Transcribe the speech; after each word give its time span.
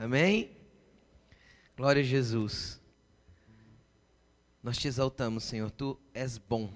Amém? 0.00 0.56
Glória 1.76 2.02
a 2.02 2.04
Jesus. 2.04 2.80
Nós 4.62 4.78
te 4.78 4.86
exaltamos, 4.86 5.42
Senhor, 5.42 5.72
tu 5.72 5.98
és 6.14 6.38
bom. 6.38 6.72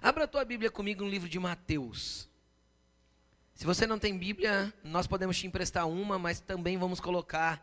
Abra 0.00 0.24
a 0.24 0.26
tua 0.26 0.46
Bíblia 0.46 0.70
comigo 0.70 1.04
no 1.04 1.10
livro 1.10 1.28
de 1.28 1.38
Mateus. 1.38 2.26
Se 3.54 3.66
você 3.66 3.86
não 3.86 3.98
tem 3.98 4.16
Bíblia, 4.16 4.72
nós 4.82 5.06
podemos 5.06 5.38
te 5.38 5.46
emprestar 5.46 5.86
uma, 5.86 6.18
mas 6.18 6.40
também 6.40 6.78
vamos 6.78 7.00
colocar 7.00 7.62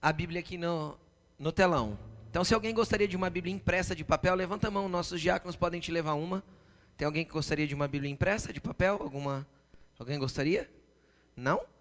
a 0.00 0.12
Bíblia 0.12 0.38
aqui 0.38 0.56
no, 0.56 0.96
no 1.36 1.50
telão. 1.50 1.98
Então, 2.30 2.44
se 2.44 2.54
alguém 2.54 2.72
gostaria 2.72 3.08
de 3.08 3.16
uma 3.16 3.28
Bíblia 3.28 3.52
impressa 3.52 3.92
de 3.92 4.04
papel, 4.04 4.36
levanta 4.36 4.68
a 4.68 4.70
mão, 4.70 4.88
nossos 4.88 5.20
diáconos 5.20 5.56
podem 5.56 5.80
te 5.80 5.90
levar 5.90 6.14
uma. 6.14 6.44
Tem 6.96 7.06
alguém 7.06 7.24
que 7.24 7.32
gostaria 7.32 7.66
de 7.66 7.74
uma 7.74 7.88
Bíblia 7.88 8.10
impressa 8.10 8.52
de 8.52 8.60
papel? 8.60 8.98
Alguma? 9.02 9.44
Alguém 9.98 10.16
gostaria? 10.16 10.70
Não? 11.36 11.73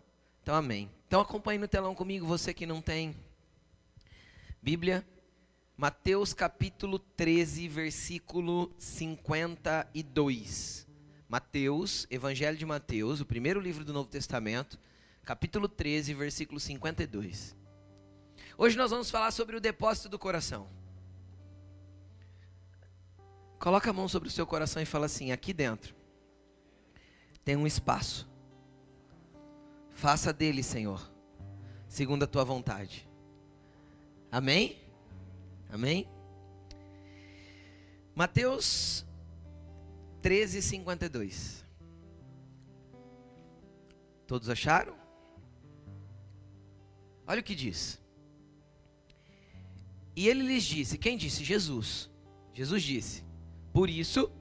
Então, 0.44 0.56
amém. 0.56 0.92
Então, 1.08 1.22
acompanhe 1.22 1.58
no 1.58 1.70
telão 1.70 1.96
comigo, 1.96 2.28
você 2.28 2.54
que 2.54 2.66
não 2.66 2.82
tem 2.82 3.16
Bíblia. 4.62 5.08
Mateus 5.78 6.34
capítulo 6.34 7.00
13, 7.00 7.70
versículo 7.70 8.70
52. 8.78 10.86
Mateus, 11.30 12.06
Evangelho 12.12 12.58
de 12.58 12.66
Mateus, 12.66 13.22
o 13.22 13.26
primeiro 13.26 13.62
livro 13.62 13.86
do 13.86 13.94
Novo 13.94 14.10
Testamento, 14.10 14.78
capítulo 15.24 15.70
13, 15.70 16.14
versículo 16.14 16.60
52. 16.60 17.56
Hoje 18.58 18.78
nós 18.78 18.92
vamos 18.92 19.10
falar 19.10 19.32
sobre 19.32 19.56
o 19.56 19.62
depósito 19.62 20.10
do 20.10 20.20
coração. 20.20 20.68
Coloca 23.60 23.90
a 23.90 23.94
mão 23.94 24.10
sobre 24.10 24.28
o 24.28 24.32
seu 24.32 24.46
coração 24.46 24.82
e 24.82 24.86
fala 24.86 25.06
assim: 25.06 25.32
aqui 25.32 25.54
dentro 25.54 25.96
tem 27.46 27.56
um 27.56 27.66
espaço. 27.66 28.33
Faça 29.94 30.34
dele, 30.34 30.64
Senhor, 30.64 31.02
segundo 31.88 32.24
a 32.24 32.28
tua 32.28 32.44
vontade. 32.44 33.08
Amém? 34.32 34.82
Amém? 35.70 36.08
Mateus 38.16 39.06
13, 40.22 40.62
52. 40.62 41.64
Todos 44.26 44.50
acharam? 44.50 44.96
Olha 47.28 47.42
o 47.42 47.44
que 47.44 47.54
diz. 47.54 48.02
E 50.16 50.28
ele 50.28 50.44
lhes 50.44 50.64
disse: 50.64 50.98
Quem 50.98 51.18
disse? 51.18 51.44
Jesus. 51.44 52.10
Jesus 52.54 52.82
disse: 52.84 53.24
Por 53.72 53.90
isso, 53.90 54.32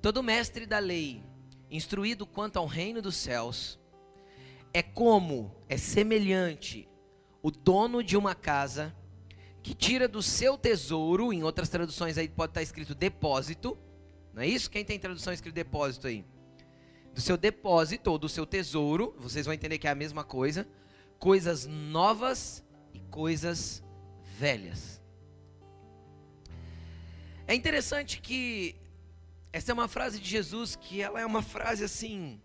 todo 0.00 0.22
mestre 0.22 0.66
da 0.66 0.78
lei, 0.78 1.24
instruído 1.70 2.26
quanto 2.26 2.58
ao 2.58 2.66
reino 2.66 3.02
dos 3.02 3.16
céus, 3.16 3.79
é 4.72 4.82
como, 4.82 5.54
é 5.68 5.76
semelhante, 5.76 6.88
o 7.42 7.50
dono 7.50 8.02
de 8.02 8.16
uma 8.16 8.34
casa 8.34 8.94
que 9.62 9.74
tira 9.74 10.08
do 10.08 10.22
seu 10.22 10.56
tesouro, 10.56 11.32
em 11.32 11.42
outras 11.42 11.68
traduções 11.68 12.16
aí 12.16 12.28
pode 12.28 12.50
estar 12.50 12.62
escrito 12.62 12.94
depósito, 12.94 13.76
não 14.32 14.42
é 14.42 14.46
isso? 14.46 14.70
Quem 14.70 14.84
tem 14.84 14.98
tradução 14.98 15.32
escrito 15.32 15.54
depósito 15.54 16.06
aí? 16.06 16.24
Do 17.12 17.20
seu 17.20 17.36
depósito 17.36 18.10
ou 18.10 18.18
do 18.18 18.28
seu 18.28 18.46
tesouro, 18.46 19.14
vocês 19.18 19.44
vão 19.44 19.54
entender 19.54 19.78
que 19.78 19.88
é 19.88 19.90
a 19.90 19.94
mesma 19.94 20.22
coisa, 20.22 20.66
coisas 21.18 21.66
novas 21.66 22.64
e 22.94 23.00
coisas 23.00 23.82
velhas. 24.38 25.00
É 27.46 27.54
interessante 27.54 28.20
que 28.20 28.76
essa 29.52 29.72
é 29.72 29.74
uma 29.74 29.88
frase 29.88 30.20
de 30.20 30.28
Jesus 30.28 30.76
que 30.76 31.02
ela 31.02 31.20
é 31.20 31.26
uma 31.26 31.42
frase 31.42 31.82
assim, 31.82 32.40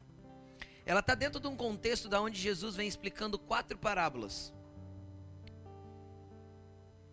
ela 0.86 1.00
está 1.00 1.16
dentro 1.16 1.40
de 1.40 1.48
um 1.48 1.56
contexto 1.56 2.08
da 2.08 2.22
onde 2.22 2.40
Jesus 2.40 2.76
vem 2.76 2.88
explicando 2.88 3.40
quatro 3.40 3.78
parábolas. 3.78 4.54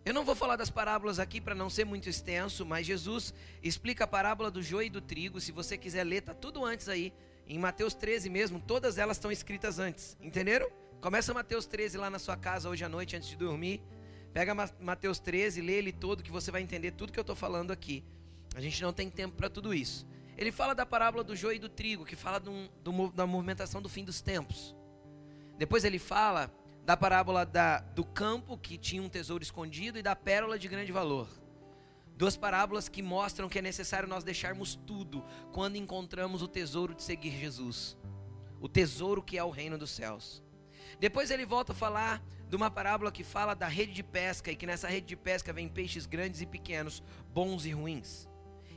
Eu 0.05 0.13
não 0.13 0.25
vou 0.25 0.35
falar 0.35 0.57
das 0.57 0.69
parábolas 0.69 1.17
aqui 1.17 1.39
para 1.39 1.55
não 1.55 1.69
ser 1.69 1.85
muito 1.85 2.09
extenso, 2.09 2.65
mas 2.65 2.85
Jesus 2.85 3.33
explica 3.63 4.03
a 4.03 4.07
parábola 4.07 4.51
do 4.51 4.61
joio 4.61 4.87
e 4.87 4.89
do 4.89 4.99
trigo. 4.99 5.39
Se 5.39 5.51
você 5.51 5.77
quiser 5.77 6.03
ler, 6.03 6.21
tá 6.21 6.33
tudo 6.33 6.63
antes 6.63 6.89
aí. 6.89 7.13
Em 7.47 7.57
Mateus 7.57 7.93
13 7.93 8.29
mesmo, 8.29 8.59
todas 8.59 8.97
elas 8.97 9.17
estão 9.17 9.31
escritas 9.31 9.79
antes. 9.79 10.17
Entenderam? 10.21 10.69
Começa 10.99 11.33
Mateus 11.33 11.65
13 11.65 11.97
lá 11.97 12.09
na 12.09 12.19
sua 12.19 12.35
casa 12.35 12.69
hoje 12.69 12.83
à 12.83 12.89
noite 12.89 13.15
antes 13.15 13.29
de 13.29 13.37
dormir. 13.37 13.81
Pega 14.33 14.53
Mateus 14.79 15.19
13, 15.19 15.61
lê 15.61 15.73
ele 15.73 15.91
todo 15.91 16.23
que 16.23 16.31
você 16.31 16.51
vai 16.51 16.61
entender 16.61 16.91
tudo 16.91 17.13
que 17.13 17.19
eu 17.19 17.23
estou 17.23 17.35
falando 17.35 17.71
aqui. 17.71 18.03
A 18.55 18.61
gente 18.61 18.81
não 18.81 18.91
tem 18.91 19.09
tempo 19.09 19.35
para 19.35 19.49
tudo 19.49 19.73
isso. 19.73 20.05
Ele 20.37 20.51
fala 20.51 20.73
da 20.73 20.85
parábola 20.85 21.23
do 21.23 21.35
joio 21.35 21.57
e 21.57 21.59
do 21.59 21.69
trigo, 21.69 22.05
que 22.05 22.15
fala 22.15 22.39
do, 22.39 22.67
do, 22.83 23.11
da 23.11 23.27
movimentação 23.27 23.81
do 23.81 23.89
fim 23.89 24.03
dos 24.03 24.21
tempos. 24.21 24.75
Depois 25.57 25.83
ele 25.83 25.99
fala 25.99 26.51
da 26.85 26.97
parábola 26.97 27.45
da, 27.45 27.79
do 27.79 28.03
campo 28.03 28.57
que 28.57 28.77
tinha 28.77 29.01
um 29.01 29.09
tesouro 29.09 29.43
escondido 29.43 29.97
e 29.97 30.01
da 30.01 30.15
pérola 30.15 30.57
de 30.57 30.67
grande 30.67 30.91
valor. 30.91 31.27
Duas 32.15 32.35
parábolas 32.35 32.89
que 32.89 33.01
mostram 33.01 33.49
que 33.49 33.59
é 33.59 33.61
necessário 33.61 34.07
nós 34.07 34.23
deixarmos 34.23 34.75
tudo 34.75 35.23
quando 35.51 35.77
encontramos 35.77 36.41
o 36.41 36.47
tesouro 36.47 36.93
de 36.93 37.03
seguir 37.03 37.31
Jesus. 37.31 37.97
O 38.59 38.67
tesouro 38.67 39.21
que 39.21 39.37
é 39.37 39.43
o 39.43 39.49
reino 39.49 39.77
dos 39.77 39.91
céus. 39.91 40.43
Depois 40.99 41.31
ele 41.31 41.45
volta 41.45 41.71
a 41.71 41.75
falar 41.75 42.23
de 42.47 42.55
uma 42.55 42.69
parábola 42.69 43.11
que 43.11 43.23
fala 43.23 43.55
da 43.55 43.67
rede 43.67 43.93
de 43.93 44.03
pesca 44.03 44.51
e 44.51 44.55
que 44.55 44.65
nessa 44.65 44.87
rede 44.87 45.07
de 45.07 45.15
pesca 45.15 45.51
vem 45.51 45.67
peixes 45.67 46.05
grandes 46.05 46.41
e 46.41 46.45
pequenos, 46.45 47.01
bons 47.33 47.65
e 47.65 47.71
ruins. 47.71 48.27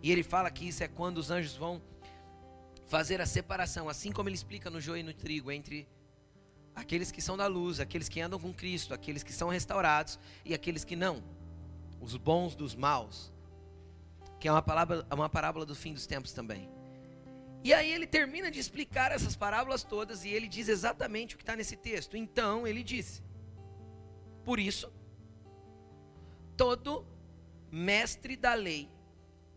E 0.06 0.12
ele 0.12 0.22
fala 0.22 0.48
que 0.52 0.68
isso 0.68 0.84
é 0.84 0.86
quando 0.86 1.18
os 1.18 1.32
anjos 1.32 1.56
vão 1.56 1.82
fazer 2.86 3.20
a 3.20 3.26
separação, 3.26 3.88
assim 3.88 4.12
como 4.12 4.28
ele 4.28 4.36
explica 4.36 4.70
no 4.70 4.80
joio 4.80 5.00
e 5.00 5.02
no 5.02 5.12
trigo, 5.12 5.50
entre 5.50 5.84
aqueles 6.76 7.10
que 7.10 7.20
são 7.20 7.36
da 7.36 7.48
luz, 7.48 7.80
aqueles 7.80 8.08
que 8.08 8.20
andam 8.20 8.38
com 8.38 8.54
Cristo, 8.54 8.94
aqueles 8.94 9.24
que 9.24 9.32
são 9.32 9.48
restaurados 9.48 10.16
e 10.44 10.54
aqueles 10.54 10.84
que 10.84 10.94
não, 10.94 11.24
os 12.00 12.16
bons 12.16 12.54
dos 12.54 12.76
maus, 12.76 13.32
que 14.38 14.46
é 14.46 14.52
uma 14.52 14.62
parábola, 14.62 15.04
uma 15.10 15.28
parábola 15.28 15.66
do 15.66 15.74
fim 15.74 15.92
dos 15.92 16.06
tempos 16.06 16.30
também. 16.30 16.70
E 17.64 17.74
aí 17.74 17.90
ele 17.90 18.06
termina 18.06 18.48
de 18.48 18.60
explicar 18.60 19.10
essas 19.10 19.34
parábolas 19.34 19.82
todas 19.82 20.24
e 20.24 20.28
ele 20.28 20.46
diz 20.46 20.68
exatamente 20.68 21.34
o 21.34 21.36
que 21.36 21.42
está 21.42 21.56
nesse 21.56 21.74
texto. 21.74 22.16
Então 22.16 22.64
ele 22.64 22.84
disse: 22.84 23.24
por 24.44 24.60
isso, 24.60 24.88
todo 26.56 27.04
mestre 27.72 28.36
da 28.36 28.54
lei, 28.54 28.88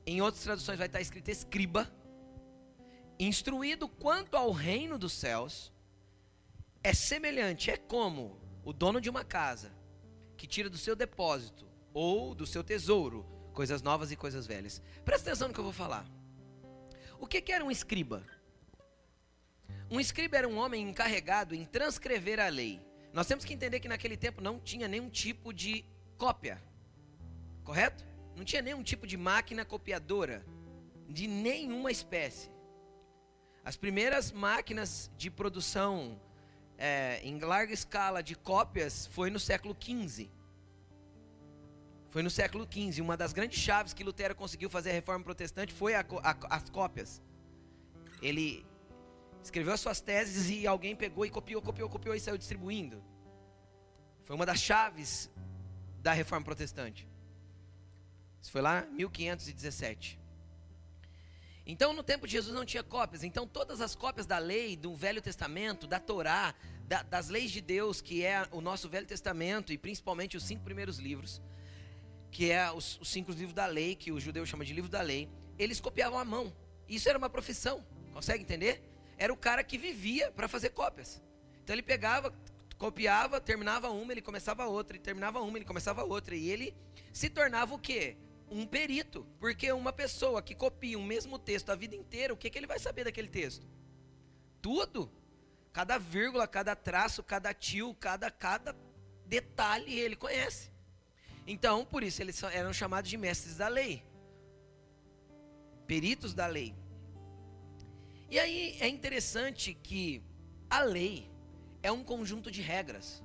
em 0.10 0.22
outras 0.22 0.44
traduções 0.44 0.78
vai 0.78 0.88
estar 0.88 1.00
escrito 1.00 1.30
escriba, 1.30 1.92
instruído 3.20 3.88
quanto 3.88 4.36
ao 4.36 4.52
reino 4.52 4.98
dos 4.98 5.14
céus, 5.14 5.72
é 6.84 6.94
semelhante, 6.94 7.70
é 7.70 7.78
como 7.78 8.40
o 8.64 8.74
dono 8.74 9.00
de 9.00 9.10
uma 9.10 9.24
casa 9.24 9.72
que 10.36 10.48
tira 10.48 10.68
do 10.68 10.78
seu 10.78 10.96
depósito 10.96 11.68
ou 11.94 12.34
do 12.34 12.48
seu 12.48 12.64
tesouro 12.64 13.24
coisas 13.54 13.84
novas 13.84 14.12
e 14.12 14.16
coisas 14.16 14.48
velhas. 14.48 14.82
Presta 15.06 15.30
atenção 15.30 15.50
no 15.50 15.54
que 15.54 15.60
eu 15.60 15.66
vou 15.66 15.74
falar. 15.74 16.10
O 17.20 17.28
que, 17.28 17.40
que 17.40 17.52
era 17.52 17.64
um 17.64 17.70
escriba? 17.70 18.24
Um 19.92 20.00
escriba 20.00 20.38
era 20.38 20.48
um 20.48 20.58
homem 20.58 20.90
encarregado 20.90 21.54
em 21.54 21.66
transcrever 21.66 22.40
a 22.40 22.48
lei. 22.48 22.82
Nós 23.14 23.28
temos 23.28 23.46
que 23.46 23.54
entender 23.54 23.80
que 23.80 23.88
naquele 23.88 24.18
tempo 24.18 24.42
não 24.42 24.60
tinha 24.60 24.88
nenhum 24.88 25.10
tipo 25.10 25.54
de 25.54 25.86
cópia, 26.18 26.60
correto? 27.64 28.09
Não 28.36 28.44
tinha 28.44 28.62
nenhum 28.62 28.84
tipo 28.84 29.06
de 29.06 29.18
máquina 29.18 29.66
copiadora, 29.66 30.46
de 31.08 31.28
nenhuma 31.28 31.92
espécie. 31.92 32.50
As 33.64 33.76
primeiras 33.76 34.32
máquinas 34.32 35.12
de 35.18 35.30
produção 35.30 36.20
é, 36.78 37.20
em 37.24 37.40
larga 37.40 37.74
escala 37.74 38.24
de 38.24 38.36
cópias 38.36 39.08
foi 39.08 39.30
no 39.30 39.40
século 39.40 39.76
XV. 39.80 40.30
Foi 42.10 42.24
no 42.24 42.30
século 42.30 42.68
XV. 42.72 43.02
Uma 43.02 43.18
das 43.18 43.34
grandes 43.34 43.60
chaves 43.60 43.94
que 43.94 44.04
Lutero 44.04 44.36
conseguiu 44.36 44.70
fazer 44.70 44.92
a 44.92 44.94
reforma 44.94 45.24
protestante 45.24 45.74
foi 45.74 45.94
a, 45.94 46.06
a, 46.24 46.56
as 46.56 46.70
cópias. 46.70 47.22
Ele 48.22 48.66
escreveu 49.44 49.74
as 49.74 49.80
suas 49.80 50.00
teses 50.00 50.50
e 50.50 50.68
alguém 50.68 50.96
pegou 50.96 51.26
e 51.26 51.30
copiou, 51.30 51.62
copiou, 51.62 51.90
copiou 51.90 52.16
e 52.16 52.20
saiu 52.20 52.38
distribuindo. 52.38 53.04
Foi 54.24 54.36
uma 54.36 54.46
das 54.46 54.60
chaves 54.60 55.30
da 56.02 56.14
reforma 56.14 56.46
protestante. 56.46 57.09
Isso 58.42 58.52
foi 58.52 58.62
lá 58.62 58.86
em 58.86 58.96
1517. 58.96 60.20
Então, 61.66 61.94
no 61.94 62.02
tempo 62.02 62.26
de 62.26 62.34
Jesus 62.34 62.56
não 62.56 62.66
tinha 62.66 62.84
cópias. 62.84 63.24
Então, 63.24 63.48
todas 63.48 63.80
as 63.82 63.96
cópias 63.96 64.26
da 64.26 64.40
lei, 64.40 64.76
do 64.76 64.96
Velho 64.96 65.22
Testamento, 65.22 65.86
da 65.86 66.00
Torá, 66.00 66.56
da, 66.88 67.04
das 67.04 67.30
leis 67.30 67.52
de 67.52 67.62
Deus, 67.62 68.02
que 68.02 68.26
é 68.26 68.48
o 68.52 68.60
nosso 68.60 68.90
Velho 68.90 69.06
Testamento, 69.06 69.72
e 69.72 69.78
principalmente 69.78 70.36
os 70.36 70.44
cinco 70.44 70.64
primeiros 70.64 70.98
livros, 70.98 71.42
que 72.32 72.50
é 72.52 72.72
os, 72.72 73.00
os 73.00 73.10
cinco 73.10 73.32
livros 73.32 73.54
da 73.54 73.68
lei, 73.68 73.96
que 73.96 74.12
o 74.12 74.20
judeu 74.20 74.46
chama 74.46 74.66
de 74.66 74.74
livro 74.74 74.90
da 74.90 75.02
lei, 75.02 75.30
eles 75.60 75.80
copiavam 75.80 76.18
à 76.18 76.26
mão. 76.26 76.52
Isso 76.88 77.08
era 77.08 77.18
uma 77.18 77.30
profissão. 77.30 77.86
Consegue 78.14 78.44
entender? 78.44 78.90
era 79.20 79.34
o 79.34 79.38
cara 79.38 79.64
que 79.64 79.78
vivia 79.78 80.32
para 80.32 80.48
fazer 80.48 80.70
cópias. 80.70 81.22
Então 81.62 81.76
ele 81.76 81.84
pegava, 81.84 82.34
copiava, 82.78 83.40
terminava 83.42 83.90
uma, 83.90 84.14
ele 84.14 84.22
começava 84.22 84.66
outra, 84.66 84.96
e 84.96 85.00
terminava 85.00 85.42
uma, 85.42 85.58
ele 85.58 85.66
começava 85.66 86.06
outra. 86.06 86.34
E 86.34 86.50
ele 86.50 86.74
se 87.12 87.30
tornava 87.30 87.76
o 87.76 87.78
quê? 87.78 88.16
Um 88.50 88.66
perito. 88.66 89.26
Porque 89.40 89.72
uma 89.72 89.94
pessoa 89.94 90.42
que 90.42 90.56
copia 90.56 90.98
o 90.98 91.04
mesmo 91.04 91.38
texto 91.38 91.70
a 91.70 91.76
vida 91.76 91.96
inteira, 91.96 92.34
o 92.34 92.38
que, 92.38 92.50
que 92.50 92.58
ele 92.58 92.68
vai 92.68 92.80
saber 92.80 93.04
daquele 93.04 93.30
texto? 93.30 93.68
Tudo. 94.62 95.12
Cada 95.72 95.98
vírgula, 95.98 96.48
cada 96.48 96.76
traço, 96.76 97.24
cada 97.24 97.54
tio, 97.54 97.94
cada, 97.94 98.32
cada 98.32 98.76
detalhe 99.26 99.98
ele 100.00 100.16
conhece. 100.16 100.72
Então, 101.46 101.86
por 101.86 102.04
isso 102.04 102.22
eles 102.22 102.42
eram 102.44 102.74
chamados 102.74 103.10
de 103.10 103.18
mestres 103.18 103.58
da 103.58 103.68
lei, 103.68 104.04
peritos 105.88 106.34
da 106.34 106.46
lei. 106.48 106.76
E 108.30 108.38
aí 108.38 108.78
é 108.80 108.88
interessante 108.88 109.74
que 109.74 110.24
a 110.70 110.82
lei 110.82 111.28
é 111.82 111.92
um 111.92 112.04
conjunto 112.04 112.52
de 112.52 112.62
regras. 112.62 113.24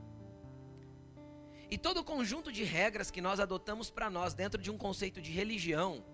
E 1.74 1.76
todo 1.76 2.04
conjunto 2.04 2.52
de 2.52 2.62
regras 2.62 3.10
que 3.10 3.20
nós 3.20 3.40
adotamos 3.40 3.90
para 3.90 4.08
nós 4.08 4.32
dentro 4.32 4.62
de 4.62 4.70
um 4.70 4.78
conceito 4.78 5.20
de 5.20 5.32
religião, 5.32 6.04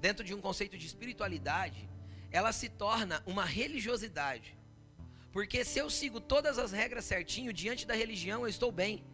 dentro 0.00 0.24
de 0.24 0.34
um 0.34 0.40
conceito 0.40 0.76
de 0.76 0.84
espiritualidade, 0.84 1.88
ela 2.28 2.50
se 2.50 2.68
torna 2.68 3.22
uma 3.24 3.44
religiosidade. 3.44 4.58
Porque 5.30 5.64
se 5.64 5.78
eu 5.78 5.88
sigo 5.88 6.20
todas 6.20 6.58
as 6.58 6.72
regras 6.72 7.04
certinho 7.04 7.52
diante 7.52 7.86
da 7.86 7.94
religião, 7.94 8.42
eu 8.42 8.48
estou 8.48 8.72
bem. 8.72 9.04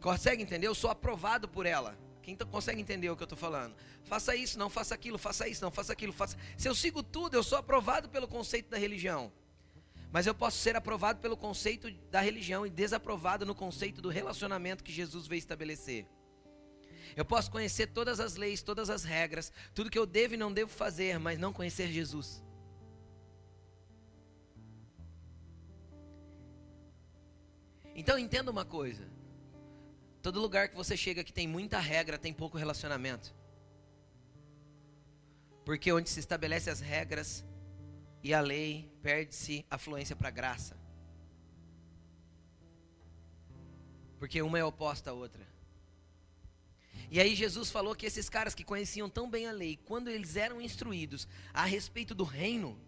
Consegue 0.00 0.42
entender? 0.42 0.68
Eu 0.68 0.74
sou 0.74 0.88
aprovado 0.88 1.46
por 1.46 1.66
ela. 1.66 1.98
Quem 2.22 2.34
consegue 2.34 2.80
entender 2.80 3.10
o 3.10 3.16
que 3.16 3.24
eu 3.24 3.26
estou 3.26 3.36
falando? 3.36 3.76
Faça 4.04 4.34
isso, 4.34 4.58
não 4.58 4.70
faça 4.70 4.94
aquilo, 4.94 5.18
faça 5.18 5.46
isso, 5.46 5.62
não 5.62 5.70
faça 5.70 5.92
aquilo, 5.92 6.14
faça. 6.14 6.38
Se 6.56 6.66
eu 6.66 6.74
sigo 6.74 7.02
tudo, 7.02 7.34
eu 7.34 7.42
sou 7.42 7.58
aprovado 7.58 8.08
pelo 8.08 8.26
conceito 8.26 8.70
da 8.70 8.78
religião. 8.78 9.30
Mas 10.14 10.28
eu 10.28 10.34
posso 10.34 10.58
ser 10.58 10.76
aprovado 10.76 11.18
pelo 11.18 11.36
conceito 11.36 11.90
da 12.08 12.20
religião 12.20 12.64
e 12.64 12.70
desaprovado 12.70 13.44
no 13.44 13.52
conceito 13.52 14.00
do 14.00 14.08
relacionamento 14.08 14.84
que 14.84 14.92
Jesus 14.92 15.26
veio 15.26 15.40
estabelecer. 15.40 16.06
Eu 17.16 17.24
posso 17.24 17.50
conhecer 17.50 17.88
todas 17.88 18.20
as 18.20 18.36
leis, 18.36 18.62
todas 18.62 18.90
as 18.90 19.02
regras, 19.02 19.52
tudo 19.74 19.90
que 19.90 19.98
eu 19.98 20.06
devo 20.06 20.34
e 20.34 20.36
não 20.36 20.52
devo 20.52 20.70
fazer, 20.70 21.18
mas 21.18 21.36
não 21.36 21.52
conhecer 21.52 21.88
Jesus. 21.88 22.40
Então 27.92 28.16
entenda 28.16 28.52
uma 28.52 28.64
coisa: 28.64 29.10
Todo 30.22 30.40
lugar 30.40 30.68
que 30.68 30.76
você 30.76 30.96
chega 30.96 31.24
que 31.24 31.32
tem 31.32 31.48
muita 31.48 31.80
regra, 31.80 32.16
tem 32.16 32.32
pouco 32.32 32.56
relacionamento. 32.56 33.34
Porque 35.64 35.92
onde 35.92 36.08
se 36.08 36.20
estabelece 36.20 36.70
as 36.70 36.78
regras 36.78 37.44
e 38.24 38.32
a 38.32 38.40
lei, 38.40 38.90
perde-se 39.02 39.66
a 39.70 39.76
fluência 39.76 40.16
para 40.16 40.28
a 40.28 40.30
graça. 40.30 40.74
Porque 44.18 44.40
uma 44.40 44.58
é 44.58 44.64
oposta 44.64 45.10
à 45.10 45.12
outra. 45.12 45.46
E 47.10 47.20
aí 47.20 47.34
Jesus 47.34 47.70
falou 47.70 47.94
que 47.94 48.06
esses 48.06 48.30
caras 48.30 48.54
que 48.54 48.64
conheciam 48.64 49.10
tão 49.10 49.28
bem 49.28 49.46
a 49.46 49.52
lei, 49.52 49.78
quando 49.84 50.08
eles 50.08 50.36
eram 50.36 50.58
instruídos 50.58 51.28
a 51.52 51.66
respeito 51.66 52.14
do 52.14 52.24
reino 52.24 52.80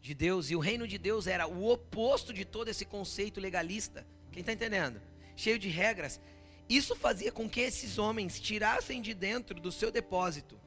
de 0.00 0.14
Deus, 0.14 0.50
e 0.50 0.54
o 0.54 0.60
reino 0.60 0.86
de 0.86 0.98
Deus 0.98 1.26
era 1.26 1.48
o 1.48 1.68
oposto 1.68 2.32
de 2.32 2.44
todo 2.44 2.68
esse 2.68 2.84
conceito 2.84 3.40
legalista, 3.40 4.06
quem 4.30 4.40
está 4.40 4.52
entendendo? 4.52 5.02
Cheio 5.34 5.58
de 5.58 5.68
regras, 5.68 6.20
isso 6.68 6.94
fazia 6.94 7.32
com 7.32 7.50
que 7.50 7.60
esses 7.60 7.98
homens 7.98 8.38
tirassem 8.38 9.02
de 9.02 9.14
dentro 9.14 9.60
do 9.60 9.72
seu 9.72 9.90
depósito 9.90 10.60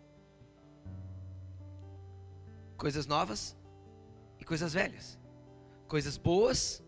coisas 2.76 3.06
novas 3.06 3.56
e 4.44 4.46
coisas 4.46 4.74
velhas, 4.74 5.18
coisas 5.88 6.18
boas 6.18 6.84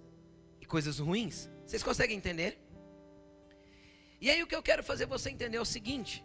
e 0.59 0.65
coisas 0.65 0.99
ruins. 0.99 1.49
Vocês 1.65 1.81
conseguem 1.81 2.17
entender? 2.17 2.61
E 4.19 4.29
aí 4.29 4.43
o 4.43 4.47
que 4.47 4.55
eu 4.55 4.61
quero 4.61 4.83
fazer 4.83 5.05
você 5.05 5.29
entender 5.29 5.55
é 5.55 5.61
o 5.61 5.65
seguinte: 5.65 6.23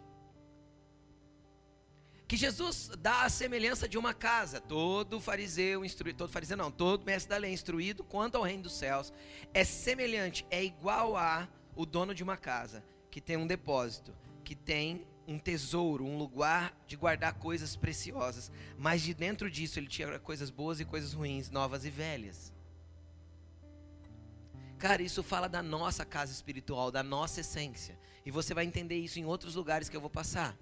que 2.27 2.35
Jesus 2.35 2.91
dá 2.99 3.23
a 3.23 3.29
semelhança 3.29 3.87
de 3.87 3.97
uma 3.97 4.13
casa. 4.13 4.59
Todo 4.59 5.21
fariseu 5.21 5.85
instruído, 5.85 6.17
todo 6.17 6.31
fariseu 6.31 6.57
não, 6.57 6.69
todo 6.69 7.05
mestre 7.05 7.29
da 7.29 7.37
lei 7.37 7.53
instruído 7.53 8.03
quanto 8.03 8.35
ao 8.35 8.43
reino 8.43 8.63
dos 8.63 8.73
céus 8.73 9.13
é 9.53 9.63
semelhante, 9.63 10.45
é 10.51 10.61
igual 10.61 11.15
a 11.15 11.47
o 11.73 11.85
dono 11.85 12.13
de 12.13 12.23
uma 12.23 12.35
casa 12.35 12.83
que 13.09 13.21
tem 13.21 13.37
um 13.37 13.47
depósito, 13.47 14.13
que 14.43 14.53
tem 14.53 15.07
um 15.31 15.39
tesouro, 15.39 16.05
um 16.05 16.17
lugar 16.17 16.75
de 16.85 16.95
guardar 16.95 17.33
coisas 17.33 17.75
preciosas, 17.75 18.51
mas 18.77 19.01
de 19.01 19.13
dentro 19.13 19.49
disso 19.49 19.79
ele 19.79 19.87
tinha 19.87 20.19
coisas 20.19 20.49
boas 20.49 20.79
e 20.79 20.85
coisas 20.85 21.13
ruins, 21.13 21.49
novas 21.49 21.85
e 21.85 21.89
velhas. 21.89 22.53
Cara, 24.77 25.01
isso 25.01 25.21
fala 25.21 25.47
da 25.47 25.61
nossa 25.61 26.03
casa 26.03 26.31
espiritual, 26.31 26.91
da 26.91 27.03
nossa 27.03 27.41
essência. 27.41 27.97
E 28.25 28.31
você 28.31 28.53
vai 28.53 28.65
entender 28.65 28.97
isso 28.97 29.19
em 29.19 29.25
outros 29.25 29.55
lugares 29.55 29.87
que 29.87 29.95
eu 29.95 30.01
vou 30.01 30.09
passar. 30.09 30.57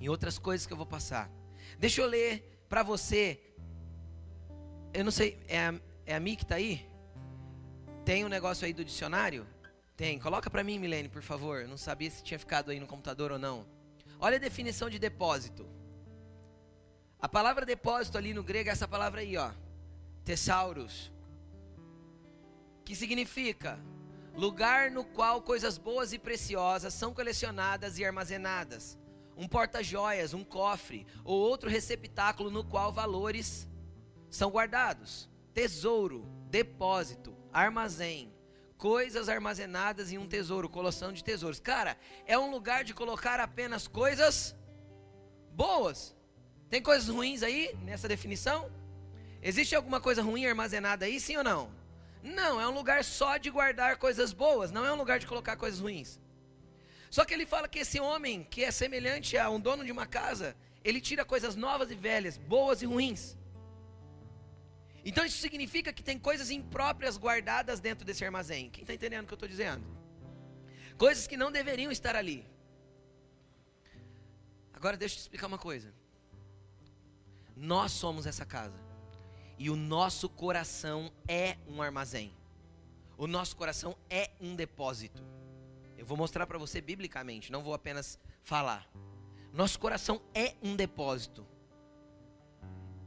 Em 0.00 0.08
outras 0.08 0.38
coisas 0.38 0.66
que 0.66 0.72
eu 0.72 0.76
vou 0.76 0.86
passar. 0.86 1.30
Deixa 1.78 2.02
eu 2.02 2.06
ler 2.06 2.64
para 2.68 2.82
você. 2.82 3.40
Eu 4.92 5.04
não 5.04 5.10
sei, 5.10 5.42
é 5.48 5.60
a, 5.60 5.74
é 6.06 6.14
a 6.14 6.20
Mi 6.20 6.36
que 6.36 6.42
está 6.42 6.56
aí? 6.56 6.86
Tem 8.04 8.24
um 8.24 8.28
negócio 8.28 8.66
aí 8.66 8.72
do 8.72 8.84
dicionário? 8.84 9.46
Tem. 9.98 10.16
Coloca 10.16 10.48
para 10.48 10.62
mim, 10.62 10.78
Milene, 10.78 11.08
por 11.08 11.22
favor. 11.22 11.60
Eu 11.60 11.66
não 11.66 11.76
sabia 11.76 12.08
se 12.08 12.22
tinha 12.22 12.38
ficado 12.38 12.70
aí 12.70 12.78
no 12.78 12.86
computador 12.86 13.32
ou 13.32 13.38
não. 13.38 13.66
Olha 14.20 14.36
a 14.36 14.40
definição 14.40 14.88
de 14.88 14.96
depósito. 14.96 15.68
A 17.20 17.28
palavra 17.28 17.66
depósito 17.66 18.16
ali 18.16 18.32
no 18.32 18.44
grego 18.44 18.68
é 18.70 18.72
essa 18.72 18.86
palavra 18.86 19.22
aí, 19.22 19.36
ó. 19.36 19.50
Tesauros. 20.24 21.12
Que 22.84 22.94
significa 22.94 23.76
lugar 24.36 24.88
no 24.88 25.04
qual 25.04 25.42
coisas 25.42 25.76
boas 25.76 26.12
e 26.12 26.18
preciosas 26.18 26.94
são 26.94 27.12
colecionadas 27.12 27.98
e 27.98 28.04
armazenadas. 28.04 28.96
Um 29.36 29.48
porta-joias, 29.48 30.32
um 30.32 30.44
cofre 30.44 31.08
ou 31.24 31.40
outro 31.40 31.68
receptáculo 31.68 32.52
no 32.52 32.62
qual 32.62 32.92
valores 32.92 33.68
são 34.30 34.48
guardados. 34.48 35.28
Tesouro, 35.52 36.24
depósito, 36.48 37.36
armazém, 37.52 38.37
coisas 38.78 39.28
armazenadas 39.28 40.12
em 40.12 40.18
um 40.18 40.26
tesouro, 40.26 40.68
coloção 40.68 41.12
de 41.12 41.22
tesouros. 41.22 41.58
Cara, 41.58 41.98
é 42.24 42.38
um 42.38 42.50
lugar 42.50 42.84
de 42.84 42.94
colocar 42.94 43.40
apenas 43.40 43.88
coisas 43.88 44.54
boas. 45.52 46.16
Tem 46.70 46.80
coisas 46.80 47.08
ruins 47.08 47.42
aí 47.42 47.76
nessa 47.82 48.06
definição? 48.06 48.70
Existe 49.42 49.74
alguma 49.74 50.00
coisa 50.00 50.22
ruim 50.22 50.46
armazenada 50.46 51.06
aí, 51.06 51.18
sim 51.18 51.36
ou 51.36 51.44
não? 51.44 51.70
Não, 52.22 52.60
é 52.60 52.66
um 52.68 52.72
lugar 52.72 53.04
só 53.04 53.36
de 53.36 53.50
guardar 53.50 53.96
coisas 53.96 54.32
boas, 54.32 54.70
não 54.70 54.84
é 54.84 54.92
um 54.92 54.96
lugar 54.96 55.18
de 55.18 55.26
colocar 55.26 55.56
coisas 55.56 55.80
ruins. 55.80 56.20
Só 57.10 57.24
que 57.24 57.32
ele 57.32 57.46
fala 57.46 57.68
que 57.68 57.78
esse 57.78 57.98
homem, 58.00 58.44
que 58.44 58.64
é 58.64 58.70
semelhante 58.70 59.38
a 59.38 59.48
um 59.48 59.60
dono 59.60 59.84
de 59.84 59.92
uma 59.92 60.06
casa, 60.06 60.56
ele 60.84 61.00
tira 61.00 61.24
coisas 61.24 61.56
novas 61.56 61.90
e 61.90 61.94
velhas, 61.94 62.36
boas 62.36 62.82
e 62.82 62.86
ruins. 62.86 63.37
Então 65.04 65.24
isso 65.24 65.38
significa 65.38 65.92
que 65.92 66.02
tem 66.02 66.18
coisas 66.18 66.50
impróprias 66.50 67.16
guardadas 67.16 67.80
dentro 67.80 68.04
desse 68.04 68.24
armazém. 68.24 68.70
Quem 68.70 68.82
está 68.82 68.94
entendendo 68.94 69.24
o 69.24 69.26
que 69.26 69.32
eu 69.32 69.36
estou 69.36 69.48
dizendo? 69.48 69.84
Coisas 70.96 71.26
que 71.26 71.36
não 71.36 71.50
deveriam 71.50 71.92
estar 71.92 72.16
ali. 72.16 72.44
Agora 74.72 74.96
deixa 74.96 75.14
eu 75.14 75.18
te 75.18 75.22
explicar 75.22 75.46
uma 75.46 75.58
coisa. 75.58 75.92
Nós 77.56 77.92
somos 77.92 78.26
essa 78.26 78.44
casa. 78.44 78.78
E 79.58 79.70
o 79.70 79.76
nosso 79.76 80.28
coração 80.28 81.12
é 81.26 81.56
um 81.66 81.82
armazém. 81.82 82.32
O 83.16 83.26
nosso 83.26 83.56
coração 83.56 83.96
é 84.08 84.30
um 84.40 84.54
depósito. 84.54 85.24
Eu 85.96 86.06
vou 86.06 86.16
mostrar 86.16 86.46
para 86.46 86.58
você 86.58 86.80
biblicamente, 86.80 87.50
não 87.50 87.64
vou 87.64 87.74
apenas 87.74 88.20
falar. 88.44 88.88
Nosso 89.52 89.78
coração 89.80 90.22
é 90.32 90.54
um 90.62 90.76
depósito. 90.76 91.44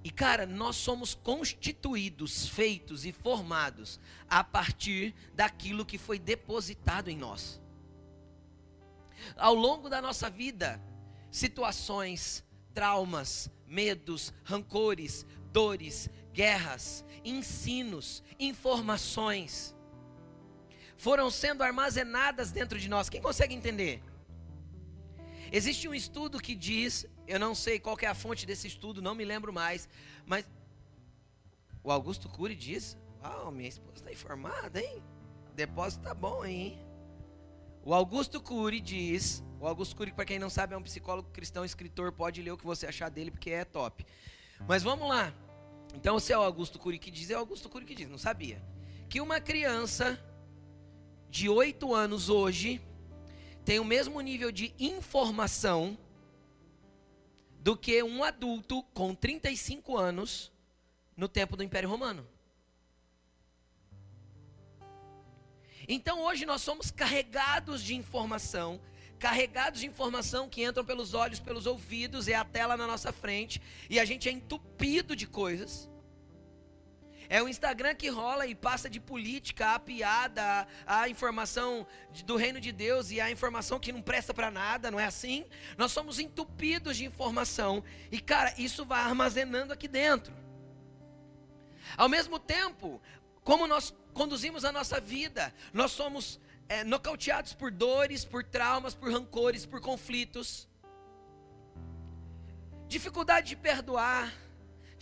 E 0.04 0.10
cara, 0.10 0.46
nós 0.46 0.76
somos 0.76 1.14
constituídos, 1.14 2.48
feitos 2.48 3.06
e 3.06 3.12
formados 3.12 4.00
a 4.28 4.44
partir 4.44 5.14
daquilo 5.34 5.86
que 5.86 5.98
foi 5.98 6.18
depositado 6.18 7.10
em 7.10 7.18
nós. 7.18 7.62
Ao 9.36 9.54
longo 9.54 9.90
da 9.90 10.02
nossa 10.02 10.30
vida, 10.30 10.82
situações, 11.30 12.44
traumas, 12.74 13.50
medos, 13.68 14.34
rancores, 14.44 15.26
dores, 15.52 16.10
guerras, 16.34 17.06
ensinos, 17.24 18.24
informações 18.40 19.76
foram 20.98 21.32
sendo 21.32 21.64
armazenadas 21.64 22.52
dentro 22.52 22.80
de 22.80 22.90
nós. 22.90 23.10
Quem 23.10 23.22
consegue 23.22 23.56
entender? 23.56 24.04
Existe 25.52 25.88
um 25.88 25.94
estudo 25.94 26.40
que 26.40 26.56
diz 26.56 27.06
eu 27.28 27.40
não 27.40 27.54
sei 27.54 27.80
qual 27.80 27.98
é 28.02 28.08
a 28.08 28.16
fonte 28.16 28.46
desse 28.46 28.68
estudo, 28.68 29.02
não 29.02 29.16
me 29.16 29.26
lembro 29.26 29.54
mais, 29.54 29.88
mas 30.26 30.46
o 31.84 31.92
Augusto 31.92 32.30
Cury 32.30 32.56
diz: 32.56 32.98
Uau, 33.24 33.52
minha 33.52 33.70
esposa 33.70 33.98
está 33.98 34.12
informada, 34.12 34.82
hein? 34.82 35.02
Depósito 35.56 36.04
tá 36.04 36.14
bom, 36.14 36.46
hein? 36.46 36.80
O 37.84 37.94
Augusto 37.94 38.42
Cury 38.42 38.80
diz: 38.80 39.44
O 39.60 39.68
Augusto 39.68 39.96
Cury, 39.96 40.12
para 40.12 40.26
quem 40.26 40.40
não 40.40 40.50
sabe, 40.50 40.74
é 40.74 40.78
um 40.78 40.84
psicólogo 40.84 41.30
cristão, 41.32 41.66
escritor, 41.66 42.12
pode 42.12 42.42
ler 42.42 42.52
o 42.52 42.58
que 42.58 42.66
você 42.66 42.88
achar 42.88 43.10
dele, 43.10 43.32
porque 43.32 43.50
é 43.50 43.66
top. 43.66 44.06
Mas 44.68 44.84
vamos 44.84 45.08
lá. 45.08 45.34
Então, 45.94 46.20
se 46.20 46.32
é 46.32 46.38
o 46.38 46.42
Augusto 46.42 46.80
Cury 46.80 47.00
que 47.00 47.12
diz, 47.12 47.30
é 47.30 47.36
o 47.36 47.40
Augusto 47.40 47.70
Cury 47.70 47.86
que 47.86 47.96
diz, 47.96 48.10
não 48.10 48.18
sabia. 48.18 48.62
Que 49.10 49.20
uma 49.20 49.42
criança 49.42 50.20
de 51.30 51.50
8 51.50 51.94
anos 51.94 52.30
hoje 52.30 52.82
tem 53.64 53.80
o 53.80 53.86
mesmo 53.86 54.20
nível 54.22 54.52
de 54.52 54.74
informação 54.80 55.98
do 57.60 57.78
que 57.78 58.02
um 58.02 58.24
adulto 58.24 58.82
com 58.94 59.14
35 59.14 59.98
anos 59.98 60.52
no 61.16 61.28
tempo 61.28 61.56
do 61.56 61.64
Império 61.64 61.90
Romano. 61.90 62.28
Então 65.88 66.22
hoje 66.22 66.46
nós 66.46 66.62
somos 66.62 66.90
carregados 66.90 67.84
de 67.84 67.96
informação, 67.96 68.82
carregados 69.20 69.82
de 69.82 69.88
informação 69.88 70.50
que 70.50 70.64
entram 70.64 70.84
pelos 70.84 71.14
olhos, 71.14 71.40
pelos 71.40 71.68
ouvidos, 71.68 72.28
é 72.28 72.34
a 72.34 72.46
tela 72.46 72.76
na 72.78 72.88
nossa 72.88 73.12
frente, 73.12 73.62
e 73.90 74.00
a 74.00 74.06
gente 74.06 74.28
é 74.28 74.32
entupido 74.32 75.16
de 75.16 75.28
coisas. 75.28 75.91
É 77.32 77.42
o 77.42 77.48
Instagram 77.48 77.96
que 77.96 78.10
rola 78.10 78.46
e 78.46 78.54
passa 78.54 78.90
de 78.90 79.00
política, 79.00 79.74
a 79.74 79.80
piada, 79.80 80.68
a, 80.86 81.08
informação 81.08 81.88
do 82.26 82.36
reino 82.36 82.60
de 82.60 82.74
Deus 82.74 83.10
e 83.10 83.22
a 83.22 83.32
informação 83.32 83.80
que 83.80 83.94
não 83.94 84.02
presta 84.02 84.34
para 84.34 84.52
nada, 84.52 84.92
não 84.92 85.00
é 85.00 85.06
assim? 85.06 85.46
Nós 85.78 85.94
somos 85.94 86.20
entupidos 86.20 86.98
de 86.98 87.06
informação 87.06 87.86
e, 88.12 88.20
cara, 88.20 88.54
isso 88.58 88.84
vai 88.84 89.00
armazenando 89.00 89.72
aqui 89.72 89.88
dentro. 89.88 90.34
Ao 91.96 92.10
mesmo 92.10 92.38
tempo, 92.38 93.02
como 93.46 93.66
nós 93.66 93.96
conduzimos 94.14 94.66
a 94.66 94.72
nossa 94.74 95.00
vida, 95.00 95.54
nós 95.72 95.94
somos 95.94 96.38
é, 96.68 96.84
nocauteados 96.84 97.54
por 97.54 97.72
dores, 97.72 98.26
por 98.26 98.44
traumas, 98.44 98.94
por 98.94 99.10
rancores, 99.10 99.66
por 99.66 99.80
conflitos, 99.80 100.68
dificuldade 102.90 103.48
de 103.48 103.56
perdoar 103.56 104.34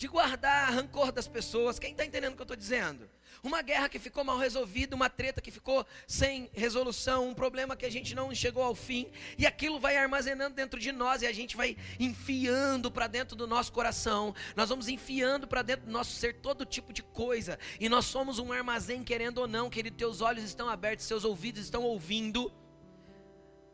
de 0.00 0.08
guardar 0.08 0.72
rancor 0.72 1.12
das 1.12 1.28
pessoas. 1.28 1.78
Quem 1.78 1.90
está 1.90 2.06
entendendo 2.06 2.32
o 2.32 2.34
que 2.34 2.40
eu 2.40 2.44
estou 2.44 2.56
dizendo? 2.56 3.06
Uma 3.42 3.60
guerra 3.60 3.86
que 3.86 3.98
ficou 3.98 4.24
mal 4.24 4.38
resolvida, 4.38 4.96
uma 4.96 5.10
treta 5.10 5.42
que 5.42 5.50
ficou 5.50 5.86
sem 6.06 6.48
resolução, 6.54 7.28
um 7.28 7.34
problema 7.34 7.76
que 7.76 7.84
a 7.84 7.90
gente 7.90 8.14
não 8.14 8.34
chegou 8.34 8.62
ao 8.62 8.74
fim, 8.74 9.10
e 9.36 9.46
aquilo 9.46 9.78
vai 9.78 9.98
armazenando 9.98 10.56
dentro 10.56 10.80
de 10.80 10.90
nós 10.90 11.20
e 11.20 11.26
a 11.26 11.32
gente 11.34 11.54
vai 11.54 11.76
enfiando 11.98 12.90
para 12.90 13.06
dentro 13.08 13.36
do 13.36 13.46
nosso 13.46 13.72
coração. 13.72 14.34
Nós 14.56 14.70
vamos 14.70 14.88
enfiando 14.88 15.46
para 15.46 15.60
dentro 15.60 15.84
do 15.84 15.92
nosso 15.92 16.12
ser 16.12 16.36
todo 16.36 16.64
tipo 16.64 16.94
de 16.94 17.02
coisa, 17.02 17.58
e 17.78 17.86
nós 17.86 18.06
somos 18.06 18.38
um 18.38 18.50
armazém, 18.52 19.04
querendo 19.04 19.36
ou 19.36 19.46
não, 19.46 19.68
querido. 19.68 19.98
Teus 19.98 20.22
olhos 20.22 20.44
estão 20.44 20.66
abertos, 20.66 21.04
seus 21.04 21.26
ouvidos 21.26 21.64
estão 21.64 21.82
ouvindo, 21.82 22.50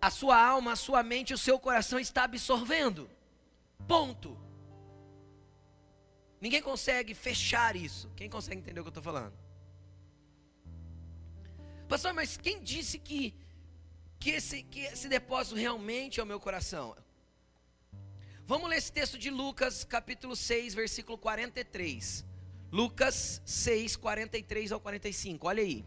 a 0.03 0.11
sua 0.11 0.45
alma, 0.45 0.73
a 0.73 0.77
sua 0.77 1.05
mente, 1.05 1.33
o 1.33 1.39
seu 1.39 1.57
coração 1.57 2.01
está 2.01 2.25
absorvendo. 2.25 3.09
Ponto. 3.87 4.46
Ninguém 6.41 6.63
consegue 6.63 7.15
fechar 7.15 7.77
isso. 7.77 8.11
Quem 8.15 8.29
consegue 8.29 8.61
entender 8.61 8.81
o 8.81 8.83
que 8.85 8.89
eu 8.89 8.91
estou 8.91 9.03
falando? 9.03 9.33
Pastor, 11.89 12.13
mas 12.13 12.37
quem 12.37 12.63
disse 12.63 12.99
que, 12.99 13.35
que, 14.19 14.31
esse, 14.31 14.63
que 14.63 14.81
esse 14.81 15.09
depósito 15.09 15.57
realmente 15.57 16.21
é 16.21 16.23
o 16.23 16.27
meu 16.27 16.41
coração? 16.41 16.97
Vamos 18.45 18.69
ler 18.69 18.77
esse 18.77 18.93
texto 18.93 19.19
de 19.19 19.31
Lucas, 19.31 19.85
capítulo 19.85 20.37
6, 20.37 20.75
versículo 20.75 21.17
43. 21.17 22.25
Lucas 22.71 23.41
6, 23.45 23.97
43 23.97 24.73
ao 24.73 24.81
45. 24.81 25.47
Olha 25.47 25.63
aí. 25.63 25.85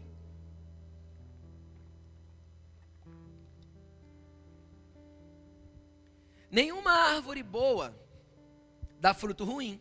Nenhuma 6.50 6.90
árvore 6.90 7.42
boa 7.42 7.94
dá 8.98 9.14
fruto 9.14 9.44
ruim 9.44 9.80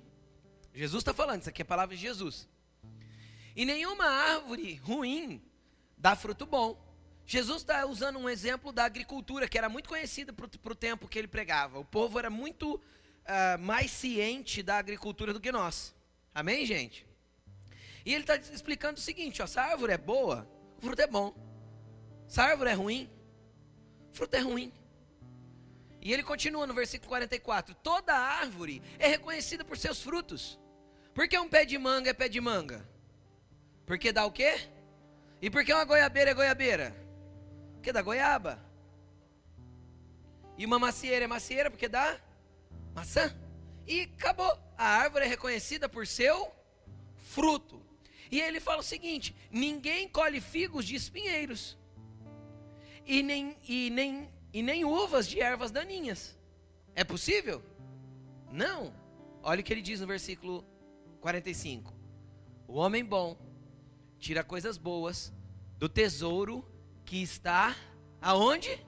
Jesus 0.79 1.01
está 1.01 1.13
falando, 1.13 1.41
isso 1.41 1.49
aqui 1.49 1.61
é 1.61 1.63
a 1.63 1.65
palavra 1.65 1.93
de 1.93 2.01
Jesus. 2.01 2.47
E 3.53 3.65
nenhuma 3.65 4.05
árvore 4.05 4.75
ruim 4.75 5.43
dá 5.97 6.15
fruto 6.15 6.45
bom. 6.45 6.81
Jesus 7.25 7.63
está 7.63 7.85
usando 7.85 8.17
um 8.17 8.29
exemplo 8.29 8.71
da 8.71 8.85
agricultura, 8.85 9.49
que 9.49 9.57
era 9.57 9.67
muito 9.67 9.89
conhecida 9.89 10.31
para 10.31 10.71
o 10.71 10.75
tempo 10.75 11.09
que 11.09 11.19
ele 11.19 11.27
pregava. 11.27 11.79
O 11.79 11.83
povo 11.83 12.17
era 12.17 12.29
muito 12.29 12.75
uh, 12.75 13.59
mais 13.59 13.91
ciente 13.91 14.63
da 14.63 14.77
agricultura 14.77 15.33
do 15.33 15.41
que 15.41 15.51
nós. 15.51 15.93
Amém, 16.33 16.65
gente? 16.65 17.05
E 18.05 18.13
ele 18.13 18.23
está 18.23 18.37
explicando 18.37 18.99
o 18.99 19.01
seguinte: 19.01 19.41
ó, 19.41 19.47
se 19.47 19.59
a 19.59 19.63
árvore 19.65 19.91
é 19.91 19.97
boa, 19.97 20.49
o 20.77 20.81
fruto 20.81 21.01
é 21.01 21.07
bom. 21.07 21.35
Se 22.25 22.39
a 22.39 22.45
árvore 22.45 22.69
é 22.69 22.73
ruim, 22.73 23.09
o 24.13 24.15
fruto 24.15 24.33
é 24.33 24.39
ruim. 24.39 24.71
E 26.01 26.13
ele 26.13 26.23
continua 26.23 26.65
no 26.65 26.73
versículo 26.73 27.09
44: 27.09 27.75
Toda 27.75 28.15
árvore 28.15 28.81
é 28.97 29.09
reconhecida 29.09 29.65
por 29.65 29.77
seus 29.77 30.01
frutos. 30.01 30.57
Por 31.19 31.27
que 31.27 31.37
um 31.37 31.49
pé 31.49 31.65
de 31.65 31.77
manga 31.77 32.11
é 32.11 32.13
pé 32.13 32.29
de 32.29 32.39
manga? 32.39 32.87
Porque 33.85 34.09
dá 34.09 34.25
o 34.25 34.31
quê? 34.31 34.57
E 35.41 35.49
por 35.49 35.65
que 35.65 35.73
uma 35.73 35.83
goiabeira 35.83 36.31
é 36.31 36.33
goiabeira? 36.33 36.95
Porque 37.73 37.91
dá 37.91 38.01
goiaba. 38.01 38.57
E 40.57 40.65
uma 40.65 40.79
macieira 40.79 41.25
é 41.25 41.27
macieira 41.27 41.69
porque 41.69 41.89
dá 41.89 42.17
maçã. 42.95 43.37
E 43.85 44.03
acabou. 44.03 44.57
A 44.77 44.85
árvore 44.85 45.25
é 45.25 45.27
reconhecida 45.27 45.89
por 45.89 46.07
seu 46.07 46.55
fruto. 47.17 47.85
E 48.31 48.39
ele 48.39 48.61
fala 48.61 48.79
o 48.79 48.81
seguinte: 48.81 49.35
ninguém 49.51 50.07
colhe 50.07 50.39
figos 50.39 50.85
de 50.85 50.95
espinheiros, 50.95 51.77
e 53.05 53.21
nem, 53.21 53.57
e 53.67 53.89
nem 53.89 54.29
e 54.53 54.63
nem 54.63 54.85
uvas 54.85 55.27
de 55.27 55.41
ervas 55.41 55.69
daninhas. 55.69 56.39
É 56.95 57.03
possível? 57.03 57.61
Não. 58.49 58.95
Olha 59.43 59.59
o 59.59 59.63
que 59.65 59.73
ele 59.73 59.81
diz 59.81 59.99
no 59.99 60.07
versículo 60.07 60.65
45. 61.19 61.93
O 62.67 62.75
homem 62.75 63.03
bom 63.03 63.37
tira 64.17 64.43
coisas 64.43 64.77
boas 64.77 65.33
do 65.77 65.89
tesouro 65.89 66.65
que 67.05 67.21
está 67.21 67.75
aonde? 68.21 68.85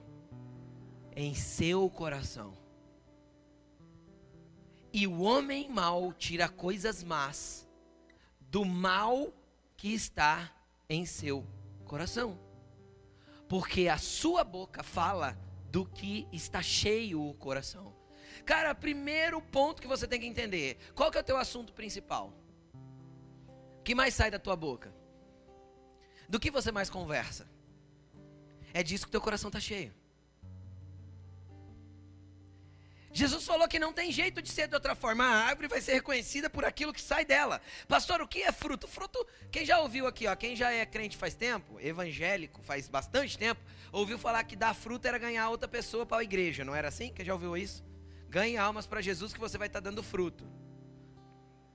Em 1.14 1.34
seu 1.34 1.88
coração. 1.90 2.54
E 4.92 5.06
o 5.06 5.22
homem 5.22 5.68
mau 5.70 6.12
tira 6.12 6.48
coisas 6.48 7.02
más 7.02 7.68
do 8.40 8.64
mal 8.64 9.32
que 9.76 9.92
está 9.94 10.54
em 10.88 11.06
seu 11.06 11.46
coração. 11.84 12.38
Porque 13.48 13.88
a 13.88 13.98
sua 13.98 14.44
boca 14.44 14.82
fala 14.82 15.38
do 15.70 15.86
que 15.86 16.28
está 16.32 16.62
cheio 16.62 17.26
o 17.26 17.34
coração. 17.34 17.91
Cara, 18.44 18.74
primeiro 18.74 19.40
ponto 19.40 19.80
que 19.80 19.88
você 19.88 20.06
tem 20.06 20.20
que 20.20 20.26
entender: 20.26 20.78
qual 20.94 21.10
que 21.10 21.18
é 21.18 21.20
o 21.20 21.24
teu 21.24 21.36
assunto 21.36 21.72
principal? 21.72 22.32
O 23.78 23.82
que 23.82 23.94
mais 23.94 24.14
sai 24.14 24.30
da 24.30 24.38
tua 24.38 24.56
boca? 24.56 24.92
Do 26.28 26.40
que 26.40 26.50
você 26.50 26.72
mais 26.72 26.88
conversa? 26.88 27.48
É 28.72 28.82
disso 28.82 29.06
que 29.06 29.12
teu 29.12 29.20
coração 29.20 29.48
está 29.48 29.60
cheio. 29.60 29.92
Jesus 33.14 33.44
falou 33.44 33.68
que 33.68 33.78
não 33.78 33.92
tem 33.92 34.10
jeito 34.10 34.40
de 34.40 34.50
ser 34.50 34.66
de 34.66 34.74
outra 34.74 34.94
forma. 34.94 35.22
A 35.22 35.44
árvore 35.44 35.68
vai 35.68 35.82
ser 35.82 35.92
reconhecida 35.92 36.48
por 36.48 36.64
aquilo 36.64 36.94
que 36.94 37.00
sai 37.00 37.26
dela. 37.26 37.60
Pastor, 37.86 38.22
o 38.22 38.26
que 38.26 38.42
é 38.42 38.50
fruto? 38.50 38.88
Fruto, 38.88 39.26
quem 39.50 39.66
já 39.66 39.78
ouviu 39.80 40.06
aqui, 40.06 40.26
ó, 40.26 40.34
quem 40.34 40.56
já 40.56 40.72
é 40.72 40.86
crente 40.86 41.16
faz 41.16 41.34
tempo, 41.34 41.78
evangélico 41.78 42.62
faz 42.62 42.88
bastante 42.88 43.36
tempo, 43.36 43.60
ouviu 43.92 44.18
falar 44.18 44.42
que 44.44 44.56
dar 44.56 44.72
fruto 44.74 45.06
era 45.06 45.18
ganhar 45.18 45.50
outra 45.50 45.68
pessoa 45.68 46.06
para 46.06 46.18
a 46.18 46.24
igreja, 46.24 46.64
não 46.64 46.74
era 46.74 46.88
assim? 46.88 47.12
Quem 47.12 47.24
já 47.24 47.34
ouviu 47.34 47.54
isso? 47.54 47.84
Ganhe 48.32 48.56
almas 48.56 48.86
para 48.86 49.02
Jesus 49.02 49.30
que 49.34 49.38
você 49.38 49.58
vai 49.58 49.66
estar 49.66 49.82
tá 49.82 49.90
dando 49.90 50.02
fruto. 50.02 50.44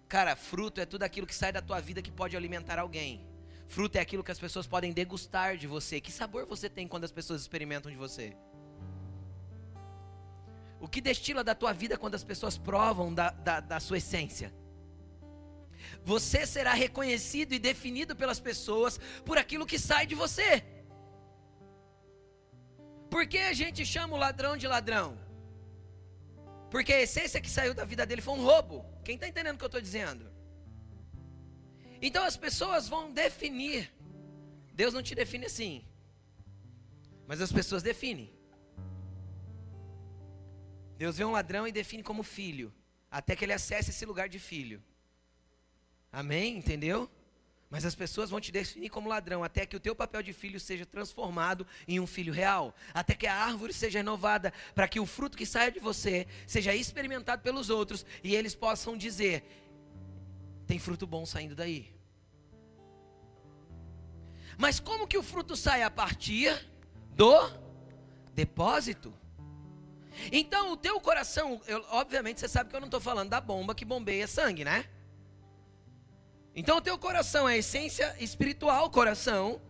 Cara, 0.10 0.36
fruto 0.36 0.82
é 0.82 0.88
tudo 0.88 1.04
aquilo 1.04 1.28
que 1.28 1.36
sai 1.36 1.52
da 1.52 1.62
tua 1.62 1.80
vida 1.80 2.02
que 2.02 2.12
pode 2.12 2.36
alimentar 2.36 2.80
alguém. 2.80 3.28
Fruto 3.68 4.00
é 4.00 4.02
aquilo 4.02 4.24
que 4.24 4.32
as 4.32 4.40
pessoas 4.40 4.66
podem 4.66 4.92
degustar 4.92 5.56
de 5.56 5.68
você. 5.68 6.02
Que 6.02 6.12
sabor 6.12 6.48
você 6.48 6.68
tem 6.68 6.88
quando 6.88 7.04
as 7.04 7.12
pessoas 7.12 7.42
experimentam 7.42 7.92
de 7.92 7.98
você? 7.98 8.36
O 10.80 10.88
que 10.88 11.00
destila 11.00 11.44
da 11.44 11.54
tua 11.54 11.74
vida 11.74 11.96
quando 11.96 12.16
as 12.16 12.24
pessoas 12.24 12.58
provam 12.58 13.14
da, 13.14 13.30
da, 13.30 13.60
da 13.60 13.80
sua 13.80 14.00
essência? 14.00 14.52
Você 16.04 16.44
será 16.48 16.74
reconhecido 16.74 17.54
e 17.54 17.60
definido 17.60 18.16
pelas 18.16 18.40
pessoas 18.40 19.00
por 19.24 19.38
aquilo 19.38 19.64
que 19.64 19.78
sai 19.78 20.08
de 20.08 20.16
você. 20.16 20.66
Por 23.12 23.28
que 23.28 23.38
a 23.38 23.54
gente 23.54 23.86
chama 23.86 24.16
o 24.16 24.20
ladrão 24.20 24.58
de 24.58 24.68
ladrão? 24.68 25.27
Porque 26.70 26.94
a 26.94 27.02
essência 27.02 27.42
que 27.42 27.50
saiu 27.50 27.74
da 27.74 27.86
vida 27.86 28.06
dele 28.06 28.22
foi 28.22 28.34
um 28.34 28.44
roubo. 28.44 28.86
Quem 29.04 29.16
está 29.16 29.28
entendendo 29.28 29.56
o 29.56 29.58
que 29.58 29.64
eu 29.64 29.68
estou 29.68 29.82
dizendo? 29.82 30.30
Então 32.02 32.24
as 32.24 32.38
pessoas 32.38 32.88
vão 32.88 33.12
definir. 33.12 33.92
Deus 34.74 34.94
não 34.94 35.02
te 35.02 35.16
define 35.16 35.46
assim. 35.46 35.86
Mas 37.26 37.42
as 37.42 37.52
pessoas 37.52 37.82
definem. 37.82 38.32
Deus 40.98 41.18
vê 41.18 41.26
um 41.26 41.32
ladrão 41.32 41.68
e 41.68 41.72
define 41.72 42.02
como 42.02 42.24
filho, 42.24 42.74
até 43.10 43.36
que 43.36 43.46
ele 43.46 43.54
acesse 43.54 43.92
esse 43.92 44.06
lugar 44.06 44.28
de 44.28 44.40
filho. 44.40 44.84
Amém? 46.12 46.58
Entendeu? 46.58 47.10
Mas 47.70 47.84
as 47.84 47.96
pessoas 47.96 48.30
vão 48.30 48.40
te 48.40 48.52
definir 48.52 48.90
como 48.90 49.10
ladrão, 49.10 49.44
até 49.44 49.66
que 49.66 49.76
o 49.76 49.80
teu 49.80 49.94
papel 49.94 50.24
de 50.24 50.32
filho 50.32 50.60
seja 50.60 50.86
transformado 50.86 51.68
em 51.88 52.00
um 52.00 52.08
filho 52.08 52.32
real, 52.32 52.74
até 52.94 53.14
que 53.14 53.28
a 53.28 53.36
árvore 53.36 53.74
seja 53.74 54.00
renovada, 54.00 54.54
para 54.74 54.88
que 54.88 55.00
o 55.00 55.06
fruto 55.06 55.38
que 55.38 55.46
saia 55.46 55.70
de 55.70 55.80
você 55.80 56.28
seja 56.46 56.74
experimentado 56.74 57.42
pelos 57.42 57.70
outros 57.70 58.06
e 58.24 58.34
eles 58.34 58.56
possam 58.56 58.96
dizer: 58.96 59.44
tem 60.66 60.80
fruto 60.80 61.06
bom 61.06 61.26
saindo 61.26 61.56
daí. 61.56 61.94
Mas 64.58 64.80
como 64.80 65.08
que 65.08 65.18
o 65.18 65.24
fruto 65.24 65.56
sai 65.56 65.84
a 65.84 65.92
partir 65.92 66.58
do 67.12 67.52
depósito? 68.34 69.14
Então, 70.32 70.72
o 70.72 70.78
teu 70.78 71.00
coração, 71.00 71.62
eu, 71.68 71.86
obviamente 71.90 72.40
você 72.40 72.48
sabe 72.48 72.70
que 72.70 72.76
eu 72.76 72.80
não 72.80 72.88
estou 72.88 73.02
falando 73.02 73.30
da 73.30 73.40
bomba 73.40 73.76
que 73.76 73.86
bombeia 73.86 74.26
sangue, 74.26 74.66
né? 74.66 74.86
Então, 76.60 76.78
o 76.78 76.82
teu 76.82 76.98
coração 76.98 77.48
é 77.48 77.54
a 77.54 77.58
essência 77.58 78.16
espiritual, 78.20 78.90
coração. 78.90 79.62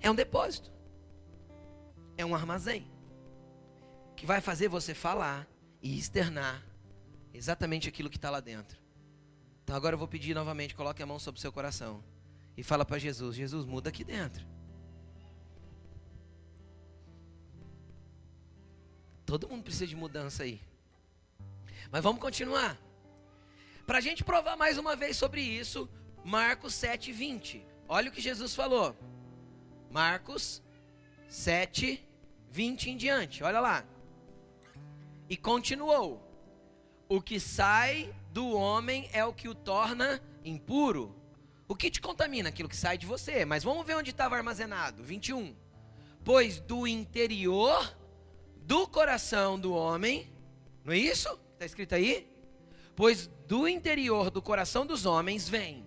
É 0.00 0.10
um 0.10 0.14
depósito. 0.14 0.72
É 2.16 2.26
um 2.26 2.34
armazém. 2.34 2.90
Que 4.16 4.26
vai 4.26 4.40
fazer 4.40 4.66
você 4.66 4.92
falar 4.92 5.46
e 5.80 5.96
externar 5.96 6.60
exatamente 7.32 7.88
aquilo 7.88 8.10
que 8.10 8.16
está 8.16 8.28
lá 8.28 8.40
dentro. 8.40 8.76
Então 9.62 9.76
agora 9.76 9.94
eu 9.94 9.98
vou 9.98 10.08
pedir 10.08 10.34
novamente, 10.34 10.74
coloque 10.74 11.02
a 11.02 11.06
mão 11.06 11.18
sobre 11.18 11.38
o 11.38 11.40
seu 11.40 11.52
coração 11.52 12.02
e 12.56 12.62
fala 12.62 12.84
para 12.84 12.98
Jesus: 12.98 13.36
Jesus, 13.36 13.64
muda 13.64 13.88
aqui 13.88 14.02
dentro. 14.02 14.44
Todo 19.24 19.48
mundo 19.48 19.62
precisa 19.62 19.86
de 19.86 19.96
mudança 19.96 20.42
aí. 20.42 20.60
Mas 21.90 22.02
vamos 22.02 22.20
continuar. 22.20 22.83
Para 23.86 23.98
a 23.98 24.00
gente 24.00 24.24
provar 24.24 24.56
mais 24.56 24.78
uma 24.78 24.96
vez 24.96 25.16
sobre 25.16 25.42
isso, 25.42 25.88
Marcos 26.24 26.74
7, 26.74 27.12
20. 27.12 27.66
Olha 27.86 28.08
o 28.08 28.12
que 28.12 28.20
Jesus 28.20 28.54
falou. 28.54 28.96
Marcos 29.90 30.62
7, 31.28 32.02
20 32.50 32.90
em 32.90 32.96
diante. 32.96 33.44
Olha 33.44 33.60
lá. 33.60 33.84
E 35.28 35.36
continuou: 35.36 36.26
O 37.08 37.20
que 37.20 37.38
sai 37.38 38.14
do 38.32 38.48
homem 38.56 39.08
é 39.12 39.22
o 39.22 39.34
que 39.34 39.48
o 39.48 39.54
torna 39.54 40.22
impuro. 40.42 41.14
O 41.68 41.76
que 41.76 41.90
te 41.90 42.00
contamina? 42.00 42.48
Aquilo 42.48 42.68
que 42.70 42.76
sai 42.76 42.96
de 42.96 43.06
você. 43.06 43.44
Mas 43.44 43.64
vamos 43.64 43.86
ver 43.86 43.96
onde 43.96 44.10
estava 44.10 44.34
armazenado. 44.34 45.04
21. 45.04 45.54
Pois 46.24 46.58
do 46.58 46.86
interior 46.86 47.94
do 48.62 48.88
coração 48.88 49.60
do 49.60 49.74
homem, 49.74 50.32
não 50.82 50.94
é 50.94 50.96
isso? 50.96 51.28
Está 51.52 51.66
escrito 51.66 51.94
aí? 51.94 52.33
Pois 52.96 53.28
do 53.48 53.66
interior 53.66 54.30
do 54.30 54.40
coração 54.40 54.86
dos 54.86 55.04
homens 55.04 55.48
vem 55.48 55.84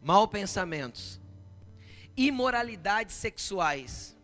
mal 0.00 0.28
pensamentos, 0.28 1.20
imoralidades 2.16 3.16
sexuais, 3.16 4.16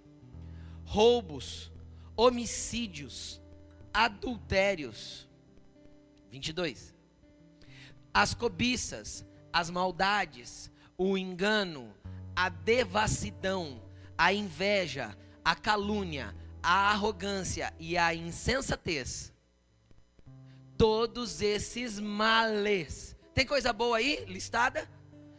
roubos, 0.85 1.73
homicídios, 2.17 3.43
adultérios. 3.93 5.29
22. 6.31 6.95
As 8.13 8.35
cobiças, 8.35 9.27
as 9.53 9.69
maldades, 9.71 10.71
o 10.97 11.19
engano, 11.19 11.93
a 12.35 12.49
devassidão, 12.49 13.83
a 14.17 14.33
inveja, 14.33 15.17
a 15.45 15.55
calúnia, 15.55 16.35
a 16.63 16.93
arrogância 16.93 17.75
e 17.79 17.99
a 17.99 18.15
insensatez. 18.15 19.34
Todos 20.85 21.41
esses 21.41 21.99
males. 21.99 23.17
Tem 23.33 23.47
coisa 23.47 23.73
boa 23.73 23.97
aí 23.97 24.23
listada? 24.27 24.87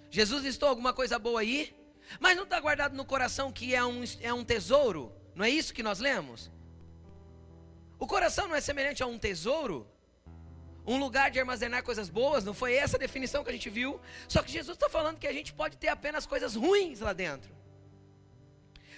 Jesus 0.10 0.44
listou 0.44 0.68
alguma 0.68 0.92
coisa 0.92 1.20
boa 1.20 1.42
aí? 1.42 1.72
Mas 2.20 2.36
não 2.36 2.46
está 2.46 2.60
guardado 2.60 2.96
no 2.96 3.06
coração 3.06 3.52
que 3.52 3.75
é 3.75 3.86
um, 3.86 4.04
é 4.22 4.34
um 4.34 4.44
tesouro? 4.44 5.14
Não 5.36 5.46
é 5.46 5.50
isso 5.52 5.72
que 5.72 5.84
nós 5.84 6.00
lemos? 6.00 6.52
O 8.00 8.08
coração 8.08 8.48
não 8.48 8.56
é 8.56 8.60
semelhante 8.60 9.04
a 9.04 9.06
um 9.06 9.20
tesouro? 9.20 9.88
Um 10.84 10.98
lugar 10.98 11.30
de 11.30 11.40
armazenar 11.40 11.84
coisas 11.84 12.10
boas? 12.10 12.44
Não 12.44 12.56
foi 12.56 12.74
essa 12.74 12.98
a 12.98 13.00
definição 13.00 13.44
que 13.44 13.52
a 13.52 13.54
gente 13.54 13.70
viu? 13.70 14.02
Só 14.28 14.42
que 14.42 14.52
Jesus 14.52 14.75
está 14.75 14.90
falando 14.90 15.20
que 15.20 15.28
a 15.28 15.34
gente 15.34 15.54
pode 15.54 15.78
ter 15.78 15.90
apenas 15.90 16.25
coisas 16.25 16.56
ruins 16.56 17.02
lá 17.02 17.14
dentro. 17.14 17.56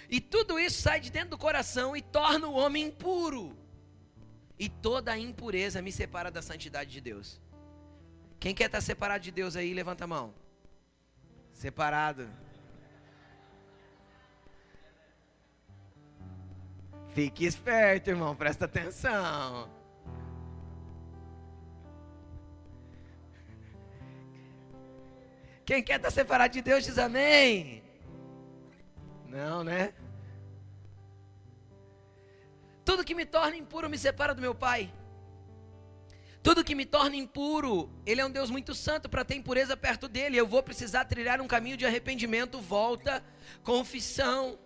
E 0.08 0.18
tudo 0.18 0.58
isso 0.58 0.80
sai 0.80 0.98
de 0.98 1.10
dentro 1.10 1.28
do 1.28 1.38
coração 1.38 1.94
e 1.94 2.00
torna 2.00 2.48
o 2.48 2.54
homem 2.54 2.86
impuro. 2.86 3.67
E 4.58 4.68
toda 4.68 5.12
a 5.12 5.18
impureza 5.18 5.80
me 5.80 5.92
separa 5.92 6.30
da 6.30 6.42
santidade 6.42 6.90
de 6.90 7.00
Deus. 7.00 7.40
Quem 8.40 8.54
quer 8.54 8.66
estar 8.66 8.80
separado 8.80 9.24
de 9.24 9.30
Deus 9.30 9.56
aí, 9.56 9.72
levanta 9.72 10.04
a 10.04 10.06
mão. 10.06 10.34
Separado. 11.52 12.28
Fique 17.14 17.44
esperto, 17.44 18.10
irmão, 18.10 18.34
presta 18.36 18.64
atenção. 18.64 19.68
Quem 25.64 25.82
quer 25.82 25.96
estar 25.96 26.10
separado 26.10 26.54
de 26.54 26.62
Deus 26.62 26.84
diz 26.84 26.96
amém. 26.96 27.82
Não, 29.26 29.62
né? 29.62 29.92
Tudo 32.88 33.04
que 33.04 33.14
me 33.14 33.26
torna 33.26 33.54
impuro 33.54 33.86
me 33.90 33.98
separa 33.98 34.34
do 34.34 34.40
meu 34.40 34.54
Pai. 34.54 34.90
Tudo 36.42 36.64
que 36.64 36.74
me 36.74 36.86
torna 36.86 37.16
impuro, 37.16 37.92
Ele 38.06 38.22
é 38.22 38.24
um 38.24 38.30
Deus 38.30 38.48
muito 38.48 38.74
santo 38.74 39.10
para 39.10 39.26
ter 39.26 39.34
impureza 39.34 39.76
perto 39.76 40.08
dele. 40.08 40.38
Eu 40.38 40.46
vou 40.46 40.62
precisar 40.62 41.04
trilhar 41.04 41.38
um 41.38 41.46
caminho 41.46 41.76
de 41.76 41.84
arrependimento, 41.84 42.62
volta, 42.62 43.22
confissão, 43.62 44.58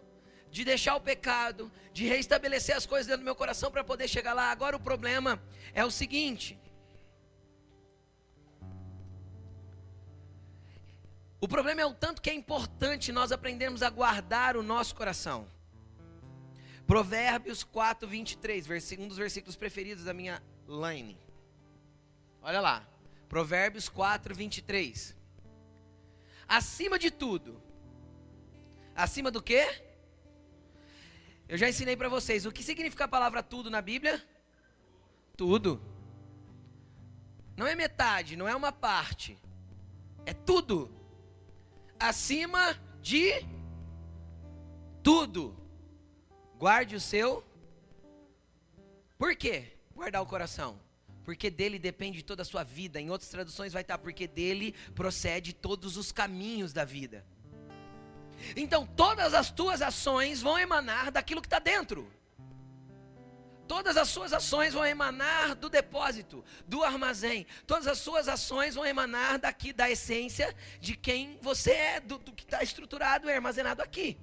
de 0.52 0.64
deixar 0.64 0.94
o 0.94 1.00
pecado, 1.00 1.68
de 1.92 2.06
reestabelecer 2.06 2.76
as 2.76 2.86
coisas 2.86 3.08
dentro 3.08 3.22
do 3.22 3.24
meu 3.24 3.34
coração 3.34 3.72
para 3.72 3.82
poder 3.82 4.06
chegar 4.06 4.34
lá. 4.34 4.52
Agora 4.52 4.76
o 4.76 4.80
problema 4.80 5.42
é 5.74 5.84
o 5.84 5.90
seguinte: 5.90 6.56
O 11.40 11.48
problema 11.48 11.80
é 11.80 11.86
o 11.86 11.92
tanto 11.92 12.22
que 12.22 12.30
é 12.30 12.34
importante 12.34 13.10
nós 13.10 13.32
aprendermos 13.32 13.82
a 13.82 13.90
guardar 13.90 14.56
o 14.56 14.62
nosso 14.62 14.94
coração. 14.94 15.48
Provérbios 16.86 17.62
4, 17.64 18.06
23, 18.06 18.66
um 18.98 19.08
dos 19.08 19.16
versículos 19.16 19.56
preferidos 19.56 20.04
da 20.04 20.12
minha 20.12 20.42
line. 20.68 21.18
Olha 22.42 22.60
lá. 22.60 22.88
Provérbios 23.28 23.88
4, 23.88 24.34
23. 24.34 25.16
Acima 26.46 26.98
de 26.98 27.10
tudo. 27.10 27.62
Acima 28.94 29.30
do 29.30 29.42
que? 29.42 29.66
Eu 31.48 31.56
já 31.56 31.68
ensinei 31.68 31.96
para 31.96 32.08
vocês. 32.08 32.44
O 32.44 32.52
que 32.52 32.62
significa 32.62 33.04
a 33.04 33.08
palavra 33.08 33.42
tudo 33.42 33.70
na 33.70 33.80
Bíblia? 33.80 34.22
Tudo. 35.36 35.80
Não 37.56 37.66
é 37.66 37.74
metade, 37.74 38.36
não 38.36 38.48
é 38.48 38.54
uma 38.54 38.72
parte. 38.72 39.38
É 40.26 40.32
tudo 40.32 41.02
acima 42.02 42.76
de 43.00 43.46
tudo. 45.02 45.56
Guarde 46.62 46.94
o 46.94 47.00
seu. 47.00 47.44
Por 49.18 49.34
quê? 49.34 49.72
Guardar 49.92 50.22
o 50.22 50.26
coração. 50.26 50.78
Porque 51.24 51.50
dele 51.50 51.76
depende 51.76 52.22
toda 52.22 52.42
a 52.42 52.44
sua 52.44 52.62
vida. 52.62 53.00
Em 53.00 53.10
outras 53.10 53.28
traduções 53.28 53.72
vai 53.72 53.82
estar 53.82 53.98
porque 53.98 54.28
dele 54.28 54.72
procede 54.94 55.52
todos 55.52 55.96
os 55.96 56.12
caminhos 56.12 56.72
da 56.72 56.84
vida. 56.84 57.26
Então 58.54 58.86
todas 58.86 59.34
as 59.34 59.50
tuas 59.50 59.82
ações 59.82 60.40
vão 60.40 60.56
emanar 60.56 61.10
daquilo 61.10 61.40
que 61.40 61.48
está 61.48 61.58
dentro. 61.58 62.08
Todas 63.66 63.96
as 63.96 64.08
suas 64.08 64.32
ações 64.32 64.72
vão 64.72 64.86
emanar 64.86 65.56
do 65.56 65.68
depósito, 65.68 66.44
do 66.68 66.84
armazém. 66.84 67.44
Todas 67.66 67.88
as 67.88 67.98
suas 67.98 68.28
ações 68.28 68.76
vão 68.76 68.86
emanar 68.86 69.36
daqui, 69.36 69.72
da 69.72 69.90
essência 69.90 70.54
de 70.80 70.96
quem 70.96 71.40
você 71.42 71.72
é, 71.72 71.98
do, 71.98 72.18
do 72.18 72.30
que 72.30 72.44
está 72.44 72.62
estruturado 72.62 73.28
e 73.28 73.32
armazenado 73.32 73.82
aqui. 73.82 74.16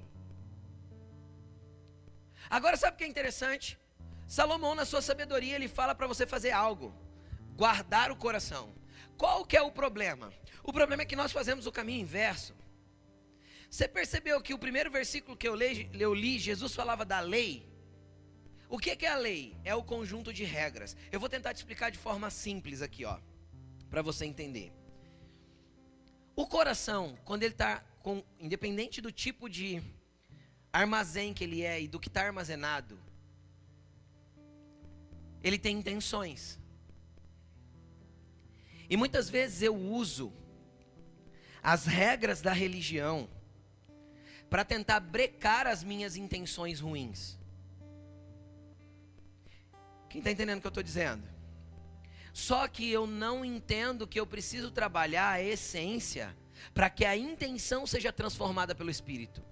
Agora, 2.49 2.75
sabe 2.77 2.95
o 2.95 2.97
que 2.97 3.03
é 3.03 3.07
interessante? 3.07 3.77
Salomão, 4.27 4.73
na 4.75 4.85
sua 4.85 5.01
sabedoria, 5.01 5.55
ele 5.55 5.67
fala 5.67 5.93
para 5.93 6.07
você 6.07 6.25
fazer 6.25 6.51
algo: 6.51 6.93
guardar 7.55 8.11
o 8.11 8.15
coração. 8.15 8.73
Qual 9.17 9.45
que 9.45 9.57
é 9.57 9.61
o 9.61 9.71
problema? 9.71 10.33
O 10.63 10.71
problema 10.71 11.03
é 11.03 11.05
que 11.05 11.15
nós 11.15 11.31
fazemos 11.31 11.67
o 11.67 11.71
caminho 11.71 12.01
inverso. 12.01 12.55
Você 13.69 13.87
percebeu 13.87 14.41
que 14.41 14.53
o 14.53 14.57
primeiro 14.57 14.89
versículo 14.89 15.37
que 15.37 15.47
eu 15.47 15.55
li, 15.55 15.89
eu 15.93 16.13
li 16.13 16.39
Jesus 16.39 16.73
falava 16.73 17.05
da 17.05 17.19
lei? 17.19 17.67
O 18.67 18.77
que 18.77 19.05
é 19.05 19.09
a 19.09 19.15
lei? 19.15 19.55
É 19.63 19.75
o 19.75 19.83
conjunto 19.83 20.31
de 20.31 20.43
regras. 20.43 20.95
Eu 21.11 21.19
vou 21.19 21.29
tentar 21.29 21.53
te 21.53 21.57
explicar 21.57 21.91
de 21.91 21.97
forma 21.97 22.29
simples 22.29 22.81
aqui, 22.81 23.03
ó, 23.05 23.19
para 23.89 24.01
você 24.01 24.25
entender. 24.25 24.71
O 26.35 26.47
coração, 26.47 27.17
quando 27.25 27.43
ele 27.43 27.53
está 27.53 27.83
independente 28.39 29.01
do 29.01 29.11
tipo 29.11 29.49
de 29.49 29.83
armazém 30.71 31.33
que 31.33 31.43
ele 31.43 31.61
é 31.63 31.81
e 31.81 31.87
do 31.87 31.99
que 31.99 32.07
está 32.07 32.25
armazenado, 32.25 32.99
ele 35.43 35.57
tem 35.57 35.77
intenções. 35.77 36.59
E 38.89 38.97
muitas 38.97 39.29
vezes 39.29 39.61
eu 39.61 39.75
uso 39.75 40.33
as 41.61 41.85
regras 41.85 42.41
da 42.41 42.51
religião 42.51 43.29
para 44.49 44.65
tentar 44.65 44.99
brecar 44.99 45.67
as 45.67 45.83
minhas 45.83 46.15
intenções 46.15 46.79
ruins. 46.79 47.37
Quem 50.09 50.19
está 50.19 50.31
entendendo 50.31 50.57
o 50.57 50.61
que 50.61 50.67
eu 50.67 50.69
estou 50.69 50.83
dizendo? 50.83 51.23
Só 52.33 52.67
que 52.67 52.89
eu 52.89 53.05
não 53.05 53.45
entendo 53.45 54.07
que 54.07 54.19
eu 54.19 54.25
preciso 54.25 54.71
trabalhar 54.71 55.29
a 55.29 55.43
essência 55.43 56.35
para 56.73 56.89
que 56.89 57.05
a 57.05 57.15
intenção 57.15 57.85
seja 57.85 58.11
transformada 58.11 58.73
pelo 58.73 58.89
Espírito. 58.89 59.43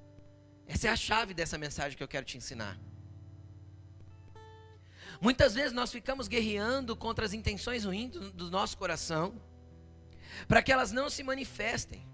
Essa 0.67 0.88
é 0.88 0.91
a 0.91 0.95
chave 0.95 1.34
dessa 1.34 1.58
mensagem 1.58 1.97
que 1.97 2.03
eu 2.03 2.08
quero 2.08 2.25
te 2.25 2.38
ensinar. 2.38 2.77
Muitas 5.21 5.56
vezes 5.56 5.71
nós 5.71 5.91
ficamos 5.91 6.27
guerreando 6.27 6.95
contra 6.95 7.25
as 7.25 7.34
intenções 7.34 7.86
ruins 7.86 8.12
do, 8.12 8.32
do 8.32 8.51
nosso 8.51 8.77
coração, 8.77 9.41
para 10.47 10.62
que 10.62 10.71
elas 10.71 10.91
não 10.91 11.10
se 11.10 11.23
manifestem. 11.23 12.06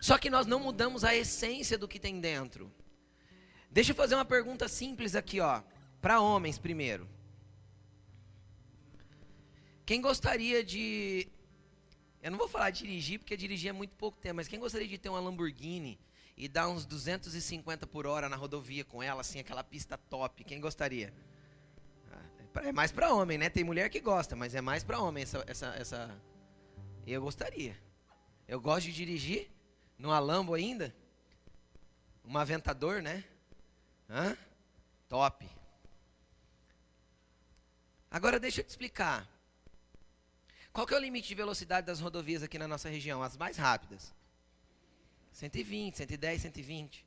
Só 0.00 0.16
que 0.16 0.30
nós 0.30 0.46
não 0.46 0.60
mudamos 0.60 1.04
a 1.04 1.14
essência 1.14 1.76
do 1.76 1.88
que 1.88 1.98
tem 1.98 2.20
dentro. 2.20 2.72
Deixa 3.70 3.90
eu 3.90 3.96
fazer 3.96 4.14
uma 4.14 4.24
pergunta 4.24 4.68
simples 4.68 5.14
aqui, 5.14 5.40
ó, 5.40 5.62
para 6.00 6.20
homens 6.20 6.58
primeiro. 6.58 7.08
Quem 9.84 10.00
gostaria 10.00 10.62
de 10.62 11.28
eu 12.22 12.30
não 12.30 12.38
vou 12.38 12.48
falar 12.48 12.70
dirigir, 12.70 13.18
porque 13.18 13.36
dirigir 13.36 13.70
é 13.70 13.72
muito 13.72 13.94
pouco 13.94 14.18
tempo, 14.18 14.36
mas 14.36 14.48
quem 14.48 14.58
gostaria 14.58 14.88
de 14.88 14.98
ter 14.98 15.08
uma 15.08 15.20
Lamborghini 15.20 15.98
e 16.38 16.46
dar 16.46 16.68
uns 16.68 16.86
250 16.86 17.84
por 17.88 18.06
hora 18.06 18.28
na 18.28 18.36
rodovia 18.36 18.84
com 18.84 19.02
ela, 19.02 19.22
assim, 19.22 19.40
aquela 19.40 19.64
pista 19.64 19.98
top? 19.98 20.44
Quem 20.44 20.60
gostaria? 20.60 21.12
Ah, 22.12 22.62
é 22.62 22.70
mais 22.70 22.92
para 22.92 23.12
homem, 23.12 23.36
né? 23.36 23.50
Tem 23.50 23.64
mulher 23.64 23.90
que 23.90 24.00
gosta, 24.00 24.36
mas 24.36 24.54
é 24.54 24.60
mais 24.60 24.84
para 24.84 25.00
homem 25.00 25.24
essa, 25.24 25.44
essa, 25.48 25.66
essa. 25.74 26.22
Eu 27.04 27.20
gostaria. 27.20 27.76
Eu 28.46 28.60
gosto 28.60 28.86
de 28.86 28.92
dirigir 28.92 29.50
numa 29.98 30.20
Lambo 30.20 30.54
ainda, 30.54 30.94
um 32.24 32.38
Aventador, 32.38 33.02
né? 33.02 33.24
Hã? 34.08 34.36
Top. 35.08 35.44
Agora 38.08 38.38
deixa 38.38 38.60
eu 38.60 38.64
te 38.64 38.70
explicar. 38.70 39.28
Qual 40.72 40.86
que 40.86 40.94
é 40.94 40.96
o 40.96 41.00
limite 41.00 41.26
de 41.26 41.34
velocidade 41.34 41.84
das 41.88 41.98
rodovias 41.98 42.44
aqui 42.44 42.58
na 42.58 42.68
nossa 42.68 42.88
região? 42.88 43.24
As 43.24 43.36
mais 43.36 43.56
rápidas. 43.56 44.14
120, 45.38 45.96
110, 45.96 46.42
120. 46.42 47.06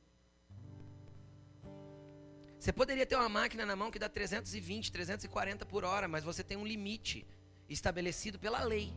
Você 2.58 2.72
poderia 2.72 3.04
ter 3.04 3.14
uma 3.14 3.28
máquina 3.28 3.66
na 3.66 3.76
mão 3.76 3.90
que 3.90 3.98
dá 3.98 4.08
320, 4.08 4.90
340 4.90 5.66
por 5.66 5.84
hora, 5.84 6.08
mas 6.08 6.24
você 6.24 6.42
tem 6.42 6.56
um 6.56 6.64
limite 6.64 7.26
estabelecido 7.68 8.38
pela 8.38 8.64
lei, 8.64 8.90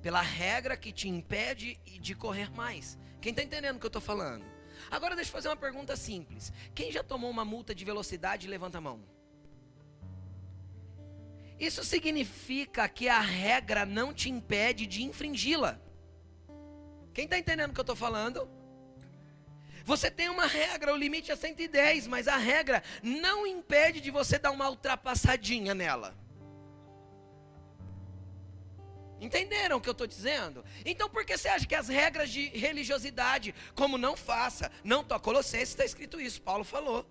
pela 0.00 0.20
regra 0.20 0.76
que 0.76 0.92
te 0.92 1.08
impede 1.08 1.80
de 2.00 2.14
correr 2.14 2.48
mais. 2.52 2.96
Quem 3.20 3.30
está 3.30 3.42
entendendo 3.42 3.74
o 3.74 3.80
que 3.80 3.86
eu 3.86 3.88
estou 3.88 4.00
falando? 4.00 4.44
Agora 4.88 5.16
deixa 5.16 5.30
eu 5.30 5.32
fazer 5.32 5.48
uma 5.48 5.56
pergunta 5.56 5.96
simples. 5.96 6.52
Quem 6.76 6.92
já 6.92 7.02
tomou 7.02 7.30
uma 7.30 7.44
multa 7.44 7.74
de 7.74 7.84
velocidade, 7.84 8.46
levanta 8.46 8.78
a 8.78 8.80
mão. 8.80 9.02
Isso 11.58 11.82
significa 11.82 12.88
que 12.88 13.08
a 13.08 13.18
regra 13.20 13.84
não 13.84 14.14
te 14.14 14.30
impede 14.30 14.86
de 14.86 15.02
infringi-la. 15.02 15.80
Quem 17.14 17.24
está 17.24 17.38
entendendo 17.38 17.70
o 17.70 17.72
que 17.72 17.80
eu 17.80 17.82
estou 17.82 17.96
falando? 17.96 18.48
Você 19.84 20.10
tem 20.10 20.28
uma 20.28 20.46
regra, 20.46 20.92
o 20.92 20.96
limite 20.96 21.30
é 21.30 21.36
110, 21.36 22.08
mas 22.08 22.26
a 22.26 22.36
regra 22.36 22.82
não 23.02 23.46
impede 23.46 24.00
de 24.00 24.10
você 24.10 24.38
dar 24.38 24.50
uma 24.50 24.68
ultrapassadinha 24.68 25.74
nela. 25.74 26.14
Entenderam 29.20 29.76
o 29.76 29.80
que 29.80 29.88
eu 29.88 29.92
estou 29.92 30.06
dizendo? 30.06 30.64
Então 30.84 31.08
por 31.08 31.24
que 31.24 31.36
você 31.38 31.48
acha 31.48 31.66
que 31.66 31.74
as 31.74 31.88
regras 31.88 32.30
de 32.30 32.48
religiosidade, 32.48 33.54
como 33.74 33.96
não 33.96 34.16
faça, 34.16 34.70
não 34.82 35.04
toca 35.04 35.24
Colossenses, 35.24 35.70
está 35.70 35.84
escrito 35.84 36.20
isso, 36.20 36.42
Paulo 36.42 36.64
falou. 36.64 37.06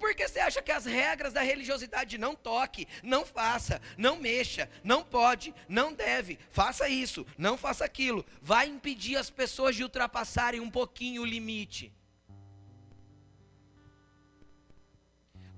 Por 0.00 0.14
que 0.14 0.26
você 0.26 0.40
acha 0.40 0.62
que 0.62 0.72
as 0.72 0.86
regras 0.86 1.34
da 1.34 1.42
religiosidade 1.42 2.16
não 2.16 2.34
toque, 2.34 2.88
não 3.02 3.26
faça, 3.26 3.82
não 3.98 4.16
mexa, 4.16 4.68
não 4.82 5.04
pode, 5.04 5.54
não 5.68 5.92
deve, 5.92 6.38
faça 6.50 6.88
isso, 6.88 7.26
não 7.36 7.58
faça 7.58 7.84
aquilo, 7.84 8.24
vai 8.40 8.66
impedir 8.66 9.16
as 9.16 9.28
pessoas 9.28 9.76
de 9.76 9.82
ultrapassarem 9.82 10.58
um 10.58 10.70
pouquinho 10.70 11.20
o 11.20 11.26
limite? 11.26 11.92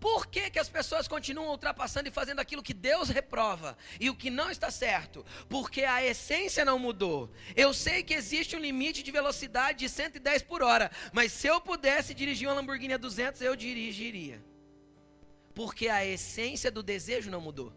Por 0.02 0.26
que, 0.26 0.50
que 0.50 0.58
as 0.58 0.68
pessoas 0.68 1.06
continuam 1.06 1.50
ultrapassando 1.50 2.08
e 2.08 2.10
fazendo 2.10 2.40
aquilo 2.40 2.60
que 2.60 2.74
Deus 2.74 3.08
reprova 3.08 3.78
e 4.00 4.10
o 4.10 4.16
que 4.16 4.30
não 4.30 4.50
está 4.50 4.68
certo? 4.68 5.24
Porque 5.48 5.84
a 5.84 6.04
essência 6.04 6.64
não 6.64 6.76
mudou. 6.76 7.30
Eu 7.54 7.72
sei 7.72 8.02
que 8.02 8.12
existe 8.12 8.56
um 8.56 8.58
limite 8.58 9.00
de 9.00 9.12
velocidade 9.12 9.78
de 9.78 9.88
110 9.88 10.42
por 10.42 10.60
hora, 10.60 10.90
mas 11.12 11.30
se 11.30 11.46
eu 11.46 11.60
pudesse 11.60 12.14
dirigir 12.14 12.48
uma 12.48 12.54
Lamborghini 12.56 12.94
a 12.94 12.96
200, 12.96 13.40
eu 13.42 13.54
dirigiria. 13.54 14.44
Porque 15.54 15.88
a 15.88 16.04
essência 16.04 16.68
do 16.68 16.82
desejo 16.82 17.30
não 17.30 17.40
mudou. 17.40 17.72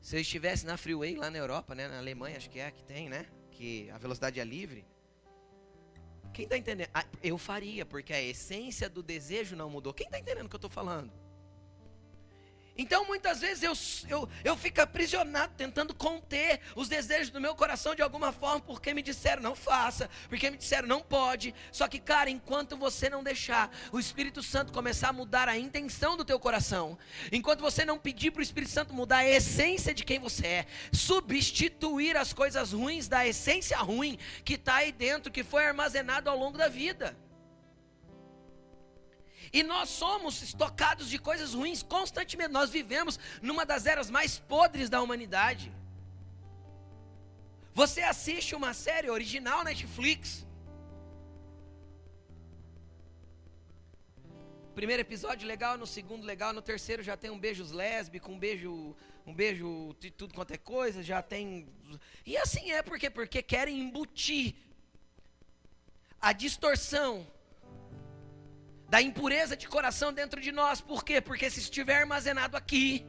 Se 0.00 0.14
eu 0.14 0.20
estivesse 0.20 0.64
na 0.64 0.76
freeway 0.76 1.16
lá 1.16 1.28
na 1.28 1.38
Europa, 1.38 1.74
né, 1.74 1.88
na 1.88 1.98
Alemanha, 1.98 2.36
acho 2.36 2.48
que 2.48 2.60
é 2.60 2.70
que 2.70 2.84
tem, 2.84 3.08
né? 3.08 3.26
Que 3.50 3.90
a 3.90 3.98
velocidade 3.98 4.38
é 4.38 4.44
livre. 4.44 4.86
Quem 6.32 6.44
está 6.44 6.56
entendendo? 6.56 6.88
Ah, 6.94 7.04
eu 7.22 7.36
faria, 7.36 7.84
porque 7.84 8.12
a 8.12 8.22
essência 8.22 8.88
do 8.88 9.02
desejo 9.02 9.54
não 9.54 9.68
mudou. 9.68 9.92
Quem 9.92 10.06
está 10.06 10.18
entendendo 10.18 10.46
o 10.46 10.48
que 10.48 10.54
eu 10.54 10.58
estou 10.58 10.70
falando? 10.70 11.12
Então 12.76 13.06
muitas 13.06 13.40
vezes 13.40 13.62
eu, 13.62 13.74
eu, 14.08 14.28
eu 14.42 14.56
fico 14.56 14.80
aprisionado 14.80 15.52
tentando 15.56 15.94
conter 15.94 16.60
os 16.74 16.88
desejos 16.88 17.30
do 17.30 17.40
meu 17.40 17.54
coração 17.54 17.94
de 17.94 18.00
alguma 18.02 18.32
forma, 18.32 18.60
porque 18.60 18.94
me 18.94 19.02
disseram 19.02 19.42
não 19.42 19.54
faça, 19.54 20.08
porque 20.28 20.50
me 20.50 20.56
disseram 20.56 20.88
não 20.88 21.02
pode. 21.02 21.54
Só 21.70 21.86
que, 21.86 21.98
cara, 21.98 22.30
enquanto 22.30 22.76
você 22.76 23.10
não 23.10 23.22
deixar 23.22 23.70
o 23.92 23.98
Espírito 23.98 24.42
Santo 24.42 24.72
começar 24.72 25.10
a 25.10 25.12
mudar 25.12 25.48
a 25.48 25.58
intenção 25.58 26.16
do 26.16 26.24
teu 26.24 26.40
coração, 26.40 26.98
enquanto 27.30 27.60
você 27.60 27.84
não 27.84 27.98
pedir 27.98 28.30
para 28.30 28.40
o 28.40 28.42
Espírito 28.42 28.72
Santo 28.72 28.94
mudar 28.94 29.18
a 29.18 29.28
essência 29.28 29.92
de 29.92 30.04
quem 30.04 30.18
você 30.18 30.46
é, 30.46 30.66
substituir 30.92 32.16
as 32.16 32.32
coisas 32.32 32.72
ruins 32.72 33.06
da 33.06 33.26
essência 33.26 33.76
ruim 33.78 34.18
que 34.44 34.54
está 34.54 34.76
aí 34.76 34.92
dentro, 34.92 35.30
que 35.30 35.44
foi 35.44 35.66
armazenado 35.66 36.30
ao 36.30 36.38
longo 36.38 36.56
da 36.56 36.68
vida. 36.68 37.16
E 39.52 39.62
nós 39.62 39.90
somos 39.90 40.40
estocados 40.42 41.10
de 41.10 41.18
coisas 41.18 41.52
ruins 41.52 41.82
constantemente. 41.82 42.50
Nós 42.50 42.70
vivemos 42.70 43.18
numa 43.42 43.66
das 43.66 43.84
eras 43.84 44.08
mais 44.08 44.38
podres 44.38 44.88
da 44.88 45.02
humanidade. 45.02 45.70
Você 47.74 48.00
assiste 48.00 48.54
uma 48.54 48.72
série 48.72 49.10
original 49.10 49.62
Netflix. 49.62 50.44
Primeiro 54.74 55.02
episódio 55.02 55.46
legal, 55.46 55.76
no 55.76 55.86
segundo 55.86 56.24
legal, 56.24 56.54
no 56.54 56.62
terceiro 56.62 57.02
já 57.02 57.14
tem 57.14 57.30
um 57.30 57.38
beijo 57.38 57.62
lésbico, 57.74 58.32
um 58.32 58.38
beijo, 58.38 58.96
um 59.26 59.34
beijo 59.34 59.94
de 60.00 60.10
tudo 60.10 60.32
quanto 60.32 60.52
é 60.52 60.56
coisa, 60.56 61.02
já 61.02 61.20
tem. 61.20 61.66
E 62.24 62.38
assim 62.38 62.72
é 62.72 62.82
porque 62.82 63.10
porque 63.10 63.42
querem 63.42 63.80
embutir 63.80 64.54
a 66.18 66.32
distorção 66.32 67.26
da 68.92 69.00
impureza 69.00 69.56
de 69.56 69.66
coração 69.66 70.12
dentro 70.12 70.38
de 70.38 70.52
nós. 70.52 70.82
Por 70.82 71.02
quê? 71.02 71.18
Porque 71.18 71.48
se 71.48 71.60
estiver 71.60 72.02
armazenado 72.02 72.58
aqui, 72.58 73.06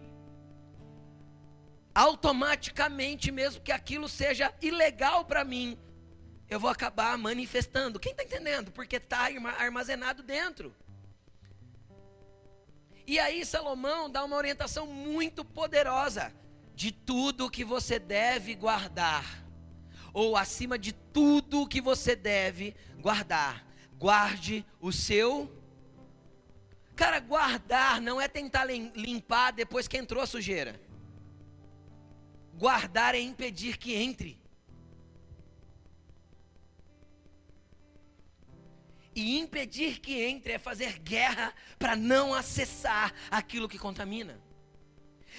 automaticamente, 1.93 3.29
mesmo 3.33 3.59
que 3.61 3.73
aquilo 3.73 4.07
seja 4.07 4.53
ilegal 4.61 5.25
para 5.25 5.43
mim, 5.43 5.77
eu 6.49 6.57
vou 6.57 6.69
acabar 6.69 7.17
manifestando. 7.17 7.99
Quem 7.99 8.13
está 8.13 8.23
entendendo? 8.23 8.71
Porque 8.71 8.95
está 8.95 9.27
armazenado 9.59 10.23
dentro. 10.23 10.73
E 13.05 13.19
aí 13.19 13.45
Salomão 13.45 14.09
dá 14.09 14.23
uma 14.23 14.37
orientação 14.37 14.87
muito 14.87 15.43
poderosa 15.43 16.33
de 16.73 16.93
tudo 16.93 17.51
que 17.51 17.65
você 17.65 17.99
deve 17.99 18.55
guardar, 18.55 19.25
ou 20.13 20.37
acima 20.37 20.79
de 20.79 20.93
tudo 20.93 21.67
que 21.67 21.81
você 21.81 22.15
deve 22.15 22.73
guardar, 23.01 23.67
guarde 23.97 24.65
o 24.79 24.89
seu 24.89 25.61
Cara, 26.95 27.19
guardar 27.19 27.99
não 27.99 28.21
é 28.21 28.27
tentar 28.27 28.65
limpar 28.65 29.51
depois 29.51 29.87
que 29.87 29.97
entrou 29.97 30.21
a 30.21 30.27
sujeira. 30.27 30.79
Guardar 32.53 33.15
é 33.15 33.19
impedir 33.19 33.77
que 33.77 33.95
entre. 33.95 34.41
E 39.15 39.39
impedir 39.39 39.99
que 39.99 40.21
entre 40.21 40.53
é 40.53 40.59
fazer 40.59 40.99
guerra 40.99 41.53
para 41.77 41.95
não 41.95 42.33
acessar 42.33 43.13
aquilo 43.29 43.69
que 43.69 43.77
contamina. 43.77 44.39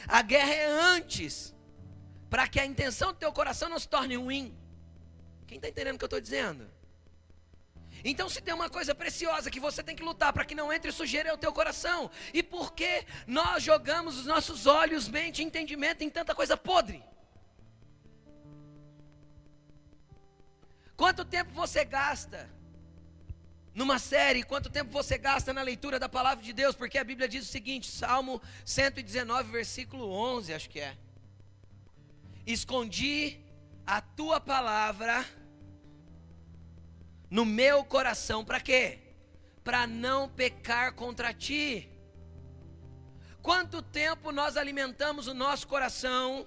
A 0.07 0.23
guerra 0.23 0.53
é 0.53 0.67
antes, 0.67 1.55
para 2.29 2.49
que 2.49 2.59
a 2.59 2.67
intenção 2.67 3.13
do 3.13 3.19
teu 3.19 3.33
coração 3.33 3.69
não 3.69 3.79
se 3.79 3.89
torne 3.89 4.17
ruim. 4.17 4.53
Quem 5.47 5.57
está 5.57 5.69
entendendo 5.69 5.95
o 5.95 5.99
que 5.99 6.05
eu 6.05 6.07
estou 6.07 6.21
dizendo? 6.21 6.69
Então, 8.05 8.29
se 8.29 8.43
tem 8.43 8.53
uma 8.53 8.69
coisa 8.69 8.95
preciosa 8.95 9.51
que 9.51 9.59
você 9.59 9.83
tem 9.83 9.97
que 9.97 10.03
lutar 10.03 10.31
para 10.31 10.45
que 10.45 10.55
não 10.55 10.71
entre 10.71 10.93
sujeira 10.93 11.31
é 11.31 11.33
o 11.33 11.39
teu 11.39 11.53
coração. 11.55 12.11
E 12.35 12.43
por 12.43 12.75
que 12.75 13.07
nós 13.27 13.63
jogamos 13.63 14.19
os 14.19 14.27
nossos 14.27 14.67
olhos, 14.67 15.09
mente 15.09 15.41
e 15.41 15.45
entendimento 15.45 16.05
em 16.05 16.11
tanta 16.11 16.35
coisa 16.35 16.55
podre? 16.55 17.03
Quanto 20.95 21.25
tempo 21.25 21.51
você 21.53 21.83
gasta 21.83 22.49
numa 23.75 23.99
série? 23.99 24.43
Quanto 24.43 24.69
tempo 24.69 24.91
você 24.93 25.17
gasta 25.17 25.55
na 25.55 25.63
leitura 25.63 25.99
da 25.99 26.09
palavra 26.09 26.45
de 26.45 26.53
Deus? 26.53 26.77
Porque 26.77 26.99
a 26.99 27.05
Bíblia 27.05 27.27
diz 27.27 27.49
o 27.49 27.51
seguinte, 27.51 27.91
Salmo 27.91 28.41
119, 28.67 29.51
versículo 29.51 30.11
11, 30.11 30.53
acho 30.53 30.69
que 30.69 30.79
é. 30.79 30.95
Escondi 32.47 33.41
a 33.87 34.03
tua 34.03 34.39
palavra 34.41 35.27
no 37.31 37.45
meu 37.45 37.85
coração, 37.85 38.45
para 38.45 38.61
quê? 38.61 38.99
Para 39.63 39.87
não 39.87 40.29
pecar 40.29 40.93
contra 40.95 41.33
ti. 41.33 41.89
Quanto 43.43 43.83
tempo 43.83 44.33
nós 44.33 44.57
alimentamos 44.57 45.27
o 45.27 45.35
nosso 45.35 45.67
coração 45.69 46.47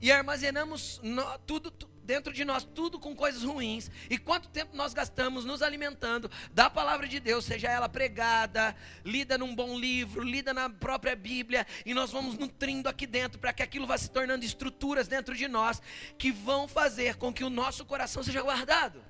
e 0.00 0.10
armazenamos 0.10 1.00
no, 1.02 1.38
tudo, 1.40 1.72
dentro 2.08 2.32
de 2.32 2.42
nós 2.42 2.64
tudo 2.64 2.98
com 2.98 3.14
coisas 3.14 3.42
ruins. 3.42 3.90
E 4.08 4.16
quanto 4.16 4.48
tempo 4.48 4.74
nós 4.74 4.94
gastamos 4.94 5.44
nos 5.44 5.60
alimentando 5.60 6.30
da 6.52 6.70
palavra 6.70 7.06
de 7.06 7.20
Deus, 7.20 7.44
seja 7.44 7.68
ela 7.68 7.88
pregada, 7.88 8.74
lida 9.04 9.36
num 9.36 9.54
bom 9.54 9.78
livro, 9.78 10.22
lida 10.22 10.54
na 10.54 10.70
própria 10.70 11.14
Bíblia, 11.14 11.66
e 11.84 11.92
nós 11.92 12.10
vamos 12.10 12.38
nutrindo 12.38 12.88
aqui 12.88 13.06
dentro 13.06 13.38
para 13.38 13.52
que 13.52 13.62
aquilo 13.62 13.86
vá 13.86 13.98
se 13.98 14.10
tornando 14.10 14.42
estruturas 14.42 15.06
dentro 15.06 15.34
de 15.34 15.46
nós 15.46 15.82
que 16.16 16.32
vão 16.32 16.66
fazer 16.66 17.16
com 17.16 17.30
que 17.30 17.44
o 17.44 17.50
nosso 17.50 17.84
coração 17.84 18.22
seja 18.22 18.40
guardado. 18.40 19.02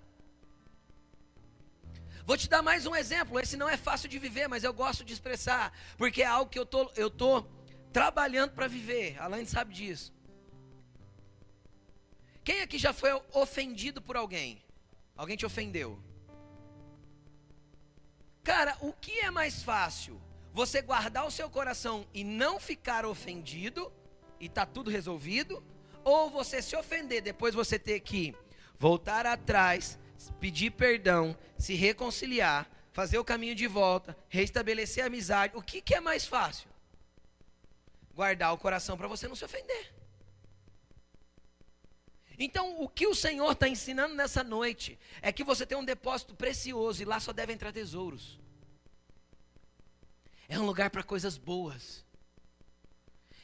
Vou 2.29 2.37
te 2.37 2.47
dar 2.47 2.61
mais 2.61 2.85
um 2.85 2.95
exemplo. 2.95 3.41
Esse 3.41 3.57
não 3.57 3.67
é 3.67 3.79
fácil 3.79 4.07
de 4.07 4.19
viver, 4.19 4.49
mas 4.49 4.63
eu 4.63 4.75
gosto 4.75 5.03
de 5.03 5.15
expressar, 5.15 5.73
porque 5.97 6.21
é 6.21 6.27
algo 6.27 6.51
que 6.51 6.59
eu 6.59 6.67
tô, 6.67 6.93
eu 6.95 7.09
tô 7.09 7.43
trabalhando 7.91 8.53
para 8.53 8.69
viver. 8.69 9.17
Alain 9.19 9.47
sabe 9.47 9.73
disso. 9.73 10.13
Quem 12.45 12.61
aqui 12.61 12.77
já 12.77 12.93
foi 12.93 13.19
ofendido 13.33 14.03
por 14.03 14.15
alguém? 14.15 14.63
Alguém 15.17 15.39
te 15.39 15.47
ofendeu? 15.47 15.99
Cara, 18.45 18.77
o 18.83 18.93
que 18.93 19.21
é 19.21 19.31
mais 19.31 19.63
fácil? 19.63 20.21
Você 20.53 20.83
guardar 20.83 21.27
o 21.27 21.31
seu 21.31 21.49
coração 21.49 22.07
e 22.13 22.25
não 22.25 22.61
ficar 22.61 23.07
ofendido 23.07 23.91
e 24.39 24.51
tá 24.51 24.67
tudo 24.67 24.91
resolvido? 24.91 25.65
Ou 26.05 26.29
você 26.29 26.61
se 26.61 26.77
ofender, 26.77 27.23
depois 27.23 27.55
você 27.55 27.79
ter 27.79 28.01
que 28.01 28.37
voltar 28.79 29.25
atrás, 29.25 29.99
pedir 30.41 30.71
perdão, 30.71 31.37
se 31.59 31.75
reconciliar, 31.75 32.69
fazer 32.93 33.19
o 33.19 33.25
caminho 33.25 33.55
de 33.55 33.67
volta, 33.67 34.17
restabelecer 34.29 35.05
a 35.05 35.07
amizade? 35.07 35.57
O 35.57 35.63
que, 35.63 35.81
que 35.81 35.95
é 35.95 36.01
mais 36.01 36.27
fácil? 36.27 36.69
Guardar 38.15 38.53
o 38.53 38.59
coração 38.59 38.97
para 38.97 39.07
você 39.07 39.29
não 39.29 39.37
se 39.37 39.45
ofender. 39.45 39.93
Então, 42.39 42.81
o 42.81 42.89
que 42.89 43.07
o 43.07 43.15
Senhor 43.15 43.53
está 43.53 43.69
ensinando 43.69 44.15
nessa 44.15 44.45
noite 44.45 44.99
é 45.21 45.33
que 45.33 45.43
você 45.43 45.67
tem 45.67 45.77
um 45.77 45.85
depósito 45.85 46.35
precioso 46.35 47.03
e 47.03 47.05
lá 47.05 47.19
só 47.21 47.33
deve 47.33 47.53
entrar 47.53 47.73
tesouros. 47.73 48.39
É 50.49 50.59
um 50.59 50.65
lugar 50.65 50.89
para 50.91 51.03
coisas 51.03 51.37
boas. 51.37 52.05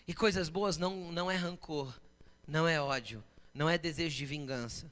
E 0.07 0.15
coisas 0.15 0.49
boas 0.49 0.77
não, 0.77 1.13
não 1.13 1.31
é 1.31 1.37
rancor, 1.37 1.95
não 2.47 2.67
é 2.67 2.81
ódio, 2.81 3.23
não 3.53 3.69
é 3.69 3.79
desejo 3.79 4.17
de 4.17 4.27
vingança. 4.27 4.91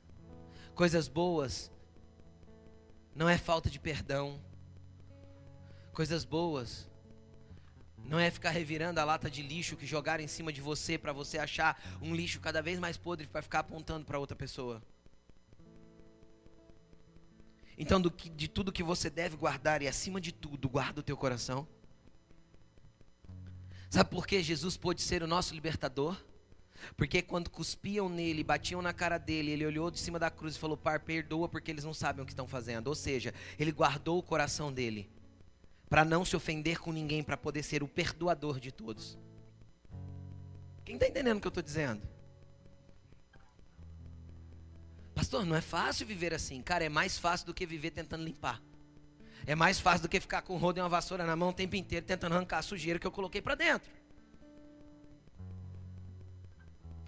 Coisas 0.74 1.08
boas 1.08 1.70
não 3.14 3.28
é 3.28 3.36
falta 3.36 3.68
de 3.68 3.78
perdão. 3.78 4.40
Coisas 5.92 6.24
boas 6.24 6.86
não 8.04 8.18
é 8.18 8.30
ficar 8.30 8.50
revirando 8.50 9.00
a 9.00 9.04
lata 9.04 9.30
de 9.30 9.42
lixo 9.42 9.76
que 9.76 9.86
jogaram 9.86 10.24
em 10.24 10.28
cima 10.28 10.52
de 10.52 10.60
você 10.60 10.98
para 10.98 11.12
você 11.12 11.38
achar 11.38 11.80
um 12.00 12.14
lixo 12.14 12.40
cada 12.40 12.60
vez 12.60 12.78
mais 12.78 12.96
podre 12.96 13.26
para 13.26 13.42
ficar 13.42 13.60
apontando 13.60 14.04
para 14.04 14.18
outra 14.18 14.36
pessoa. 14.36 14.82
Então, 17.78 18.02
que, 18.02 18.28
de 18.28 18.48
tudo 18.48 18.72
que 18.72 18.82
você 18.82 19.08
deve 19.08 19.36
guardar 19.36 19.82
e 19.82 19.88
acima 19.88 20.20
de 20.20 20.32
tudo, 20.32 20.68
guarda 20.68 21.00
o 21.00 21.02
teu 21.02 21.16
coração. 21.16 21.66
Sabe 23.90 24.10
por 24.10 24.26
que 24.26 24.42
Jesus 24.42 24.76
pôde 24.76 25.02
ser 25.02 25.22
o 25.22 25.26
nosso 25.26 25.54
libertador? 25.54 26.16
Porque 26.96 27.22
quando 27.22 27.50
cuspiam 27.50 28.08
nele, 28.08 28.42
batiam 28.42 28.82
na 28.82 28.92
cara 28.92 29.18
dele, 29.18 29.52
ele 29.52 29.66
olhou 29.66 29.90
de 29.90 29.98
cima 29.98 30.18
da 30.18 30.30
cruz 30.30 30.56
e 30.56 30.58
falou: 30.58 30.76
Pai, 30.76 30.98
perdoa 30.98 31.48
porque 31.48 31.70
eles 31.70 31.84
não 31.84 31.94
sabem 31.94 32.22
o 32.22 32.26
que 32.26 32.32
estão 32.32 32.46
fazendo. 32.46 32.86
Ou 32.88 32.94
seja, 32.94 33.34
ele 33.58 33.72
guardou 33.72 34.18
o 34.18 34.22
coração 34.22 34.72
dele 34.72 35.10
para 35.88 36.04
não 36.04 36.24
se 36.24 36.34
ofender 36.34 36.78
com 36.78 36.90
ninguém, 36.90 37.22
para 37.22 37.36
poder 37.36 37.62
ser 37.62 37.82
o 37.82 37.88
perdoador 37.88 38.58
de 38.58 38.72
todos. 38.72 39.16
Quem 40.84 40.94
está 40.94 41.06
entendendo 41.06 41.36
o 41.36 41.40
que 41.40 41.46
eu 41.46 41.50
estou 41.50 41.62
dizendo? 41.62 42.02
Pastor, 45.14 45.44
não 45.44 45.54
é 45.54 45.60
fácil 45.60 46.06
viver 46.06 46.32
assim. 46.32 46.62
Cara, 46.62 46.84
é 46.84 46.88
mais 46.88 47.18
fácil 47.18 47.46
do 47.46 47.54
que 47.54 47.66
viver 47.66 47.90
tentando 47.90 48.24
limpar. 48.24 48.60
É 49.46 49.54
mais 49.54 49.78
fácil 49.78 50.02
do 50.02 50.08
que 50.08 50.20
ficar 50.20 50.42
com 50.42 50.54
o 50.54 50.56
rodo 50.56 50.78
e 50.78 50.82
uma 50.82 50.88
vassoura 50.88 51.26
na 51.26 51.36
mão 51.36 51.50
o 51.50 51.52
tempo 51.52 51.76
inteiro 51.76 52.06
tentando 52.06 52.34
arrancar 52.34 52.58
a 52.58 52.62
sujeira 52.62 52.98
que 52.98 53.06
eu 53.06 53.12
coloquei 53.12 53.42
para 53.42 53.54
dentro. 53.54 53.90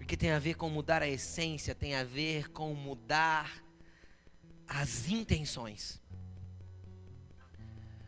Porque 0.05 0.19
tem 0.19 0.33
a 0.33 0.39
ver 0.39 0.53
com 0.57 0.69
mudar 0.69 1.01
a 1.01 1.09
essência, 1.09 1.75
tem 1.75 1.95
a 1.95 2.05
ver 2.05 2.51
com 2.51 2.75
mudar 2.75 3.51
as 4.69 5.09
intenções. 5.09 5.99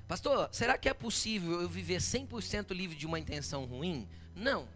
Pastor, 0.06 0.50
será 0.52 0.76
que 0.76 0.90
é 0.90 0.92
possível 0.92 1.58
eu 1.62 1.66
viver 1.66 2.02
100% 2.02 2.72
livre 2.74 2.94
de 2.94 3.06
uma 3.06 3.18
intenção 3.18 3.64
ruim? 3.64 4.06
Não. 4.34 4.68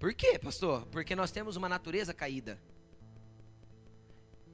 Por 0.00 0.12
quê, 0.12 0.40
pastor? 0.40 0.84
Porque 0.86 1.14
nós 1.14 1.30
temos 1.30 1.54
uma 1.54 1.68
natureza 1.68 2.12
caída. 2.12 2.60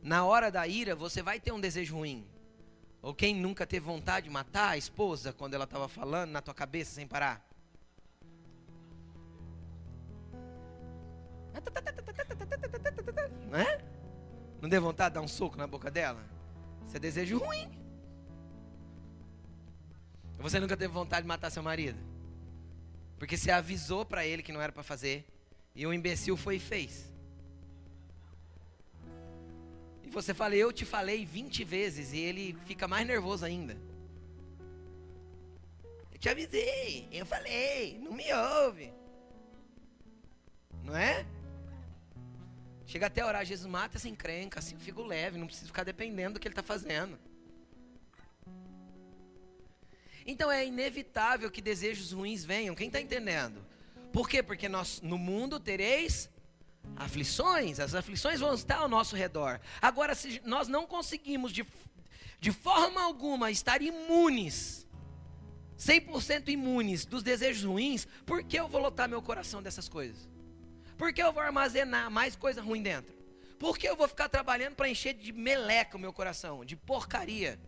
Na 0.02 0.26
hora 0.26 0.50
da 0.50 0.68
ira, 0.68 0.94
você 0.94 1.22
vai 1.22 1.40
ter 1.40 1.50
um 1.50 1.60
desejo 1.60 1.96
ruim. 1.96 2.28
Ou 3.00 3.14
quem 3.14 3.34
nunca 3.34 3.66
teve 3.66 3.86
vontade 3.86 4.24
de 4.24 4.30
matar 4.30 4.72
a 4.72 4.76
esposa 4.76 5.32
quando 5.32 5.54
ela 5.54 5.64
estava 5.64 5.88
falando 5.88 6.30
na 6.30 6.42
tua 6.42 6.52
cabeça 6.52 6.94
sem 6.94 7.06
parar? 7.06 7.53
Não 13.50 13.58
é? 13.58 13.80
Não 14.60 14.68
deu 14.68 14.80
vontade 14.80 15.10
de 15.10 15.14
dar 15.14 15.20
um 15.20 15.28
soco 15.28 15.56
na 15.56 15.66
boca 15.66 15.90
dela? 15.90 16.20
Isso 16.86 16.96
é 16.96 17.00
desejo 17.00 17.38
ruim. 17.38 17.70
Você 20.38 20.60
nunca 20.60 20.76
teve 20.76 20.92
vontade 20.92 21.22
de 21.22 21.28
matar 21.28 21.50
seu 21.50 21.62
marido? 21.62 21.98
Porque 23.18 23.36
você 23.36 23.50
avisou 23.50 24.04
para 24.04 24.26
ele 24.26 24.42
que 24.42 24.52
não 24.52 24.60
era 24.60 24.70
para 24.70 24.82
fazer. 24.82 25.26
E 25.74 25.86
o 25.86 25.92
imbecil 25.94 26.36
foi 26.36 26.56
e 26.56 26.60
fez. 26.60 27.10
E 30.02 30.10
você 30.10 30.34
fala, 30.34 30.54
eu 30.54 30.72
te 30.72 30.84
falei 30.84 31.24
20 31.24 31.64
vezes. 31.64 32.12
E 32.12 32.18
ele 32.18 32.56
fica 32.66 32.86
mais 32.86 33.06
nervoso 33.06 33.44
ainda. 33.44 33.76
Eu 36.12 36.18
te 36.18 36.28
avisei, 36.28 37.08
eu 37.10 37.24
falei, 37.24 37.98
não 37.98 38.12
me 38.12 38.30
ouve. 38.32 38.92
Não 40.82 40.94
é? 40.96 41.24
Chega 42.86 43.06
até 43.06 43.22
a 43.22 43.26
orar, 43.26 43.44
Jesus 43.44 43.70
mata 43.70 43.96
essa 43.96 44.08
encrenca, 44.08 44.58
assim 44.58 44.74
eu 44.74 44.80
fico 44.80 45.02
leve, 45.02 45.38
não 45.38 45.46
preciso 45.46 45.68
ficar 45.68 45.84
dependendo 45.84 46.34
do 46.34 46.40
que 46.40 46.46
ele 46.46 46.52
está 46.52 46.62
fazendo. 46.62 47.18
Então 50.26 50.50
é 50.50 50.66
inevitável 50.66 51.50
que 51.50 51.60
desejos 51.60 52.12
ruins 52.12 52.44
venham. 52.44 52.74
Quem 52.74 52.86
está 52.86 53.00
entendendo? 53.00 53.64
Por 54.12 54.28
quê? 54.28 54.42
Porque 54.42 54.68
nós 54.68 55.00
no 55.02 55.18
mundo 55.18 55.60
tereis 55.60 56.30
aflições. 56.96 57.80
As 57.80 57.94
aflições 57.94 58.40
vão 58.40 58.54
estar 58.54 58.76
ao 58.76 58.88
nosso 58.88 59.16
redor. 59.16 59.60
Agora, 59.80 60.14
se 60.14 60.40
nós 60.44 60.68
não 60.68 60.86
conseguimos 60.86 61.52
de, 61.52 61.66
de 62.40 62.52
forma 62.52 63.02
alguma 63.02 63.50
estar 63.50 63.82
imunes, 63.82 64.86
100% 65.78 66.48
imunes 66.48 67.04
dos 67.04 67.22
desejos 67.22 67.64
ruins, 67.64 68.06
por 68.24 68.42
que 68.42 68.58
eu 68.58 68.68
vou 68.68 68.80
lotar 68.80 69.08
meu 69.08 69.20
coração 69.20 69.62
dessas 69.62 69.88
coisas? 69.88 70.33
Por 70.96 71.12
que 71.12 71.22
eu 71.22 71.32
vou 71.32 71.42
armazenar 71.42 72.10
mais 72.10 72.36
coisa 72.36 72.62
ruim 72.62 72.82
dentro? 72.82 73.12
Por 73.58 73.78
que 73.78 73.88
eu 73.88 73.96
vou 73.96 74.06
ficar 74.06 74.28
trabalhando 74.28 74.74
para 74.74 74.88
encher 74.88 75.14
de 75.14 75.32
meleca 75.32 75.96
o 75.96 76.00
meu 76.00 76.12
coração, 76.12 76.64
de 76.64 76.76
porcaria? 76.76 77.58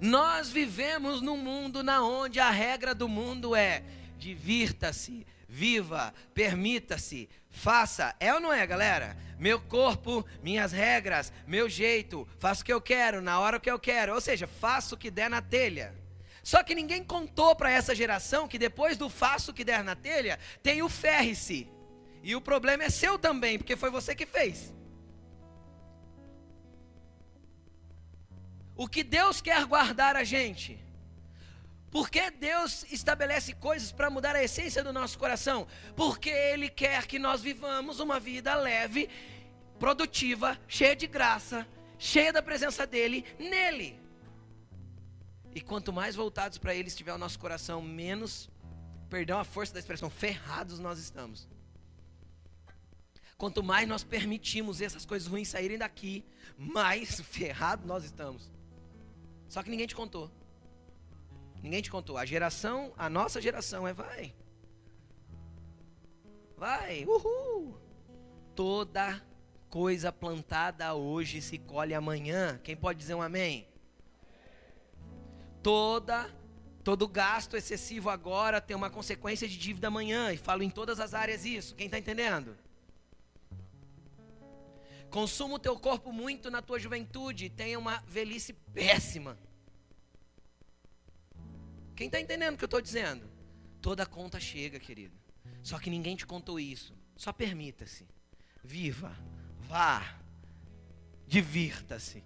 Nós 0.00 0.50
vivemos 0.50 1.20
num 1.20 1.36
mundo 1.36 1.82
na 1.82 2.04
onde 2.04 2.38
a 2.38 2.50
regra 2.50 2.94
do 2.94 3.08
mundo 3.08 3.54
é: 3.54 3.82
divirta-se, 4.18 5.26
viva, 5.48 6.12
permita-se, 6.34 7.28
faça. 7.50 8.14
É 8.20 8.34
ou 8.34 8.40
não 8.40 8.52
é, 8.52 8.66
galera? 8.66 9.16
Meu 9.38 9.60
corpo, 9.60 10.24
minhas 10.42 10.72
regras, 10.72 11.32
meu 11.46 11.68
jeito, 11.68 12.26
faço 12.38 12.62
o 12.62 12.64
que 12.64 12.72
eu 12.72 12.80
quero, 12.80 13.20
na 13.20 13.38
hora 13.38 13.60
que 13.60 13.70
eu 13.70 13.78
quero. 13.78 14.14
Ou 14.14 14.20
seja, 14.20 14.46
faço 14.46 14.94
o 14.94 14.98
que 14.98 15.10
der 15.10 15.30
na 15.30 15.42
telha. 15.42 15.94
Só 16.46 16.62
que 16.62 16.76
ninguém 16.76 17.02
contou 17.02 17.56
para 17.56 17.72
essa 17.72 17.92
geração 17.92 18.46
que 18.46 18.56
depois 18.56 18.96
do 18.96 19.10
faço 19.10 19.52
que 19.52 19.64
der 19.64 19.82
na 19.82 19.96
telha, 19.96 20.38
tem 20.62 20.80
o 20.80 20.88
ferre-se. 20.88 21.68
E 22.22 22.36
o 22.36 22.40
problema 22.40 22.84
é 22.84 22.88
seu 22.88 23.18
também, 23.18 23.58
porque 23.58 23.74
foi 23.74 23.90
você 23.90 24.14
que 24.14 24.24
fez. 24.24 24.72
O 28.76 28.86
que 28.86 29.02
Deus 29.02 29.40
quer 29.40 29.64
guardar 29.64 30.14
a 30.14 30.22
gente? 30.22 30.78
Porque 31.90 32.30
Deus 32.30 32.86
estabelece 32.92 33.52
coisas 33.52 33.90
para 33.90 34.08
mudar 34.08 34.36
a 34.36 34.44
essência 34.44 34.84
do 34.84 34.92
nosso 34.92 35.18
coração? 35.18 35.66
Porque 35.96 36.30
Ele 36.30 36.68
quer 36.68 37.08
que 37.08 37.18
nós 37.18 37.42
vivamos 37.42 37.98
uma 37.98 38.20
vida 38.20 38.54
leve, 38.54 39.10
produtiva, 39.80 40.56
cheia 40.68 40.94
de 40.94 41.08
graça, 41.08 41.66
cheia 41.98 42.32
da 42.32 42.40
presença 42.40 42.86
dEle 42.86 43.24
nele. 43.36 44.05
E 45.56 45.60
quanto 45.62 45.90
mais 45.90 46.14
voltados 46.14 46.58
para 46.58 46.74
Ele 46.74 46.88
estiver 46.88 47.14
o 47.14 47.18
nosso 47.18 47.38
coração, 47.38 47.80
menos, 47.80 48.46
perdão 49.08 49.38
a 49.38 49.44
força 49.44 49.72
da 49.72 49.80
expressão, 49.80 50.10
ferrados 50.10 50.78
nós 50.78 50.98
estamos. 50.98 51.48
Quanto 53.38 53.62
mais 53.62 53.88
nós 53.88 54.04
permitimos 54.04 54.82
essas 54.82 55.06
coisas 55.06 55.26
ruins 55.26 55.48
saírem 55.48 55.78
daqui, 55.78 56.22
mais 56.58 57.18
ferrados 57.24 57.86
nós 57.86 58.04
estamos. 58.04 58.50
Só 59.48 59.62
que 59.62 59.70
ninguém 59.70 59.86
te 59.86 59.94
contou. 59.94 60.30
Ninguém 61.62 61.80
te 61.80 61.90
contou. 61.90 62.18
A 62.18 62.26
geração, 62.26 62.92
a 62.94 63.08
nossa 63.08 63.40
geração 63.40 63.88
é 63.88 63.94
vai. 63.94 64.34
Vai, 66.58 67.06
uhul. 67.06 67.80
Toda 68.54 69.24
coisa 69.70 70.12
plantada 70.12 70.92
hoje 70.92 71.40
se 71.40 71.56
colhe 71.56 71.94
amanhã. 71.94 72.60
Quem 72.62 72.76
pode 72.76 72.98
dizer 72.98 73.14
um 73.14 73.22
amém? 73.22 73.66
Toda 75.66 76.30
todo 76.84 77.08
gasto 77.08 77.56
excessivo 77.56 78.08
agora 78.08 78.60
tem 78.60 78.76
uma 78.76 78.88
consequência 78.88 79.48
de 79.48 79.58
dívida 79.58 79.88
amanhã 79.88 80.32
e 80.32 80.36
falo 80.36 80.62
em 80.62 80.70
todas 80.70 81.00
as 81.00 81.12
áreas 81.12 81.44
isso. 81.44 81.74
Quem 81.74 81.86
está 81.86 81.98
entendendo? 81.98 82.56
Consuma 85.10 85.56
o 85.56 85.58
teu 85.58 85.76
corpo 85.76 86.12
muito 86.12 86.52
na 86.52 86.62
tua 86.62 86.78
juventude, 86.78 87.50
tenha 87.50 87.80
uma 87.80 88.00
velhice 88.06 88.52
péssima. 88.52 89.36
Quem 91.96 92.06
está 92.06 92.20
entendendo 92.20 92.54
o 92.54 92.58
que 92.58 92.62
eu 92.62 92.66
estou 92.66 92.80
dizendo? 92.80 93.28
Toda 93.82 94.06
conta 94.06 94.38
chega, 94.38 94.78
querido. 94.78 95.16
Só 95.64 95.80
que 95.80 95.90
ninguém 95.90 96.14
te 96.14 96.24
contou 96.24 96.60
isso. 96.60 96.94
Só 97.16 97.32
permita-se. 97.32 98.06
Viva, 98.62 99.18
vá, 99.68 100.16
divirta-se. 101.26 102.22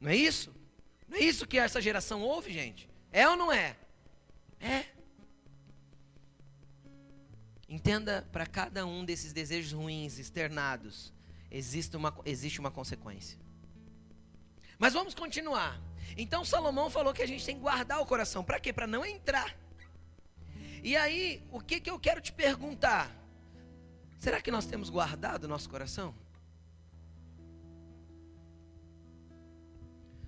Não 0.00 0.10
é 0.10 0.16
isso? 0.16 0.63
Não 1.08 1.18
é 1.18 1.20
isso 1.20 1.46
que 1.46 1.58
essa 1.58 1.80
geração 1.80 2.22
ouve, 2.22 2.52
gente? 2.52 2.88
É 3.12 3.28
ou 3.28 3.36
não 3.36 3.52
é? 3.52 3.76
É. 4.60 4.84
Entenda 7.68 8.26
para 8.32 8.46
cada 8.46 8.86
um 8.86 9.04
desses 9.04 9.32
desejos 9.32 9.72
ruins 9.72 10.18
externados, 10.18 11.12
existe 11.50 11.96
uma, 11.96 12.16
existe 12.24 12.60
uma 12.60 12.70
consequência. 12.70 13.38
Mas 14.78 14.92
vamos 14.92 15.14
continuar. 15.14 15.80
Então 16.16 16.44
Salomão 16.44 16.90
falou 16.90 17.12
que 17.12 17.22
a 17.22 17.26
gente 17.26 17.44
tem 17.44 17.56
que 17.56 17.62
guardar 17.62 18.00
o 18.00 18.06
coração. 18.06 18.44
Para 18.44 18.60
quê? 18.60 18.72
Para 18.72 18.86
não 18.86 19.04
entrar 19.04 19.56
e 20.84 20.94
aí, 20.98 21.42
o 21.50 21.60
que, 21.60 21.80
que 21.80 21.88
eu 21.88 21.98
quero 21.98 22.20
te 22.20 22.30
perguntar? 22.30 23.10
Será 24.20 24.38
que 24.42 24.50
nós 24.50 24.66
temos 24.66 24.90
guardado 24.90 25.44
o 25.44 25.48
nosso 25.48 25.66
coração? 25.66 26.14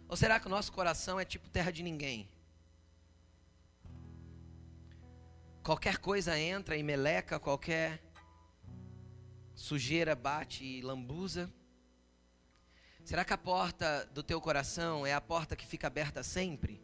Ou 0.09 0.17
será 0.17 0.39
que 0.39 0.47
o 0.47 0.51
nosso 0.51 0.73
coração 0.73 1.19
é 1.19 1.25
tipo 1.25 1.49
terra 1.49 1.71
de 1.71 1.83
ninguém? 1.83 2.29
Qualquer 5.63 5.99
coisa 5.99 6.39
entra 6.39 6.77
e 6.77 6.83
meleca, 6.83 7.41
qualquer 7.41 8.01
sujeira 9.53 10.15
bate 10.15 10.65
e 10.65 10.81
lambuza. 10.81 11.53
Será 13.05 13.25
que 13.25 13.33
a 13.33 13.39
porta 13.39 14.07
do 14.07 14.23
teu 14.23 14.41
coração 14.41 15.05
é 15.05 15.13
a 15.13 15.21
porta 15.21 15.57
que 15.57 15.67
fica 15.67 15.89
aberta 15.89 16.23
sempre? 16.23 16.81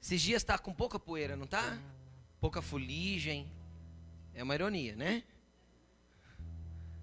Esses 0.00 0.20
dias 0.20 0.42
está 0.42 0.58
com 0.58 0.72
pouca 0.72 0.98
poeira, 0.98 1.36
não 1.36 1.44
está? 1.44 1.78
Pouca 2.40 2.62
fuligem. 2.62 3.52
É 4.32 4.42
uma 4.42 4.54
ironia, 4.54 4.96
né? 4.96 5.24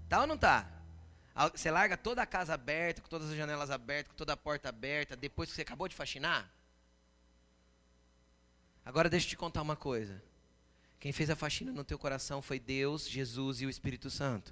Tá 0.10 0.22
ou 0.22 0.28
não 0.28 0.38
tá? 0.38 0.77
Você 1.52 1.70
larga 1.70 1.96
toda 1.96 2.22
a 2.22 2.26
casa 2.26 2.56
aberta, 2.56 3.02
com 3.02 3.08
todas 3.08 3.30
as 3.30 3.38
janelas 3.38 3.70
abertas, 3.70 4.12
com 4.12 4.18
toda 4.18 4.34
a 4.34 4.38
porta 4.38 4.70
aberta, 4.70 5.16
depois 5.16 5.50
que 5.50 5.56
você 5.56 5.62
acabou 5.62 5.88
de 5.88 5.96
faxinar? 5.96 6.52
Agora 8.84 9.08
deixa 9.08 9.28
eu 9.28 9.30
te 9.30 9.38
contar 9.38 9.62
uma 9.62 9.76
coisa. 9.76 10.22
Quem 11.00 11.12
fez 11.12 11.30
a 11.30 11.36
faxina 11.36 11.72
no 11.72 11.84
teu 11.84 12.00
coração 12.00 12.42
foi 12.42 12.60
Deus, 12.60 13.08
Jesus 13.08 13.62
e 13.62 13.68
o 13.68 13.70
Espírito 13.70 14.10
Santo. 14.10 14.52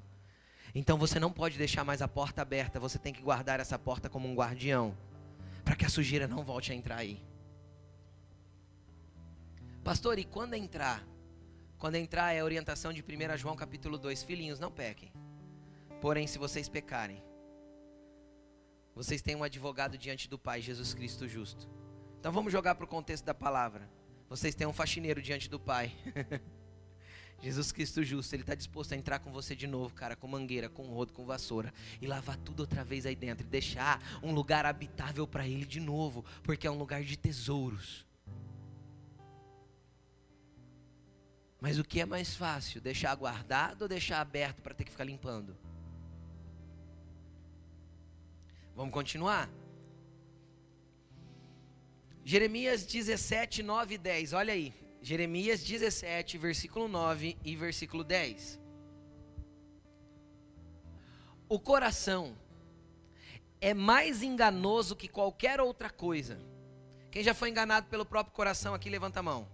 Então 0.75 0.97
você 0.97 1.19
não 1.19 1.31
pode 1.31 1.57
deixar 1.57 1.83
mais 1.83 2.03
a 2.03 2.07
porta 2.07 2.43
aberta, 2.43 2.79
você 2.79 2.99
tem 2.99 3.13
que 3.13 3.21
guardar 3.21 3.59
essa 3.59 3.79
porta 3.79 4.07
como 4.07 4.27
um 4.27 4.35
guardião, 4.35 4.95
para 5.63 5.75
que 5.75 5.85
a 5.85 5.89
sujeira 5.89 6.27
não 6.27 6.43
volte 6.43 6.71
a 6.71 6.75
entrar 6.75 6.97
aí. 6.97 7.19
Pastor, 9.83 10.19
e 10.19 10.25
quando 10.25 10.53
entrar? 10.53 11.03
Quando 11.79 11.95
entrar 11.95 12.33
é 12.33 12.41
a 12.41 12.43
orientação 12.43 12.93
de 12.93 13.01
1 13.01 13.37
João 13.37 13.55
capítulo 13.55 13.97
2. 13.97 14.23
Filhinhos, 14.23 14.59
não 14.59 14.71
pequem. 14.71 15.11
Porém, 16.01 16.27
se 16.27 16.37
vocês 16.37 16.69
pecarem, 16.69 17.23
vocês 18.95 19.21
têm 19.21 19.35
um 19.35 19.43
advogado 19.43 19.97
diante 19.97 20.29
do 20.29 20.37
Pai, 20.37 20.61
Jesus 20.61 20.93
Cristo 20.93 21.27
justo. 21.27 21.69
Então 22.19 22.31
vamos 22.31 22.51
jogar 22.51 22.75
para 22.75 22.85
o 22.85 22.87
contexto 22.87 23.25
da 23.25 23.33
palavra. 23.33 23.89
Vocês 24.29 24.55
têm 24.55 24.65
um 24.65 24.73
faxineiro 24.73 25.21
diante 25.21 25.49
do 25.49 25.59
Pai. 25.59 25.93
Jesus 27.41 27.71
Cristo 27.71 28.03
justo, 28.03 28.33
Ele 28.33 28.43
está 28.43 28.55
disposto 28.55 28.93
a 28.93 28.95
entrar 28.95 29.19
com 29.19 29.31
você 29.31 29.55
de 29.55 29.67
novo, 29.67 29.93
cara, 29.93 30.15
com 30.15 30.27
mangueira, 30.27 30.69
com 30.69 30.83
rodo, 30.83 31.13
com 31.13 31.25
vassoura, 31.25 31.73
e 32.01 32.07
lavar 32.07 32.37
tudo 32.37 32.61
outra 32.61 32.83
vez 32.83 33.05
aí 33.05 33.15
dentro, 33.15 33.45
e 33.45 33.49
deixar 33.49 34.01
um 34.23 34.33
lugar 34.33 34.65
habitável 34.65 35.27
para 35.27 35.47
Ele 35.47 35.65
de 35.65 35.79
novo, 35.79 36.25
porque 36.41 36.65
é 36.65 36.71
um 36.71 36.77
lugar 36.77 37.03
de 37.03 37.17
tesouros. 37.17 38.05
Mas 41.61 41.77
o 41.77 41.83
que 41.83 41.99
é 41.99 42.05
mais 42.05 42.35
fácil? 42.35 42.79
Deixar 42.81 43.13
guardado 43.15 43.83
ou 43.83 43.87
deixar 43.87 44.21
aberto 44.21 44.61
para 44.61 44.73
ter 44.73 44.83
que 44.83 44.91
ficar 44.91 45.03
limpando? 45.03 45.55
Vamos 48.75 48.93
continuar? 48.93 49.49
Jeremias 52.25 52.85
17, 52.85 53.63
9 53.63 53.95
e 53.95 53.97
10. 53.97 54.33
Olha 54.33 54.53
aí. 54.53 54.73
Jeremias 55.01 55.63
17, 55.63 56.37
versículo 56.37 56.87
9 56.87 57.37
e 57.45 57.55
versículo 57.55 58.03
10. 58.03 58.59
O 61.47 61.59
coração 61.59 62.35
é 63.61 63.73
mais 63.73 64.21
enganoso 64.21 64.95
que 64.95 65.07
qualquer 65.07 65.61
outra 65.61 65.89
coisa. 65.89 66.37
Quem 67.11 67.23
já 67.23 67.33
foi 67.33 67.49
enganado 67.49 67.87
pelo 67.87 68.05
próprio 68.05 68.35
coração 68.35 68.73
aqui, 68.73 68.89
levanta 68.89 69.21
a 69.21 69.23
mão. 69.23 69.47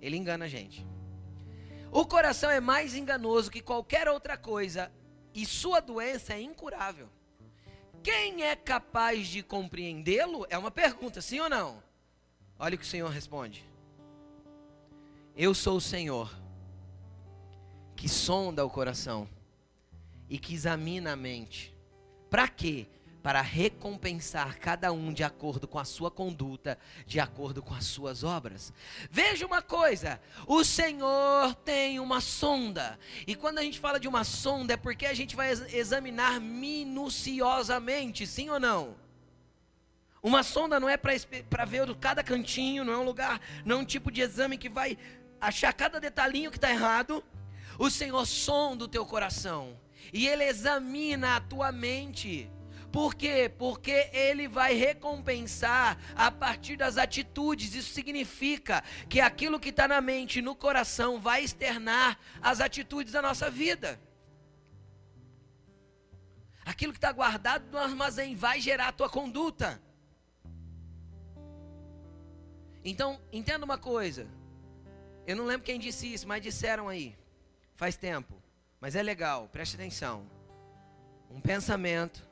Ele 0.00 0.16
engana 0.16 0.46
a 0.46 0.48
gente. 0.48 0.86
O 1.90 2.06
coração 2.06 2.50
é 2.50 2.60
mais 2.60 2.94
enganoso 2.94 3.50
que 3.50 3.60
qualquer 3.60 4.08
outra 4.08 4.36
coisa 4.36 4.90
e 5.34 5.46
sua 5.46 5.80
doença 5.80 6.34
é 6.34 6.40
incurável. 6.40 7.08
Quem 8.02 8.42
é 8.42 8.56
capaz 8.56 9.28
de 9.28 9.42
compreendê-lo? 9.42 10.46
É 10.50 10.58
uma 10.58 10.70
pergunta, 10.70 11.20
sim 11.20 11.40
ou 11.40 11.48
não? 11.48 11.82
Olha 12.58 12.74
o 12.74 12.78
que 12.78 12.84
o 12.84 12.88
Senhor 12.88 13.08
responde. 13.08 13.64
Eu 15.36 15.54
sou 15.54 15.76
o 15.76 15.80
Senhor 15.80 16.30
que 17.96 18.08
sonda 18.08 18.64
o 18.64 18.70
coração 18.70 19.28
e 20.28 20.38
que 20.38 20.54
examina 20.54 21.12
a 21.12 21.16
mente. 21.16 21.72
Para 22.28 22.48
quê? 22.48 22.86
Para 23.22 23.40
recompensar 23.40 24.58
cada 24.58 24.92
um 24.92 25.12
de 25.12 25.22
acordo 25.22 25.68
com 25.68 25.78
a 25.78 25.84
sua 25.84 26.10
conduta, 26.10 26.78
de 27.06 27.20
acordo 27.20 27.62
com 27.62 27.72
as 27.72 27.84
suas 27.84 28.24
obras. 28.24 28.72
Veja 29.10 29.46
uma 29.46 29.62
coisa: 29.62 30.20
o 30.46 30.64
Senhor 30.64 31.54
tem 31.64 32.00
uma 32.00 32.20
sonda, 32.20 32.98
e 33.26 33.34
quando 33.34 33.58
a 33.58 33.62
gente 33.62 33.78
fala 33.78 34.00
de 34.00 34.08
uma 34.08 34.24
sonda 34.24 34.74
é 34.74 34.76
porque 34.76 35.06
a 35.06 35.14
gente 35.14 35.36
vai 35.36 35.52
examinar 35.52 36.40
minuciosamente, 36.40 38.26
sim 38.26 38.50
ou 38.50 38.58
não? 38.58 38.96
Uma 40.22 40.42
sonda 40.42 40.78
não 40.78 40.88
é 40.88 40.96
para 40.96 41.64
ver 41.64 41.94
cada 41.96 42.22
cantinho, 42.22 42.84
não 42.84 42.92
é 42.92 42.98
um 42.98 43.04
lugar, 43.04 43.40
não 43.64 43.76
é 43.76 43.78
um 43.80 43.84
tipo 43.84 44.10
de 44.10 44.20
exame 44.20 44.56
que 44.56 44.68
vai 44.68 44.96
achar 45.40 45.72
cada 45.72 45.98
detalhinho 45.98 46.50
que 46.50 46.58
está 46.58 46.70
errado. 46.70 47.24
O 47.76 47.90
Senhor 47.90 48.24
sonda 48.24 48.84
o 48.84 48.88
teu 48.88 49.04
coração 49.04 49.76
e 50.12 50.28
Ele 50.28 50.44
examina 50.44 51.36
a 51.36 51.40
tua 51.40 51.72
mente. 51.72 52.48
Por 52.92 53.14
quê? 53.14 53.50
Porque 53.58 54.10
ele 54.12 54.46
vai 54.46 54.74
recompensar 54.74 55.98
a 56.14 56.30
partir 56.30 56.76
das 56.76 56.98
atitudes. 56.98 57.74
Isso 57.74 57.94
significa 57.94 58.84
que 59.08 59.18
aquilo 59.18 59.58
que 59.58 59.70
está 59.70 59.88
na 59.88 60.00
mente 60.02 60.42
no 60.42 60.54
coração 60.54 61.18
vai 61.18 61.42
externar 61.42 62.18
as 62.42 62.60
atitudes 62.60 63.14
da 63.14 63.22
nossa 63.22 63.50
vida. 63.50 63.98
Aquilo 66.66 66.92
que 66.92 66.98
está 66.98 67.10
guardado 67.10 67.70
no 67.72 67.78
armazém 67.78 68.36
vai 68.36 68.60
gerar 68.60 68.88
a 68.88 68.92
tua 68.92 69.08
conduta. 69.08 69.80
Então, 72.84 73.18
entenda 73.32 73.64
uma 73.64 73.78
coisa. 73.78 74.28
Eu 75.26 75.34
não 75.34 75.46
lembro 75.46 75.64
quem 75.64 75.80
disse 75.80 76.12
isso, 76.12 76.28
mas 76.28 76.42
disseram 76.42 76.88
aí. 76.90 77.16
Faz 77.74 77.96
tempo. 77.96 78.34
Mas 78.78 78.94
é 78.94 79.02
legal, 79.02 79.48
preste 79.48 79.76
atenção. 79.76 80.26
Um 81.30 81.40
pensamento 81.40 82.31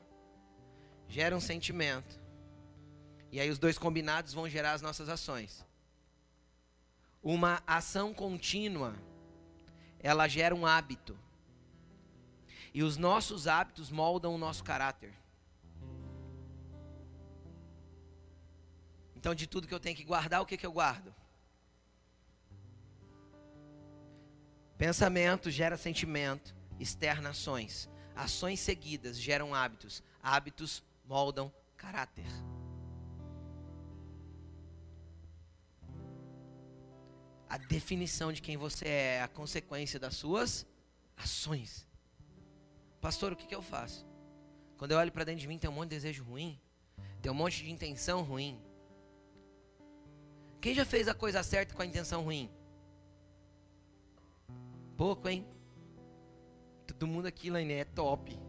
gera 1.11 1.35
um 1.35 1.41
sentimento. 1.41 2.19
E 3.31 3.39
aí 3.39 3.49
os 3.49 3.59
dois 3.59 3.77
combinados 3.77 4.33
vão 4.33 4.47
gerar 4.47 4.71
as 4.71 4.81
nossas 4.81 5.09
ações. 5.09 5.65
Uma 7.21 7.61
ação 7.67 8.13
contínua, 8.13 8.95
ela 9.99 10.27
gera 10.27 10.55
um 10.55 10.65
hábito. 10.65 11.17
E 12.73 12.81
os 12.81 12.95
nossos 12.95 13.45
hábitos 13.45 13.91
moldam 13.91 14.33
o 14.33 14.37
nosso 14.37 14.63
caráter. 14.63 15.13
Então, 19.15 19.35
de 19.35 19.45
tudo 19.45 19.67
que 19.67 19.73
eu 19.73 19.79
tenho 19.79 19.97
que 19.97 20.05
guardar, 20.05 20.41
o 20.41 20.45
que, 20.45 20.57
que 20.57 20.65
eu 20.65 20.71
guardo? 20.71 21.13
Pensamento 24.77 25.51
gera 25.51 25.77
sentimento, 25.77 26.55
externa 26.79 27.29
ações. 27.29 27.89
Ações 28.15 28.61
seguidas 28.61 29.19
geram 29.19 29.53
hábitos. 29.53 30.01
Hábitos 30.23 30.81
moldam 31.05 31.51
caráter. 31.77 32.25
A 37.49 37.57
definição 37.57 38.31
de 38.31 38.41
quem 38.41 38.55
você 38.55 38.87
é 38.87 39.15
é 39.15 39.21
a 39.21 39.27
consequência 39.27 39.99
das 39.99 40.15
suas 40.15 40.65
ações. 41.17 41.85
Pastor, 43.01 43.33
o 43.33 43.35
que, 43.35 43.45
que 43.45 43.55
eu 43.55 43.61
faço? 43.61 44.05
Quando 44.77 44.91
eu 44.91 44.97
olho 44.97 45.11
para 45.11 45.23
dentro 45.23 45.41
de 45.41 45.47
mim, 45.47 45.57
tem 45.57 45.69
um 45.69 45.73
monte 45.73 45.89
de 45.89 45.95
desejo 45.95 46.23
ruim, 46.23 46.59
tem 47.21 47.31
um 47.31 47.35
monte 47.35 47.63
de 47.63 47.69
intenção 47.69 48.23
ruim. 48.23 48.59
Quem 50.61 50.73
já 50.73 50.85
fez 50.85 51.07
a 51.07 51.13
coisa 51.13 51.43
certa 51.43 51.73
com 51.73 51.81
a 51.81 51.85
intenção 51.85 52.23
ruim? 52.23 52.49
Pouco, 54.95 55.27
hein? 55.27 55.45
Todo 56.87 57.07
mundo 57.07 57.25
aqui, 57.25 57.49
Laine, 57.49 57.73
é 57.73 57.85
top. 57.85 58.39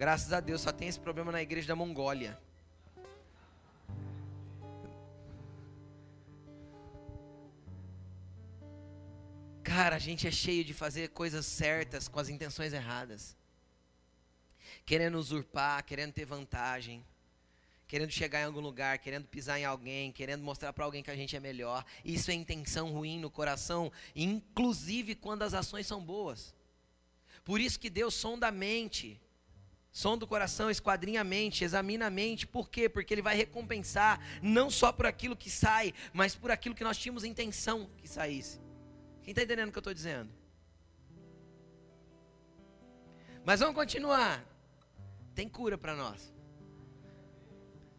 Graças 0.00 0.32
a 0.32 0.40
Deus, 0.40 0.62
só 0.62 0.72
tem 0.72 0.88
esse 0.88 0.98
problema 0.98 1.30
na 1.30 1.42
igreja 1.42 1.68
da 1.68 1.76
Mongólia. 1.76 2.40
Cara, 9.62 9.96
a 9.96 9.98
gente 9.98 10.26
é 10.26 10.30
cheio 10.30 10.64
de 10.64 10.72
fazer 10.72 11.10
coisas 11.10 11.44
certas 11.44 12.08
com 12.08 12.18
as 12.18 12.30
intenções 12.30 12.72
erradas. 12.72 13.36
Querendo 14.86 15.18
usurpar, 15.18 15.84
querendo 15.84 16.14
ter 16.14 16.24
vantagem 16.24 17.04
querendo 17.86 18.12
chegar 18.12 18.40
em 18.40 18.44
algum 18.44 18.60
lugar, 18.60 18.98
querendo 19.00 19.26
pisar 19.26 19.58
em 19.58 19.64
alguém, 19.64 20.12
querendo 20.12 20.44
mostrar 20.44 20.72
para 20.72 20.84
alguém 20.84 21.02
que 21.02 21.10
a 21.10 21.16
gente 21.16 21.34
é 21.34 21.40
melhor. 21.40 21.84
Isso 22.04 22.30
é 22.30 22.34
intenção 22.34 22.92
ruim 22.92 23.18
no 23.18 23.28
coração, 23.28 23.90
inclusive 24.14 25.16
quando 25.16 25.42
as 25.42 25.54
ações 25.54 25.88
são 25.88 26.00
boas. 26.00 26.54
Por 27.44 27.60
isso 27.60 27.80
que 27.80 27.90
Deus 27.90 28.14
sonda 28.14 28.46
a 28.46 28.52
mente, 28.52 29.20
sonda 29.92 30.24
o 30.24 30.28
coração, 30.28 30.70
esquadrinha 30.70 31.20
a 31.20 31.24
mente, 31.24 31.64
examina 31.64 32.06
a 32.06 32.10
mente. 32.10 32.46
Por 32.46 32.68
quê? 32.68 32.88
Porque 32.88 33.12
Ele 33.12 33.22
vai 33.22 33.36
recompensar 33.36 34.20
não 34.42 34.70
só 34.70 34.92
por 34.92 35.06
aquilo 35.06 35.36
que 35.36 35.50
sai, 35.50 35.94
mas 36.12 36.34
por 36.34 36.50
aquilo 36.50 36.74
que 36.74 36.84
nós 36.84 36.98
tínhamos 36.98 37.24
intenção 37.24 37.88
que 37.96 38.08
saísse. 38.08 38.60
Quem 39.22 39.32
está 39.32 39.42
entendendo 39.42 39.68
o 39.68 39.72
que 39.72 39.78
eu 39.78 39.80
estou 39.80 39.94
dizendo? 39.94 40.30
Mas 43.44 43.60
vamos 43.60 43.74
continuar. 43.74 44.44
Tem 45.34 45.48
cura 45.48 45.78
para 45.78 45.94
nós 45.94 46.30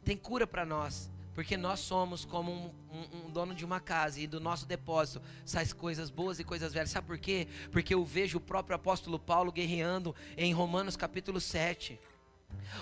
tem 0.03 0.17
cura 0.17 0.47
para 0.47 0.65
nós. 0.65 1.09
Porque 1.34 1.55
nós 1.55 1.79
somos 1.79 2.25
como 2.25 2.51
um, 2.51 2.71
um, 2.91 3.25
um, 3.25 3.32
dono 3.32 3.55
de 3.55 3.63
uma 3.63 3.79
casa 3.79 4.19
e 4.19 4.27
do 4.27 4.39
nosso 4.39 4.65
depósito 4.65 5.21
saem 5.45 5.67
coisas 5.69 6.09
boas 6.09 6.39
e 6.39 6.43
coisas 6.43 6.73
velhas. 6.73 6.89
Sabe 6.89 7.07
por 7.07 7.17
quê? 7.17 7.47
Porque 7.71 7.93
eu 7.93 8.03
vejo 8.03 8.38
o 8.38 8.41
próprio 8.41 8.75
apóstolo 8.75 9.17
Paulo 9.17 9.51
guerreando 9.51 10.13
em 10.36 10.53
Romanos 10.53 10.97
capítulo 10.97 11.39
7. 11.39 11.99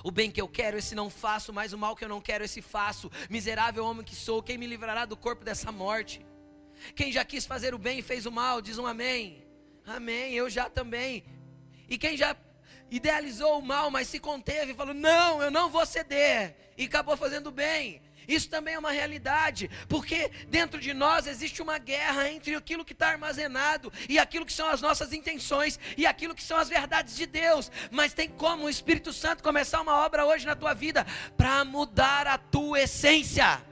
O 0.04 0.10
bem 0.10 0.32
que 0.32 0.42
eu 0.42 0.48
quero, 0.48 0.78
esse 0.78 0.96
não 0.96 1.10
faço, 1.10 1.54
mas 1.54 1.74
o 1.74 1.78
mal 1.78 1.96
que 1.96 2.04
eu 2.04 2.10
não 2.10 2.20
quero, 2.20 2.44
esse 2.44 2.62
faço. 2.62 3.12
Miserável 3.30 3.86
homem 3.86 4.04
que 4.04 4.16
sou, 4.16 4.42
quem 4.42 4.58
me 4.58 4.66
livrará 4.66 5.06
do 5.06 5.16
corpo 5.16 5.46
dessa 5.46 5.72
morte? 5.72 6.26
Quem 6.96 7.12
já 7.12 7.24
quis 7.24 7.46
fazer 7.46 7.76
o 7.76 7.78
bem 7.78 8.00
e 8.00 8.02
fez 8.02 8.26
o 8.26 8.32
mal, 8.32 8.62
diz 8.62 8.78
um 8.78 8.88
amém. 8.88 9.46
Amém, 9.86 10.34
eu 10.34 10.50
já 10.50 10.70
também. 10.70 11.24
E 11.88 11.98
quem 11.98 12.16
já 12.16 12.36
idealizou 12.90 13.60
o 13.60 13.62
mal, 13.62 13.92
mas 13.92 14.08
se 14.08 14.20
conteve 14.20 14.72
e 14.72 14.76
falou: 14.76 14.94
Não, 14.94 15.42
eu 15.42 15.52
não 15.52 15.70
vou 15.70 15.86
ceder, 15.86 16.56
e 16.78 16.86
acabou 16.86 17.18
fazendo 17.18 17.52
bem. 17.52 18.02
Isso 18.30 18.48
também 18.48 18.76
é 18.76 18.80
uma 18.80 18.92
realidade, 18.92 19.72
porque 19.88 20.30
dentro 20.50 20.80
de 20.80 20.94
nós 20.94 21.26
existe 21.26 21.64
uma 21.64 21.80
guerra 21.80 22.30
entre 22.30 22.54
aquilo 22.54 22.86
que 22.86 22.94
está 22.94 23.08
armazenado 23.08 23.92
e 24.08 24.20
aquilo 24.20 24.46
que 24.46 24.54
são 24.54 24.70
as 24.70 24.82
nossas 24.82 25.12
intenções 25.12 25.80
e 25.98 26.06
aquilo 26.06 26.36
que 26.36 26.44
são 26.44 26.56
as 26.56 26.70
verdades 26.70 27.16
de 27.16 27.26
Deus. 27.26 27.72
Mas 27.90 28.14
tem 28.14 28.30
como 28.30 28.66
o 28.66 28.70
Espírito 28.70 29.12
Santo 29.12 29.42
começar 29.42 29.82
uma 29.82 30.06
obra 30.06 30.28
hoje 30.28 30.46
na 30.46 30.56
tua 30.56 30.76
vida 30.76 31.08
para 31.36 31.66
mudar 31.66 32.28
a 32.28 32.38
tua 32.38 32.82
essência. 32.82 33.64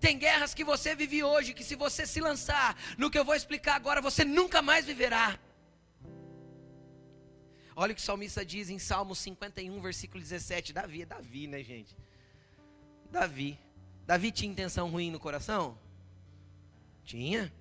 Tem 0.00 0.16
guerras 0.16 0.54
que 0.54 0.64
você 0.64 0.94
vive 0.94 1.22
hoje 1.22 1.52
que 1.52 1.64
se 1.64 1.74
você 1.74 2.06
se 2.06 2.20
lançar 2.20 2.74
no 2.96 3.10
que 3.10 3.18
eu 3.18 3.26
vou 3.26 3.34
explicar 3.34 3.74
agora, 3.74 4.00
você 4.00 4.24
nunca 4.24 4.62
mais 4.62 4.86
viverá. 4.86 5.38
Olha 7.78 7.92
o 7.92 7.94
que 7.94 8.00
o 8.00 8.04
salmista 8.04 8.42
diz 8.42 8.70
em 8.70 8.78
Salmo 8.78 9.14
51, 9.14 9.82
versículo 9.82 10.22
17. 10.22 10.72
Davi, 10.72 11.02
é 11.02 11.04
Davi, 11.04 11.46
né, 11.46 11.62
gente? 11.62 11.94
Davi. 13.10 13.58
Davi 14.06 14.30
tinha 14.30 14.50
intenção 14.50 14.90
ruim 14.90 15.10
no 15.10 15.18
coração? 15.18 15.78
Tinha. 17.04 17.52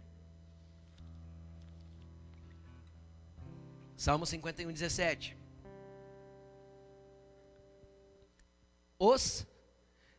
Salmo 3.98 4.26
51, 4.26 4.72
17. 4.72 5.38
Os 9.00 9.46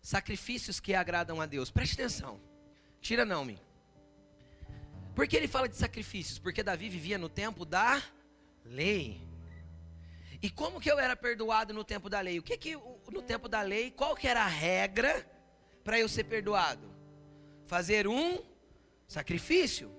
sacrifícios 0.00 0.78
que 0.78 0.94
agradam 0.94 1.40
a 1.40 1.46
Deus. 1.46 1.70
Preste 1.70 1.94
atenção. 1.94 2.40
Tira 3.00 3.24
não, 3.24 3.44
me. 3.44 3.60
Por 5.14 5.26
que 5.26 5.36
ele 5.36 5.48
fala 5.48 5.68
de 5.68 5.76
sacrifícios? 5.76 6.38
Porque 6.38 6.62
Davi 6.62 6.88
vivia 6.88 7.18
no 7.18 7.28
tempo 7.28 7.64
da 7.64 8.02
lei. 8.64 9.25
E 10.42 10.50
como 10.50 10.80
que 10.80 10.90
eu 10.90 10.98
era 10.98 11.16
perdoado 11.16 11.72
no 11.72 11.84
tempo 11.84 12.08
da 12.08 12.20
lei? 12.20 12.38
O 12.38 12.42
que 12.42 12.56
que 12.56 12.76
no 13.10 13.22
tempo 13.22 13.48
da 13.48 13.62
lei, 13.62 13.90
qual 13.90 14.14
que 14.14 14.28
era 14.28 14.42
a 14.42 14.48
regra 14.48 15.26
para 15.82 15.98
eu 15.98 16.08
ser 16.08 16.24
perdoado? 16.24 16.94
Fazer 17.64 18.06
um 18.06 18.42
sacrifício. 19.06 19.90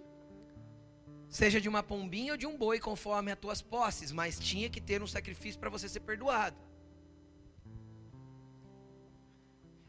Seja 1.30 1.60
de 1.60 1.68
uma 1.68 1.84
pombinha 1.84 2.34
ou 2.34 2.38
de 2.38 2.48
um 2.48 2.58
boi, 2.58 2.80
conforme 2.80 3.32
as 3.32 3.40
tuas 3.40 3.62
posses, 3.62 4.12
mas 4.12 4.40
tinha 4.40 4.70
que 4.70 4.80
ter 4.80 5.02
um 5.02 5.08
sacrifício 5.08 5.60
para 5.60 5.70
você 5.70 5.90
ser 5.90 6.00
perdoado. 6.00 6.58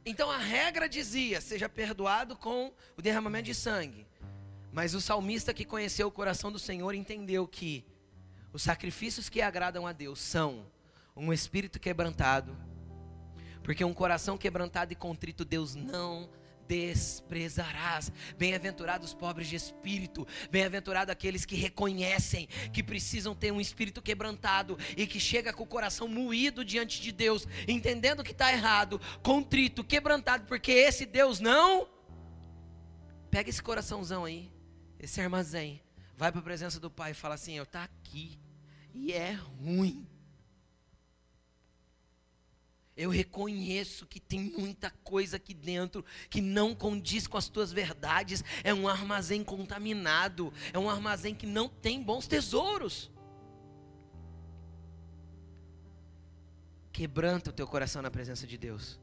Então 0.05 0.31
a 0.31 0.39
regra 0.39 0.89
dizia: 0.89 1.41
seja 1.41 1.69
perdoado 1.69 2.37
com 2.37 2.73
o 2.97 3.03
derramamento 3.03 3.45
de 3.45 3.55
sangue. 3.55 4.07
Mas 4.73 4.95
o 4.95 5.01
salmista 5.01 5.55
que 5.55 5.65
conheceu 5.65 6.09
o 6.09 6.11
coração 6.11 6.51
do 6.51 6.59
Senhor 6.59 6.95
entendeu 6.95 7.47
que 7.47 7.85
os 8.53 8.63
sacrifícios 8.63 9.29
que 9.29 9.41
agradam 9.41 9.87
a 9.87 9.93
Deus 9.93 10.21
são 10.21 10.67
um 11.17 11.33
espírito 11.33 11.79
quebrantado, 11.81 12.57
porque 13.63 13.85
um 13.85 13.93
coração 13.93 14.39
quebrantado 14.39 14.93
e 14.93 14.97
contrito 14.97 15.45
Deus 15.45 15.75
não 15.75 16.31
desprezarás. 16.69 18.13
Bem-aventurados 18.37 19.09
os 19.09 19.15
pobres 19.15 19.49
de 19.49 19.57
espírito, 19.57 20.27
bem-aventurados 20.51 21.11
aqueles 21.11 21.45
que 21.45 21.57
reconhecem 21.57 22.47
que 22.73 22.83
precisam 22.83 23.35
ter 23.35 23.51
um 23.51 23.61
espírito 23.61 24.03
quebrantado 24.03 24.79
e 24.97 25.07
que 25.07 25.19
chega 25.19 25.53
com 25.53 25.65
o 25.65 25.67
coração 25.67 26.07
moído 26.07 26.65
diante 26.65 27.01
de 27.01 27.11
Deus, 27.11 27.49
entendendo 27.67 28.23
que 28.23 28.33
está 28.33 28.53
errado, 28.53 29.01
contrito, 29.23 29.83
quebrantado, 29.83 30.45
porque 30.47 30.71
esse 30.71 31.07
Deus 31.07 31.41
não. 31.41 31.89
Pega 33.31 33.51
esse 33.51 33.63
coraçãozão 33.63 34.25
aí, 34.25 34.51
esse 34.99 35.21
armazém, 35.21 35.83
vai 36.19 36.33
para 36.33 36.41
a 36.41 36.45
presença 36.45 36.81
do 36.81 36.91
Pai 36.91 37.13
e 37.13 37.15
fala 37.15 37.37
assim: 37.37 37.55
Eu 37.55 37.63
está 37.63 37.85
aqui 37.85 38.39
e 38.93 39.13
é 39.13 39.33
ruim. 39.33 40.05
Eu 42.97 43.11
reconheço 43.11 44.05
que 44.05 44.19
tem 44.19 44.41
muita 44.41 44.91
coisa 45.05 45.37
aqui 45.37 45.55
dentro 45.55 46.05
que 46.29 46.41
não 46.41 46.75
condiz 46.75 47.29
com 47.29 47.39
as 47.39 47.49
tuas 47.49 47.71
verdades. 47.71 48.43
É 48.65 48.75
um 48.75 48.89
armazém 48.89 49.45
contaminado. 49.45 50.53
É 50.73 50.79
um 50.81 50.91
armazém 50.91 51.33
que 51.33 51.47
não 51.47 51.69
tem 51.69 52.03
bons 52.03 52.27
tesouros. 52.27 53.09
Quebranta 56.93 57.51
o 57.51 57.53
teu 57.53 57.69
coração 57.69 58.03
na 58.03 58.11
presença 58.11 58.45
de 58.45 58.59
Deus. 58.59 58.99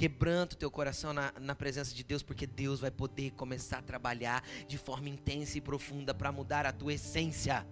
Quebranta 0.00 0.54
o 0.54 0.58
teu 0.58 0.70
coração 0.70 1.12
na, 1.12 1.30
na 1.38 1.54
presença 1.54 1.94
de 1.94 2.02
Deus, 2.02 2.22
porque 2.22 2.46
Deus 2.46 2.80
vai 2.80 2.90
poder 2.90 3.32
começar 3.32 3.80
a 3.80 3.82
trabalhar 3.82 4.42
de 4.66 4.78
forma 4.78 5.10
intensa 5.10 5.58
e 5.58 5.60
profunda 5.60 6.14
para 6.14 6.32
mudar 6.32 6.64
a 6.64 6.72
tua 6.72 6.94
essência. 6.94 7.66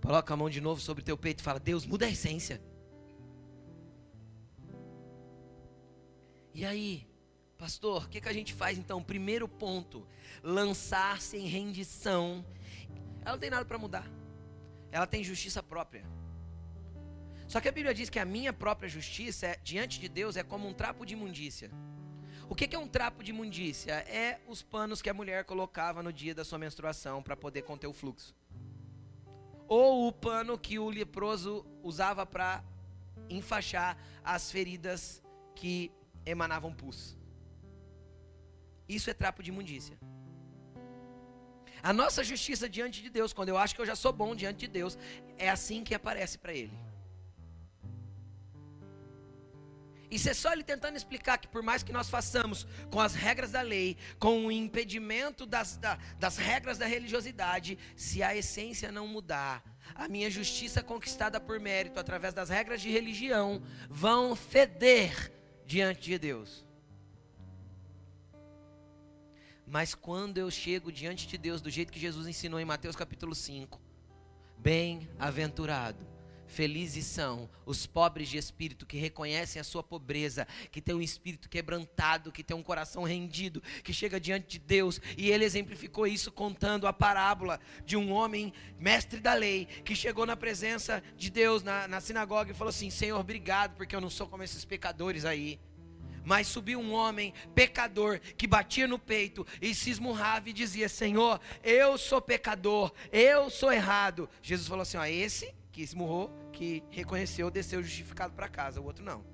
Coloca 0.00 0.32
a 0.32 0.36
mão 0.38 0.48
de 0.48 0.58
novo 0.58 0.80
sobre 0.80 1.02
o 1.02 1.04
teu 1.04 1.18
peito 1.18 1.40
e 1.40 1.42
fala: 1.42 1.60
Deus, 1.60 1.84
muda 1.84 2.06
a 2.06 2.08
essência. 2.08 2.62
E 6.54 6.64
aí, 6.64 7.06
pastor, 7.58 8.06
o 8.06 8.08
que, 8.08 8.18
que 8.18 8.28
a 8.30 8.32
gente 8.32 8.54
faz 8.54 8.78
então? 8.78 9.02
Primeiro 9.02 9.46
ponto: 9.46 10.08
lançar-se 10.42 11.36
em 11.36 11.46
rendição. 11.46 12.42
Ela 13.20 13.32
não 13.32 13.38
tem 13.38 13.50
nada 13.50 13.66
para 13.66 13.76
mudar, 13.76 14.10
ela 14.90 15.06
tem 15.06 15.22
justiça 15.22 15.62
própria. 15.62 16.06
Só 17.52 17.60
que 17.60 17.68
a 17.68 17.72
Bíblia 17.72 17.92
diz 17.92 18.08
que 18.08 18.20
a 18.20 18.24
minha 18.24 18.52
própria 18.52 18.88
justiça 18.88 19.46
é, 19.48 19.56
diante 19.70 19.98
de 19.98 20.08
Deus 20.08 20.36
é 20.36 20.44
como 20.44 20.68
um 20.68 20.72
trapo 20.72 21.04
de 21.04 21.14
imundícia. 21.14 21.68
O 22.48 22.54
que, 22.54 22.74
é 22.74 22.78
um 22.78 22.86
trapo 22.86 23.24
de 23.24 23.30
imundícia? 23.30 23.94
É 24.22 24.40
os 24.46 24.62
panos 24.62 25.02
que 25.02 25.10
a 25.10 25.14
mulher 25.14 25.44
colocava 25.44 26.00
no 26.00 26.12
dia 26.12 26.32
da 26.32 26.44
sua 26.44 26.60
menstruação 26.60 27.22
para 27.24 27.36
poder 27.36 27.62
conter 27.62 27.88
o 27.88 27.92
fluxo 27.92 28.34
ou 29.70 30.08
o 30.08 30.12
pano 30.12 30.58
que 30.58 30.80
o 30.80 30.88
leproso 30.88 31.64
usava 31.80 32.26
para 32.26 32.62
enfaixar 33.28 33.96
as 34.24 34.50
feridas 34.50 35.22
que 35.54 35.92
emanavam 36.26 36.72
pus. 36.72 37.16
Isso 38.88 39.08
é 39.10 39.14
trapo 39.14 39.44
de 39.44 39.50
imundícia. 39.50 39.96
A 41.80 41.92
nossa 41.92 42.22
justiça 42.24 42.68
diante 42.68 43.00
de 43.00 43.10
Deus, 43.10 43.32
quando 43.32 43.50
eu 43.50 43.58
acho 43.58 43.74
que 43.74 43.80
eu 43.80 43.86
já 43.86 43.96
sou 43.96 44.12
bom 44.12 44.34
diante 44.34 44.60
de 44.60 44.68
Deus, 44.68 44.98
é 45.36 45.48
assim 45.48 45.84
que 45.84 45.94
aparece 45.94 46.36
para 46.36 46.52
Ele. 46.52 46.89
Isso 50.10 50.28
é 50.28 50.34
só 50.34 50.52
ele 50.52 50.64
tentando 50.64 50.96
explicar 50.96 51.38
que 51.38 51.46
por 51.46 51.62
mais 51.62 51.82
que 51.82 51.92
nós 51.92 52.10
façamos 52.10 52.66
com 52.90 53.00
as 53.00 53.14
regras 53.14 53.52
da 53.52 53.60
lei, 53.60 53.96
com 54.18 54.46
o 54.46 54.52
impedimento 54.52 55.46
das, 55.46 55.76
da, 55.76 55.98
das 56.18 56.36
regras 56.36 56.78
da 56.78 56.86
religiosidade, 56.86 57.78
se 57.94 58.22
a 58.22 58.36
essência 58.36 58.90
não 58.90 59.06
mudar, 59.06 59.62
a 59.94 60.08
minha 60.08 60.28
justiça 60.28 60.82
conquistada 60.82 61.40
por 61.40 61.60
mérito 61.60 62.00
através 62.00 62.34
das 62.34 62.48
regras 62.48 62.80
de 62.80 62.90
religião 62.90 63.62
vão 63.88 64.34
feder 64.34 65.32
diante 65.64 66.02
de 66.02 66.18
Deus. 66.18 66.66
Mas 69.64 69.94
quando 69.94 70.38
eu 70.38 70.50
chego 70.50 70.90
diante 70.90 71.28
de 71.28 71.38
Deus 71.38 71.60
do 71.60 71.70
jeito 71.70 71.92
que 71.92 72.00
Jesus 72.00 72.26
ensinou 72.26 72.58
em 72.58 72.64
Mateus 72.64 72.96
capítulo 72.96 73.36
5, 73.36 73.80
bem-aventurado 74.58 76.19
Felizes 76.50 77.06
são 77.06 77.48
os 77.64 77.86
pobres 77.86 78.28
de 78.28 78.36
espírito 78.36 78.84
que 78.84 78.98
reconhecem 78.98 79.60
a 79.60 79.64
sua 79.64 79.84
pobreza, 79.84 80.48
que 80.72 80.82
tem 80.82 80.92
um 80.92 81.00
espírito 81.00 81.48
quebrantado, 81.48 82.32
que 82.32 82.42
tem 82.42 82.56
um 82.56 82.62
coração 82.62 83.04
rendido, 83.04 83.62
que 83.84 83.92
chega 83.92 84.18
diante 84.18 84.48
de 84.48 84.58
Deus. 84.58 85.00
E 85.16 85.30
ele 85.30 85.44
exemplificou 85.44 86.08
isso 86.08 86.32
contando 86.32 86.88
a 86.88 86.92
parábola 86.92 87.60
de 87.84 87.96
um 87.96 88.10
homem, 88.10 88.52
mestre 88.80 89.20
da 89.20 89.32
lei, 89.32 89.66
que 89.84 89.94
chegou 89.94 90.26
na 90.26 90.36
presença 90.36 91.00
de 91.16 91.30
Deus 91.30 91.62
na, 91.62 91.86
na 91.86 92.00
sinagoga 92.00 92.50
e 92.50 92.54
falou 92.54 92.70
assim: 92.70 92.90
Senhor, 92.90 93.18
obrigado, 93.20 93.76
porque 93.76 93.94
eu 93.94 94.00
não 94.00 94.10
sou 94.10 94.26
como 94.26 94.42
esses 94.42 94.64
pecadores 94.64 95.24
aí. 95.24 95.60
Mas 96.24 96.48
subiu 96.48 96.80
um 96.80 96.92
homem 96.92 97.32
pecador 97.54 98.18
que 98.36 98.46
batia 98.46 98.88
no 98.88 98.98
peito 98.98 99.46
e 99.62 99.72
se 99.72 99.88
esmurrava 99.88 100.50
e 100.50 100.52
dizia: 100.52 100.88
Senhor, 100.88 101.40
eu 101.62 101.96
sou 101.96 102.20
pecador, 102.20 102.92
eu 103.12 103.48
sou 103.48 103.72
errado. 103.72 104.28
Jesus 104.42 104.66
falou 104.66 104.82
assim: 104.82 104.96
ó, 104.96 105.04
esse 105.04 105.59
que 105.72 105.82
esmurrou, 105.82 106.30
que 106.52 106.82
reconheceu, 106.90 107.50
desceu 107.50 107.82
justificado 107.82 108.34
para 108.34 108.48
casa, 108.48 108.80
o 108.80 108.84
outro 108.84 109.04
não. 109.04 109.24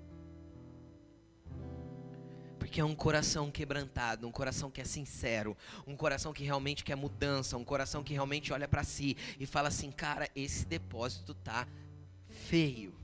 Porque 2.58 2.80
é 2.80 2.84
um 2.84 2.94
coração 2.94 3.50
quebrantado, 3.50 4.26
um 4.26 4.32
coração 4.32 4.70
que 4.70 4.80
é 4.80 4.84
sincero, 4.84 5.56
um 5.86 5.96
coração 5.96 6.32
que 6.32 6.44
realmente 6.44 6.84
quer 6.84 6.96
mudança, 6.96 7.56
um 7.56 7.64
coração 7.64 8.02
que 8.02 8.12
realmente 8.12 8.52
olha 8.52 8.66
para 8.66 8.82
si 8.82 9.16
e 9.38 9.46
fala 9.46 9.68
assim: 9.68 9.90
cara, 9.90 10.28
esse 10.34 10.66
depósito 10.66 11.32
tá 11.34 11.66
feio. 12.28 12.94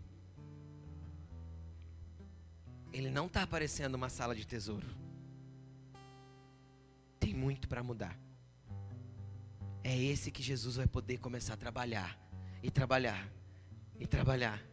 Ele 2.92 3.08
não 3.08 3.26
está 3.26 3.42
aparecendo 3.42 3.94
uma 3.94 4.08
sala 4.08 4.34
de 4.34 4.46
tesouro. 4.46 4.86
Tem 7.18 7.32
muito 7.32 7.68
para 7.68 7.82
mudar. 7.82 8.18
É 9.84 9.96
esse 9.96 10.30
que 10.30 10.42
Jesus 10.42 10.76
vai 10.76 10.86
poder 10.86 11.18
começar 11.18 11.54
a 11.54 11.56
trabalhar 11.56 12.21
e 12.62 12.70
trabalhar, 12.70 13.28
e 13.98 14.06
trabalhar. 14.06 14.71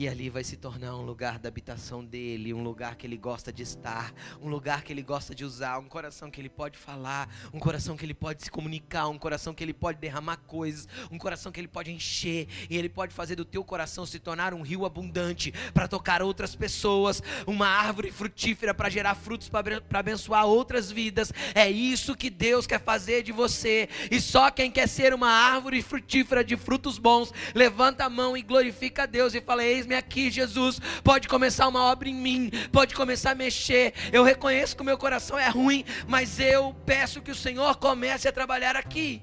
E 0.00 0.08
ali 0.08 0.30
vai 0.30 0.42
se 0.42 0.56
tornar 0.56 0.96
um 0.96 1.02
lugar 1.02 1.38
da 1.38 1.50
habitação 1.50 2.02
dele, 2.02 2.54
um 2.54 2.62
lugar 2.62 2.96
que 2.96 3.06
ele 3.06 3.18
gosta 3.18 3.52
de 3.52 3.62
estar, 3.62 4.14
um 4.40 4.48
lugar 4.48 4.82
que 4.82 4.94
ele 4.94 5.02
gosta 5.02 5.34
de 5.34 5.44
usar, 5.44 5.78
um 5.78 5.90
coração 5.90 6.30
que 6.30 6.40
ele 6.40 6.48
pode 6.48 6.78
falar, 6.78 7.28
um 7.52 7.58
coração 7.58 7.98
que 7.98 8.06
ele 8.06 8.14
pode 8.14 8.42
se 8.42 8.50
comunicar, 8.50 9.08
um 9.08 9.18
coração 9.18 9.52
que 9.52 9.62
ele 9.62 9.74
pode 9.74 9.98
derramar 9.98 10.38
coisas, 10.46 10.88
um 11.10 11.18
coração 11.18 11.52
que 11.52 11.60
ele 11.60 11.68
pode 11.68 11.92
encher, 11.92 12.48
e 12.70 12.78
ele 12.78 12.88
pode 12.88 13.12
fazer 13.12 13.36
do 13.36 13.44
teu 13.44 13.62
coração 13.62 14.06
se 14.06 14.18
tornar 14.18 14.54
um 14.54 14.62
rio 14.62 14.86
abundante 14.86 15.52
para 15.74 15.86
tocar 15.86 16.22
outras 16.22 16.56
pessoas, 16.56 17.22
uma 17.46 17.68
árvore 17.68 18.10
frutífera 18.10 18.72
para 18.72 18.88
gerar 18.88 19.14
frutos 19.14 19.50
para 19.50 19.82
abençoar 19.92 20.46
outras 20.46 20.90
vidas. 20.90 21.30
É 21.54 21.70
isso 21.70 22.16
que 22.16 22.30
Deus 22.30 22.66
quer 22.66 22.80
fazer 22.80 23.22
de 23.22 23.32
você, 23.32 23.86
e 24.10 24.18
só 24.18 24.50
quem 24.50 24.70
quer 24.70 24.88
ser 24.88 25.12
uma 25.12 25.28
árvore 25.28 25.82
frutífera 25.82 26.42
de 26.42 26.56
frutos 26.56 26.96
bons, 26.96 27.34
levanta 27.54 28.06
a 28.06 28.08
mão 28.08 28.34
e 28.34 28.40
glorifica 28.40 29.02
a 29.02 29.06
Deus 29.06 29.34
e 29.34 29.42
fala: 29.42 29.62
Eis-me 29.90 29.94
aqui, 29.96 30.30
Jesus. 30.30 30.80
Pode 31.02 31.28
começar 31.28 31.66
uma 31.66 31.82
obra 31.82 32.08
em 32.08 32.14
mim, 32.14 32.50
pode 32.70 32.94
começar 32.94 33.32
a 33.32 33.34
mexer. 33.34 33.92
Eu 34.12 34.22
reconheço 34.22 34.76
que 34.76 34.82
o 34.82 34.84
meu 34.84 34.96
coração 34.96 35.36
é 35.36 35.48
ruim, 35.48 35.84
mas 36.06 36.38
eu 36.38 36.74
peço 36.86 37.20
que 37.20 37.30
o 37.30 37.34
Senhor 37.34 37.76
comece 37.76 38.28
a 38.28 38.32
trabalhar 38.32 38.76
aqui. 38.76 39.20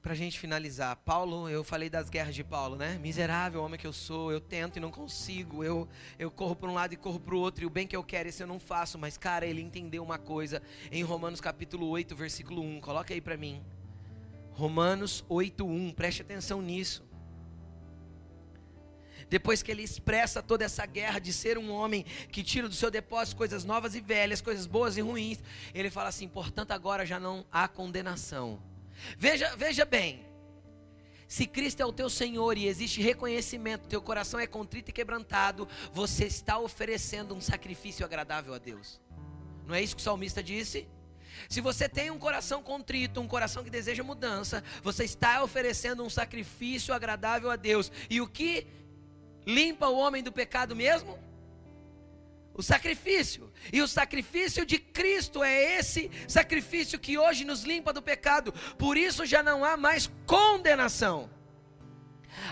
Para 0.00 0.12
a 0.12 0.16
gente 0.16 0.38
finalizar, 0.38 0.94
Paulo, 0.96 1.48
eu 1.48 1.64
falei 1.64 1.88
das 1.88 2.10
guerras 2.10 2.34
de 2.34 2.44
Paulo, 2.44 2.76
né? 2.76 2.98
Miserável 2.98 3.64
homem 3.64 3.80
que 3.80 3.86
eu 3.86 3.92
sou, 3.92 4.30
eu 4.30 4.38
tento 4.38 4.76
e 4.76 4.80
não 4.80 4.90
consigo, 4.90 5.64
eu, 5.64 5.88
eu 6.18 6.30
corro 6.30 6.54
para 6.54 6.68
um 6.68 6.74
lado 6.74 6.92
e 6.92 6.96
corro 6.96 7.18
para 7.18 7.34
o 7.34 7.38
outro, 7.38 7.64
e 7.64 7.66
o 7.66 7.70
bem 7.70 7.86
que 7.86 7.96
eu 7.96 8.04
quero, 8.04 8.28
esse 8.28 8.42
eu 8.42 8.46
não 8.46 8.60
faço. 8.60 8.98
Mas, 8.98 9.16
cara, 9.16 9.46
ele 9.46 9.62
entendeu 9.62 10.02
uma 10.02 10.18
coisa 10.18 10.62
em 10.92 11.02
Romanos 11.02 11.40
capítulo 11.40 11.88
8, 11.88 12.14
versículo 12.14 12.62
1, 12.62 12.82
coloca 12.82 13.14
aí 13.14 13.20
para 13.20 13.36
mim. 13.36 13.62
Romanos 14.54 15.24
8:1, 15.28 15.92
preste 15.94 16.22
atenção 16.22 16.62
nisso. 16.62 17.04
Depois 19.28 19.62
que 19.62 19.70
ele 19.70 19.82
expressa 19.82 20.42
toda 20.42 20.64
essa 20.64 20.86
guerra 20.86 21.18
de 21.18 21.32
ser 21.32 21.58
um 21.58 21.72
homem 21.72 22.04
que 22.30 22.42
tira 22.42 22.68
do 22.68 22.74
seu 22.74 22.90
depósito 22.90 23.36
coisas 23.36 23.64
novas 23.64 23.94
e 23.94 24.00
velhas, 24.00 24.40
coisas 24.40 24.66
boas 24.66 24.96
e 24.96 25.00
ruins, 25.00 25.38
ele 25.74 25.90
fala 25.90 26.08
assim: 26.08 26.28
portanto, 26.28 26.70
agora 26.70 27.04
já 27.04 27.18
não 27.18 27.44
há 27.50 27.66
condenação. 27.66 28.62
Veja, 29.18 29.56
veja 29.56 29.84
bem, 29.84 30.24
se 31.26 31.46
Cristo 31.46 31.80
é 31.80 31.84
o 31.84 31.92
teu 31.92 32.08
Senhor 32.08 32.56
e 32.56 32.68
existe 32.68 33.02
reconhecimento, 33.02 33.88
teu 33.88 34.00
coração 34.00 34.38
é 34.38 34.46
contrito 34.46 34.90
e 34.90 34.92
quebrantado, 34.92 35.66
você 35.92 36.26
está 36.26 36.58
oferecendo 36.58 37.34
um 37.34 37.40
sacrifício 37.40 38.04
agradável 38.04 38.54
a 38.54 38.58
Deus. 38.58 39.00
Não 39.66 39.74
é 39.74 39.82
isso 39.82 39.96
que 39.96 40.00
o 40.00 40.04
salmista 40.04 40.42
disse? 40.42 40.86
Se 41.48 41.60
você 41.60 41.88
tem 41.88 42.10
um 42.10 42.18
coração 42.18 42.62
contrito, 42.62 43.20
um 43.20 43.28
coração 43.28 43.64
que 43.64 43.70
deseja 43.70 44.02
mudança, 44.02 44.62
você 44.82 45.04
está 45.04 45.42
oferecendo 45.42 46.04
um 46.04 46.10
sacrifício 46.10 46.94
agradável 46.94 47.50
a 47.50 47.56
Deus. 47.56 47.90
E 48.08 48.20
o 48.20 48.26
que 48.26 48.66
limpa 49.46 49.88
o 49.88 49.96
homem 49.96 50.22
do 50.22 50.32
pecado 50.32 50.74
mesmo? 50.74 51.18
O 52.54 52.62
sacrifício. 52.62 53.52
E 53.72 53.82
o 53.82 53.88
sacrifício 53.88 54.64
de 54.64 54.78
Cristo 54.78 55.42
é 55.42 55.78
esse 55.78 56.10
sacrifício 56.28 56.98
que 56.98 57.18
hoje 57.18 57.44
nos 57.44 57.64
limpa 57.64 57.92
do 57.92 58.00
pecado. 58.00 58.52
Por 58.78 58.96
isso 58.96 59.26
já 59.26 59.42
não 59.42 59.64
há 59.64 59.76
mais 59.76 60.10
condenação. 60.26 61.28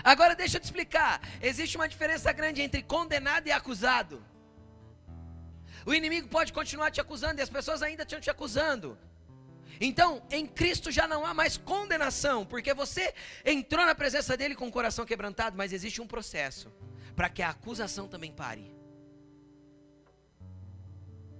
Agora 0.03 0.35
deixa 0.35 0.57
eu 0.57 0.61
te 0.61 0.65
explicar. 0.65 1.21
Existe 1.41 1.77
uma 1.77 1.87
diferença 1.87 2.31
grande 2.31 2.61
entre 2.61 2.81
condenado 2.81 3.47
e 3.47 3.51
acusado. 3.51 4.23
O 5.85 5.93
inimigo 5.93 6.27
pode 6.27 6.53
continuar 6.53 6.91
te 6.91 7.01
acusando 7.01 7.39
e 7.39 7.43
as 7.43 7.49
pessoas 7.49 7.81
ainda 7.81 8.03
estão 8.03 8.19
te 8.19 8.29
acusando. 8.29 8.97
Então, 9.79 10.21
em 10.29 10.45
Cristo 10.45 10.91
já 10.91 11.07
não 11.07 11.25
há 11.25 11.33
mais 11.33 11.57
condenação, 11.57 12.45
porque 12.45 12.73
você 12.73 13.13
entrou 13.43 13.85
na 13.85 13.95
presença 13.95 14.37
dele 14.37 14.55
com 14.55 14.67
o 14.67 14.71
coração 14.71 15.05
quebrantado, 15.05 15.57
mas 15.57 15.73
existe 15.73 16.01
um 16.01 16.07
processo 16.07 16.71
para 17.15 17.29
que 17.29 17.41
a 17.41 17.49
acusação 17.49 18.07
também 18.07 18.31
pare. 18.31 18.73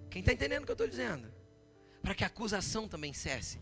Quem 0.09 0.19
está 0.19 0.33
entendendo 0.33 0.63
o 0.63 0.65
que 0.65 0.71
eu 0.71 0.73
estou 0.73 0.87
dizendo? 0.87 1.31
Para 2.01 2.13
que 2.13 2.23
a 2.23 2.27
acusação 2.27 2.87
também 2.87 3.13
cesse. 3.13 3.59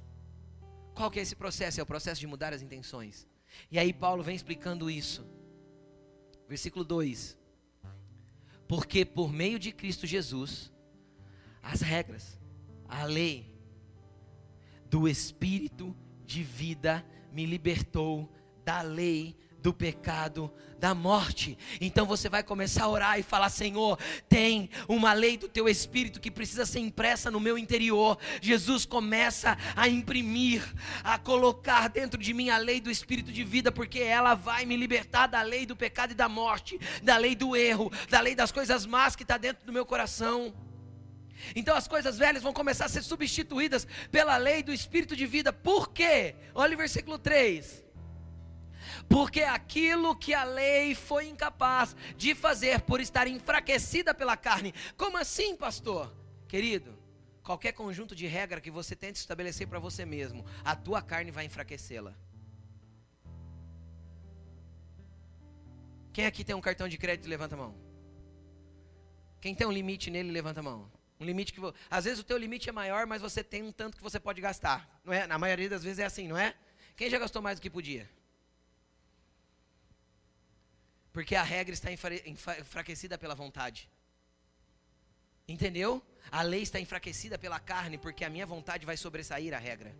Qual 0.94 1.10
que 1.10 1.20
é 1.20 1.22
esse 1.22 1.36
processo? 1.36 1.80
É 1.80 1.84
o 1.84 1.86
processo 1.86 2.20
de 2.20 2.28
mudar 2.28 2.54
as 2.54 2.62
intenções. 2.62 3.28
E 3.70 3.80
aí 3.80 3.94
Paulo 3.94 4.24
vem 4.24 4.36
explicando 4.36 4.90
isso. 4.90 5.26
Versículo 6.48 6.84
2. 6.84 7.38
Porque 8.72 9.03
por 9.03 9.34
meio 9.34 9.59
de 9.59 9.69
Cristo 9.74 10.07
Jesus, 10.07 10.72
as 11.61 11.82
regras, 11.82 12.39
a 12.88 13.03
lei 13.03 13.53
do 14.89 15.09
Espírito 15.09 15.93
de 16.26 16.41
vida 16.41 17.05
me 17.34 17.45
libertou 17.45 18.32
da 18.63 18.82
lei 18.82 19.36
do 19.62 19.74
pecado, 19.74 20.51
da 20.80 20.95
morte. 20.95 21.57
Então 21.80 22.05
você 22.05 22.28
vai 22.28 22.41
começar 22.41 22.86
a 22.86 22.89
orar 22.89 23.20
e 23.20 23.24
falar: 23.24 23.49
Senhor, 23.49 23.97
tem 24.28 24.70
uma 24.88 25.14
lei 25.14 25.38
do 25.38 25.47
teu 25.47 25.70
espírito 25.70 26.20
que 26.20 26.32
precisa 26.32 26.66
ser 26.66 26.80
impressa 26.80 27.30
no 27.30 27.39
meu 27.39 27.57
interior. 27.57 28.18
Jesus 28.41 28.86
começa 28.86 29.57
a 29.76 29.88
imprimir, 29.88 30.64
a 31.03 31.20
colocar 31.20 31.88
dentro 31.88 32.20
de 32.20 32.34
mim 32.34 32.49
a 32.49 32.57
lei 32.57 32.82
do 32.82 32.89
espírito 32.89 33.32
de 33.32 33.43
vida, 33.43 33.72
porque 33.72 33.99
ela 33.99 34.34
vai 34.34 34.66
me 34.66 34.76
libertar 34.76 35.28
da 35.28 35.41
lei 35.41 35.66
do 35.66 35.76
pecado 35.76 36.12
e 36.12 36.16
da 36.16 36.28
morte, 36.28 36.80
da 37.03 37.18
lei 37.18 37.36
do 37.36 37.55
erro, 37.55 37.91
da 38.09 38.20
lei 38.20 38.34
das 38.34 38.51
coisas 38.51 38.86
más 38.86 39.16
que 39.16 39.24
está 39.24 39.38
dentro 39.38 39.66
do 39.66 39.72
meu 39.72 39.86
coração. 39.86 40.53
Então 41.55 41.76
as 41.76 41.88
coisas 41.88 42.18
velhas 42.18 42.43
vão 42.43 42.53
começar 42.53 42.86
a 42.86 42.89
ser 42.89 43.03
substituídas 43.03 43.88
pela 44.12 44.38
lei 44.38 44.62
do 44.62 44.72
espírito 44.72 45.16
de 45.16 45.26
vida. 45.26 45.51
Por 45.51 45.89
quê? 45.91 46.36
Olha 46.53 46.76
o 46.76 46.78
versículo 46.78 47.18
3 47.18 47.81
porque 49.12 49.41
aquilo 49.41 50.16
que 50.16 50.34
a 50.34 50.45
lei 50.45 50.95
foi 50.95 51.28
incapaz 51.28 51.95
de 52.16 52.34
fazer 52.34 52.80
por 52.82 53.01
estar 53.01 53.28
enfraquecida 53.28 54.14
pela 54.14 54.38
carne. 54.38 54.74
Como 54.95 55.18
assim, 55.18 55.53
pastor? 55.53 56.16
Querido, 56.47 56.97
qualquer 57.43 57.74
conjunto 57.74 58.16
de 58.16 58.26
regra 58.26 58.62
que 58.62 58.72
você 58.72 58.95
tente 58.95 59.20
estabelecer 59.20 59.68
para 59.68 59.80
você 59.80 60.05
mesmo, 60.05 60.45
a 60.64 60.76
tua 60.78 61.01
carne 61.01 61.30
vai 61.30 61.45
enfraquecê-la. 61.45 62.16
Quem 66.14 66.26
aqui 66.26 66.43
tem 66.43 66.55
um 66.55 66.62
cartão 66.62 66.88
de 66.88 66.97
crédito, 66.97 67.28
levanta 67.28 67.55
a 67.55 67.57
mão. 67.57 67.76
Quem 69.41 69.53
tem 69.53 69.68
um 69.68 69.72
limite 69.72 70.09
nele, 70.09 70.32
levanta 70.32 70.62
a 70.62 70.64
mão. 70.64 70.89
Um 71.20 71.26
limite 71.26 71.51
que 71.51 71.62
às 71.89 72.05
vezes 72.05 72.20
o 72.20 72.24
teu 72.24 72.38
limite 72.38 72.70
é 72.70 72.72
maior, 72.72 73.05
mas 73.05 73.22
você 73.22 73.43
tem 73.43 73.62
um 73.62 73.72
tanto 73.72 73.97
que 73.97 74.03
você 74.03 74.20
pode 74.20 74.39
gastar, 74.39 75.01
não 75.03 75.12
é? 75.14 75.28
Na 75.28 75.38
maioria 75.38 75.70
das 75.70 75.84
vezes 75.84 75.99
é 75.99 76.05
assim, 76.05 76.28
não 76.28 76.38
é? 76.38 76.55
Quem 76.95 77.09
já 77.09 77.20
gastou 77.20 77.41
mais 77.41 77.59
do 77.59 77.62
que 77.62 77.70
podia? 77.70 78.09
Porque 81.12 81.36
a 81.36 81.43
regra 81.43 81.74
está 81.74 81.89
enfraquecida 81.91 83.18
pela 83.18 83.36
vontade. 83.36 83.89
Entendeu? 85.47 86.01
A 86.32 86.41
lei 86.41 86.62
está 86.62 86.80
enfraquecida 86.80 87.38
pela 87.38 87.59
carne, 87.59 87.97
porque 87.97 88.24
a 88.24 88.30
minha 88.30 88.45
vontade 88.45 88.86
vai 88.86 88.95
sobressair 88.95 89.53
a 89.53 89.57
regra. 89.57 89.95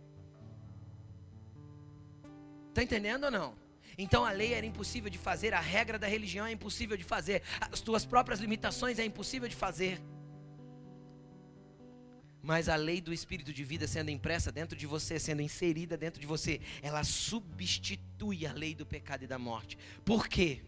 Está 2.70 2.82
entendendo 2.82 3.24
ou 3.24 3.30
não? 3.30 3.54
Então 3.98 4.24
a 4.24 4.30
lei 4.30 4.54
era 4.54 4.64
impossível 4.64 5.10
de 5.10 5.18
fazer, 5.18 5.52
a 5.52 5.60
regra 5.60 5.98
da 5.98 6.06
religião 6.06 6.46
é 6.46 6.52
impossível 6.52 6.96
de 6.96 7.04
fazer, 7.04 7.42
as 7.60 7.82
tuas 7.82 8.06
próprias 8.06 8.40
limitações 8.40 8.98
é 8.98 9.04
impossível 9.04 9.46
de 9.46 9.54
fazer. 9.54 10.00
Mas 12.42 12.68
a 12.68 12.74
lei 12.74 13.00
do 13.00 13.12
espírito 13.12 13.52
de 13.52 13.62
vida 13.62 13.86
sendo 13.86 14.10
impressa 14.10 14.50
dentro 14.50 14.76
de 14.76 14.86
você, 14.86 15.18
sendo 15.18 15.42
inserida 15.42 15.96
dentro 15.96 16.20
de 16.20 16.26
você, 16.26 16.60
ela 16.80 17.04
substitui 17.04 18.46
a 18.46 18.52
lei 18.52 18.74
do 18.74 18.86
pecado 18.86 19.24
e 19.24 19.26
da 19.26 19.38
morte. 19.38 19.76
Por 20.04 20.26
quê? 20.26 20.62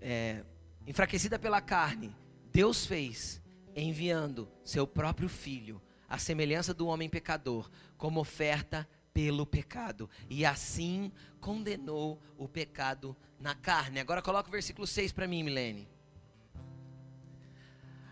É, 0.00 0.44
enfraquecida 0.86 1.38
pela 1.38 1.60
carne, 1.60 2.14
Deus 2.52 2.86
fez 2.86 3.42
enviando 3.74 4.48
seu 4.64 4.86
próprio 4.86 5.28
filho, 5.28 5.82
à 6.08 6.18
semelhança 6.18 6.72
do 6.72 6.86
homem 6.86 7.08
pecador, 7.08 7.70
como 7.98 8.20
oferta 8.20 8.88
pelo 9.12 9.44
pecado, 9.46 10.08
e 10.28 10.44
assim 10.44 11.10
condenou 11.40 12.20
o 12.36 12.46
pecado 12.46 13.16
na 13.40 13.54
carne. 13.54 14.00
Agora 14.00 14.22
coloca 14.22 14.48
o 14.48 14.52
versículo 14.52 14.86
6 14.86 15.12
para 15.12 15.26
mim, 15.26 15.42
Milene. 15.42 15.88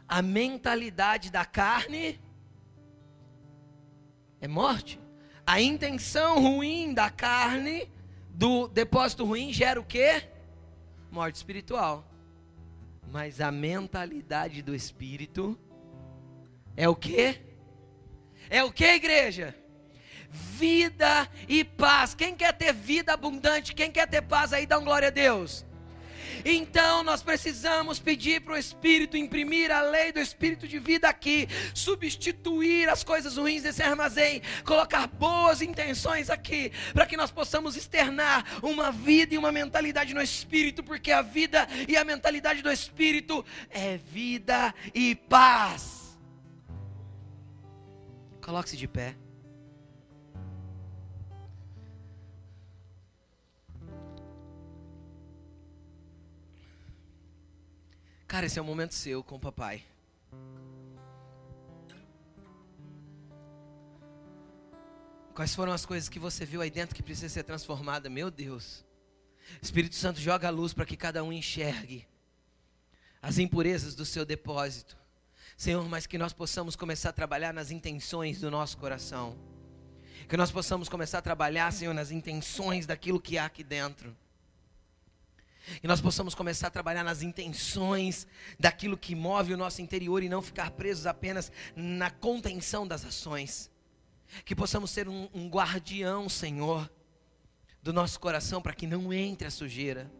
A 0.07 0.21
mentalidade 0.21 1.31
da 1.31 1.45
carne 1.45 2.21
é 4.41 4.49
morte. 4.49 5.01
A 5.47 5.61
intenção 5.61 6.41
ruim 6.41 6.93
da 6.93 7.11
carne, 7.11 7.91
do 8.31 8.69
depósito 8.69 9.25
ruim, 9.25 9.53
gera 9.53 9.81
o 9.81 9.85
quê? 9.85 10.29
Morte 11.15 11.37
espiritual. 11.37 12.05
Mas 13.13 13.41
a 13.41 13.53
mentalidade 13.53 14.61
do 14.63 14.75
espírito 14.75 15.57
é 16.77 16.89
o 16.89 16.97
que? 16.97 17.41
É 18.51 18.65
o 18.65 18.73
que, 18.73 18.85
igreja? 18.85 19.55
Vida 20.29 21.31
e 21.49 21.63
paz. 21.63 22.17
Quem 22.17 22.35
quer 22.35 22.53
ter 22.53 22.73
vida 22.73 23.13
abundante? 23.13 23.77
Quem 23.77 23.93
quer 23.93 24.09
ter 24.09 24.23
paz 24.23 24.53
aí, 24.53 24.67
dá 24.67 24.77
um 24.77 24.85
glória 24.85 25.07
a 25.07 25.11
Deus. 25.13 25.65
Então 26.45 27.03
nós 27.03 27.23
precisamos 27.23 27.99
pedir 27.99 28.41
para 28.41 28.55
o 28.55 28.57
Espírito 28.57 29.17
imprimir 29.17 29.71
a 29.71 29.81
lei 29.81 30.13
do 30.13 30.21
Espírito 30.21 30.69
de 30.69 30.79
vida 30.79 31.09
aqui, 31.09 31.49
substituir 31.75 32.89
as 32.89 33.03
coisas 33.03 33.37
ruins 33.37 33.63
desse 33.63 33.83
armazém, 33.83 34.43
colocar 34.65 35.07
boas 35.07 35.63
intenções 35.63 36.29
aqui, 36.29 36.71
para 36.93 37.07
que 37.07 37.17
nós 37.17 37.31
possamos 37.31 37.77
externar 37.77 38.45
uma 38.63 38.93
vida 38.93 39.35
e 39.35 39.39
uma 39.39 39.51
mentalidade 39.51 40.13
no 40.13 40.21
Espírito, 40.21 40.83
porque 40.83 41.11
a 41.11 41.23
vida 41.23 41.67
e 41.89 41.97
a 41.97 42.05
mentalidade 42.05 42.63
do 42.63 42.71
Espírito 42.71 43.45
é 43.71 43.97
vida 43.97 44.75
e 44.95 45.15
paz. 45.15 46.19
Coloque-se 48.43 48.77
de 48.77 48.87
pé. 48.87 49.24
Cara, 58.35 58.47
esse 58.47 58.59
é 58.59 58.63
o 58.63 58.65
momento 58.65 58.95
seu 58.95 59.23
com 59.23 59.37
o 59.37 59.39
papai. 59.39 59.85
Quais 65.33 65.55
foram 65.55 65.71
as 65.71 65.87
coisas 65.87 66.09
que 66.09 66.19
você 66.19 66.45
viu 66.45 66.61
aí 66.61 66.69
dentro 66.69 66.97
que 66.97 67.03
precisa 67.05 67.29
ser 67.29 67.45
transformada? 67.45 68.11
Meu 68.11 68.33
Deus. 68.33 68.85
Espírito 69.63 69.95
Santo 69.95 70.19
joga 70.19 70.49
a 70.49 70.51
luz 70.51 70.73
para 70.73 70.85
que 70.85 70.97
cada 70.97 71.23
um 71.23 71.33
enxergue 71.33 72.09
as 73.23 73.39
impurezas 73.39 73.95
do 73.95 74.05
seu 74.05 74.25
depósito. 74.25 74.97
Senhor, 75.57 75.89
mas 75.89 76.05
que 76.05 76.19
nós 76.19 76.33
possamos 76.33 76.75
começar 76.75 77.11
a 77.11 77.13
trabalhar 77.13 77.55
nas 77.55 77.71
intenções 77.71 78.41
do 78.41 78.51
nosso 78.51 78.77
coração. 78.79 79.39
Que 80.29 80.37
nós 80.37 80.51
possamos 80.51 80.89
começar 80.89 81.19
a 81.19 81.23
trabalhar, 81.23 81.73
Senhor, 81.73 81.95
nas 81.95 82.11
intenções 82.11 82.85
daquilo 82.85 83.21
que 83.21 83.39
há 83.39 83.45
aqui 83.45 83.63
dentro. 83.63 84.13
Que 85.81 85.89
nós 85.89 86.01
possamos 86.01 86.35
começar 86.35 86.69
a 86.69 86.71
trabalhar 86.71 87.05
nas 87.05 87.23
intenções 87.23 88.27
daquilo 88.59 88.97
que 88.97 89.15
move 89.15 89.55
o 89.55 89.57
nosso 89.57 89.81
interior 89.81 90.23
e 90.23 90.29
não 90.29 90.43
ficar 90.43 90.71
presos 90.73 91.07
apenas 91.07 91.51
na 91.75 92.11
contenção 92.11 92.87
das 92.87 93.05
ações. 93.05 93.71
Que 94.45 94.55
possamos 94.55 94.91
ser 94.91 95.09
um, 95.09 95.29
um 95.33 95.49
guardião, 95.49 96.29
Senhor, 96.29 96.91
do 97.83 97.93
nosso 97.93 98.19
coração 98.21 98.61
para 98.61 98.75
que 98.75 98.87
não 98.87 99.13
entre 99.13 99.47
a 99.47 99.51
sujeira. 99.51 100.11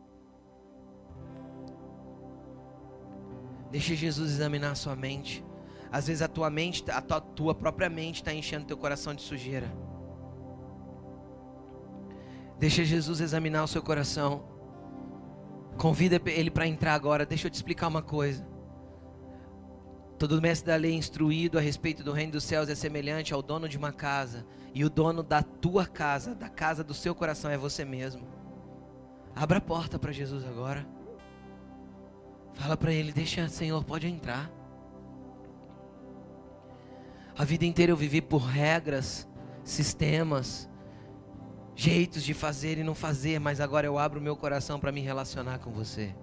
Deixe 3.71 3.97
Jesus 3.97 4.31
examinar 4.31 4.71
a 4.71 4.75
sua 4.77 4.95
mente. 4.95 5.45
Às 5.91 6.07
vezes 6.07 6.23
a 6.23 6.29
tua 6.29 6.49
mente, 6.51 6.85
a 6.91 7.01
tua, 7.01 7.21
tua 7.21 7.55
própria 7.55 7.89
mente 7.89 8.17
está 8.17 8.33
enchendo 8.33 8.67
teu 8.67 8.77
coração 8.77 9.15
de 9.15 9.23
sujeira. 9.23 9.73
Deixa 12.59 12.85
Jesus 12.85 13.21
examinar 13.21 13.65
o 13.65 13.69
seu 13.69 13.83
coração. 13.83 14.54
Convida 15.77 16.21
ele 16.27 16.51
para 16.51 16.67
entrar 16.67 16.95
agora. 16.95 17.27
Deixa 17.27 17.47
eu 17.47 17.51
te 17.51 17.55
explicar 17.55 17.89
uma 17.89 18.03
coisa. 18.03 18.47
Todo 20.19 20.41
mestre 20.41 20.69
da 20.69 20.77
lei 20.77 20.93
instruído 20.95 21.59
a 21.59 21.61
respeito 21.61 22.03
do 22.05 22.13
reino 22.13 22.33
dos 22.33 22.45
céus 22.45 22.69
é 22.69 22.75
semelhante 22.75 23.35
ao 23.35 23.43
dono 23.43 23.69
de 23.69 23.77
uma 23.77 23.93
casa. 23.93 24.47
E 24.73 24.85
o 24.85 24.91
dono 24.91 25.23
da 25.23 25.43
tua 25.43 25.87
casa, 25.87 26.35
da 26.35 26.49
casa 26.49 26.83
do 26.83 26.95
seu 26.95 27.15
coração, 27.15 27.51
é 27.51 27.57
você 27.57 27.85
mesmo. 27.85 28.27
Abra 29.35 29.59
a 29.59 29.61
porta 29.61 29.99
para 29.99 30.13
Jesus 30.13 30.45
agora. 30.45 30.87
Fala 32.55 32.77
para 32.77 32.93
ele: 32.93 33.13
Deixa, 33.13 33.49
Senhor, 33.49 33.85
pode 33.85 34.07
entrar. 34.07 34.51
A 37.37 37.45
vida 37.45 37.65
inteira 37.65 37.91
eu 37.91 37.97
vivi 37.97 38.21
por 38.21 38.43
regras, 38.43 39.29
sistemas, 39.65 40.71
jeitos 41.75 42.23
de 42.23 42.35
fazer 42.35 42.79
e 42.79 42.85
não 42.85 42.95
fazer, 42.95 43.39
mas 43.39 43.61
agora 43.61 43.87
eu 43.87 43.99
abro 43.99 44.21
meu 44.21 44.37
coração 44.37 44.79
para 44.79 44.93
me 44.93 45.01
relacionar 45.01 45.59
com 45.59 45.71
você. 45.71 46.15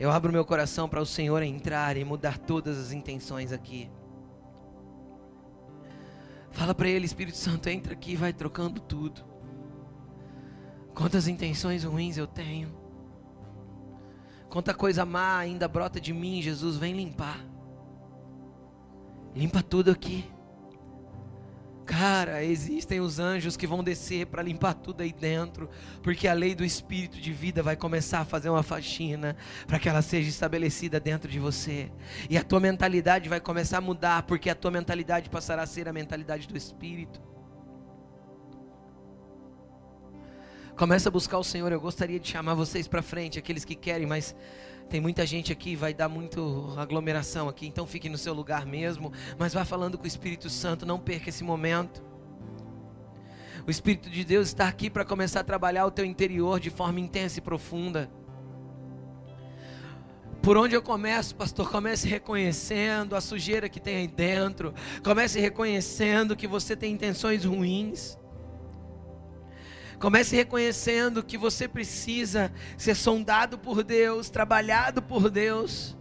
Eu 0.00 0.10
abro 0.10 0.32
meu 0.32 0.44
coração 0.44 0.88
para 0.88 1.00
o 1.00 1.06
Senhor 1.06 1.42
entrar 1.42 1.96
e 1.96 2.04
mudar 2.04 2.38
todas 2.38 2.78
as 2.78 2.92
intenções 2.92 3.52
aqui. 3.52 3.90
Fala 6.50 6.74
para 6.74 6.88
Ele, 6.88 7.06
Espírito 7.06 7.36
Santo, 7.36 7.68
entra 7.68 7.92
aqui 7.92 8.12
e 8.12 8.16
vai 8.16 8.32
trocando 8.32 8.80
tudo. 8.80 9.22
Quantas 10.94 11.28
intenções 11.28 11.84
ruins 11.84 12.16
eu 12.16 12.26
tenho. 12.26 12.68
Quanta 14.48 14.74
coisa 14.74 15.06
má 15.06 15.38
ainda 15.38 15.66
brota 15.66 15.98
de 15.98 16.12
mim, 16.12 16.42
Jesus, 16.42 16.76
vem 16.76 16.94
limpar. 16.94 17.40
Limpa 19.34 19.62
tudo 19.62 19.90
aqui. 19.90 20.30
Cara, 21.84 22.44
existem 22.44 23.00
os 23.00 23.18
anjos 23.18 23.56
que 23.56 23.66
vão 23.66 23.82
descer 23.82 24.26
para 24.26 24.42
limpar 24.42 24.74
tudo 24.74 25.02
aí 25.02 25.12
dentro, 25.12 25.68
porque 26.02 26.28
a 26.28 26.32
lei 26.32 26.54
do 26.54 26.64
espírito 26.64 27.20
de 27.20 27.32
vida 27.32 27.62
vai 27.62 27.74
começar 27.74 28.20
a 28.20 28.24
fazer 28.24 28.48
uma 28.48 28.62
faxina 28.62 29.36
para 29.66 29.78
que 29.78 29.88
ela 29.88 30.00
seja 30.00 30.28
estabelecida 30.28 31.00
dentro 31.00 31.28
de 31.28 31.40
você. 31.40 31.90
E 32.30 32.38
a 32.38 32.44
tua 32.44 32.60
mentalidade 32.60 33.28
vai 33.28 33.40
começar 33.40 33.78
a 33.78 33.80
mudar, 33.80 34.22
porque 34.22 34.48
a 34.48 34.54
tua 34.54 34.70
mentalidade 34.70 35.28
passará 35.28 35.62
a 35.62 35.66
ser 35.66 35.88
a 35.88 35.92
mentalidade 35.92 36.46
do 36.46 36.56
espírito. 36.56 37.20
Começa 40.76 41.08
a 41.08 41.12
buscar 41.12 41.38
o 41.38 41.44
Senhor. 41.44 41.70
Eu 41.70 41.80
gostaria 41.80 42.18
de 42.18 42.28
chamar 42.28 42.54
vocês 42.54 42.88
para 42.88 43.02
frente, 43.02 43.38
aqueles 43.38 43.64
que 43.64 43.74
querem, 43.74 44.06
mas 44.06 44.34
tem 44.88 45.00
muita 45.00 45.24
gente 45.26 45.52
aqui, 45.52 45.74
vai 45.74 45.94
dar 45.94 46.08
muito 46.08 46.74
aglomeração 46.76 47.48
aqui, 47.48 47.66
então 47.66 47.86
fique 47.86 48.08
no 48.08 48.18
seu 48.18 48.34
lugar 48.34 48.66
mesmo, 48.66 49.12
mas 49.38 49.54
vá 49.54 49.64
falando 49.64 49.96
com 49.96 50.04
o 50.04 50.06
Espírito 50.06 50.50
Santo, 50.50 50.84
não 50.84 50.98
perca 50.98 51.28
esse 51.28 51.42
momento. 51.42 52.02
O 53.66 53.70
Espírito 53.70 54.10
de 54.10 54.24
Deus 54.24 54.48
está 54.48 54.66
aqui 54.66 54.90
para 54.90 55.04
começar 55.04 55.40
a 55.40 55.44
trabalhar 55.44 55.86
o 55.86 55.90
teu 55.90 56.04
interior 56.04 56.58
de 56.58 56.68
forma 56.68 56.98
intensa 56.98 57.38
e 57.38 57.42
profunda. 57.42 58.10
Por 60.42 60.56
onde 60.56 60.74
eu 60.74 60.82
começo, 60.82 61.36
pastor? 61.36 61.70
Comece 61.70 62.08
reconhecendo 62.08 63.14
a 63.14 63.20
sujeira 63.20 63.68
que 63.68 63.78
tem 63.78 63.96
aí 63.98 64.08
dentro. 64.08 64.74
Comece 65.04 65.38
reconhecendo 65.38 66.34
que 66.34 66.48
você 66.48 66.74
tem 66.74 66.92
intenções 66.92 67.44
ruins. 67.44 68.18
Comece 70.02 70.34
reconhecendo 70.34 71.22
que 71.22 71.38
você 71.38 71.68
precisa 71.68 72.52
ser 72.76 72.96
sondado 72.96 73.56
por 73.56 73.84
Deus, 73.84 74.28
trabalhado 74.28 75.00
por 75.00 75.30
Deus, 75.30 75.96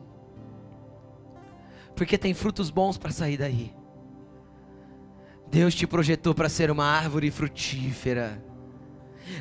porque 1.95 2.17
tem 2.17 2.33
frutos 2.33 2.71
bons 2.71 2.97
para 2.97 3.11
sair 3.11 3.37
daí. 3.37 3.75
Deus 5.51 5.75
te 5.75 5.85
projetou 5.85 6.33
para 6.33 6.49
ser 6.49 6.71
uma 6.71 6.83
árvore 6.83 7.29
frutífera. 7.29 8.43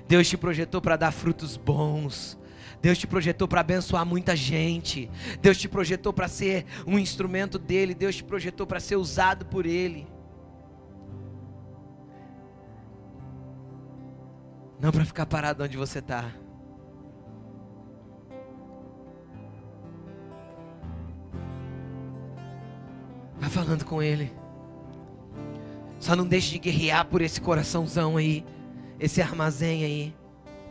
Deus 0.06 0.28
te 0.28 0.36
projetou 0.36 0.82
para 0.82 0.96
dar 0.96 1.10
frutos 1.10 1.56
bons. 1.56 2.38
Deus 2.82 2.98
te 2.98 3.06
projetou 3.06 3.48
para 3.48 3.62
abençoar 3.62 4.04
muita 4.04 4.36
gente. 4.36 5.10
Deus 5.40 5.56
te 5.56 5.70
projetou 5.70 6.12
para 6.12 6.28
ser 6.28 6.66
um 6.86 6.98
instrumento 6.98 7.58
dele. 7.58 7.94
Deus 7.94 8.16
te 8.16 8.24
projetou 8.24 8.66
para 8.66 8.78
ser 8.78 8.96
usado 8.96 9.46
por 9.46 9.64
ele. 9.64 10.06
Não 14.80 14.90
para 14.90 15.04
ficar 15.04 15.26
parado 15.26 15.62
onde 15.62 15.76
você 15.76 15.98
está. 15.98 16.32
Vai 23.38 23.50
falando 23.50 23.84
com 23.84 24.02
Ele. 24.02 24.32
Só 25.98 26.16
não 26.16 26.26
deixe 26.26 26.52
de 26.52 26.58
guerrear 26.58 27.06
por 27.06 27.20
esse 27.20 27.40
coraçãozão 27.40 28.16
aí, 28.16 28.44
esse 28.98 29.20
armazém 29.20 29.84
aí. 29.84 30.19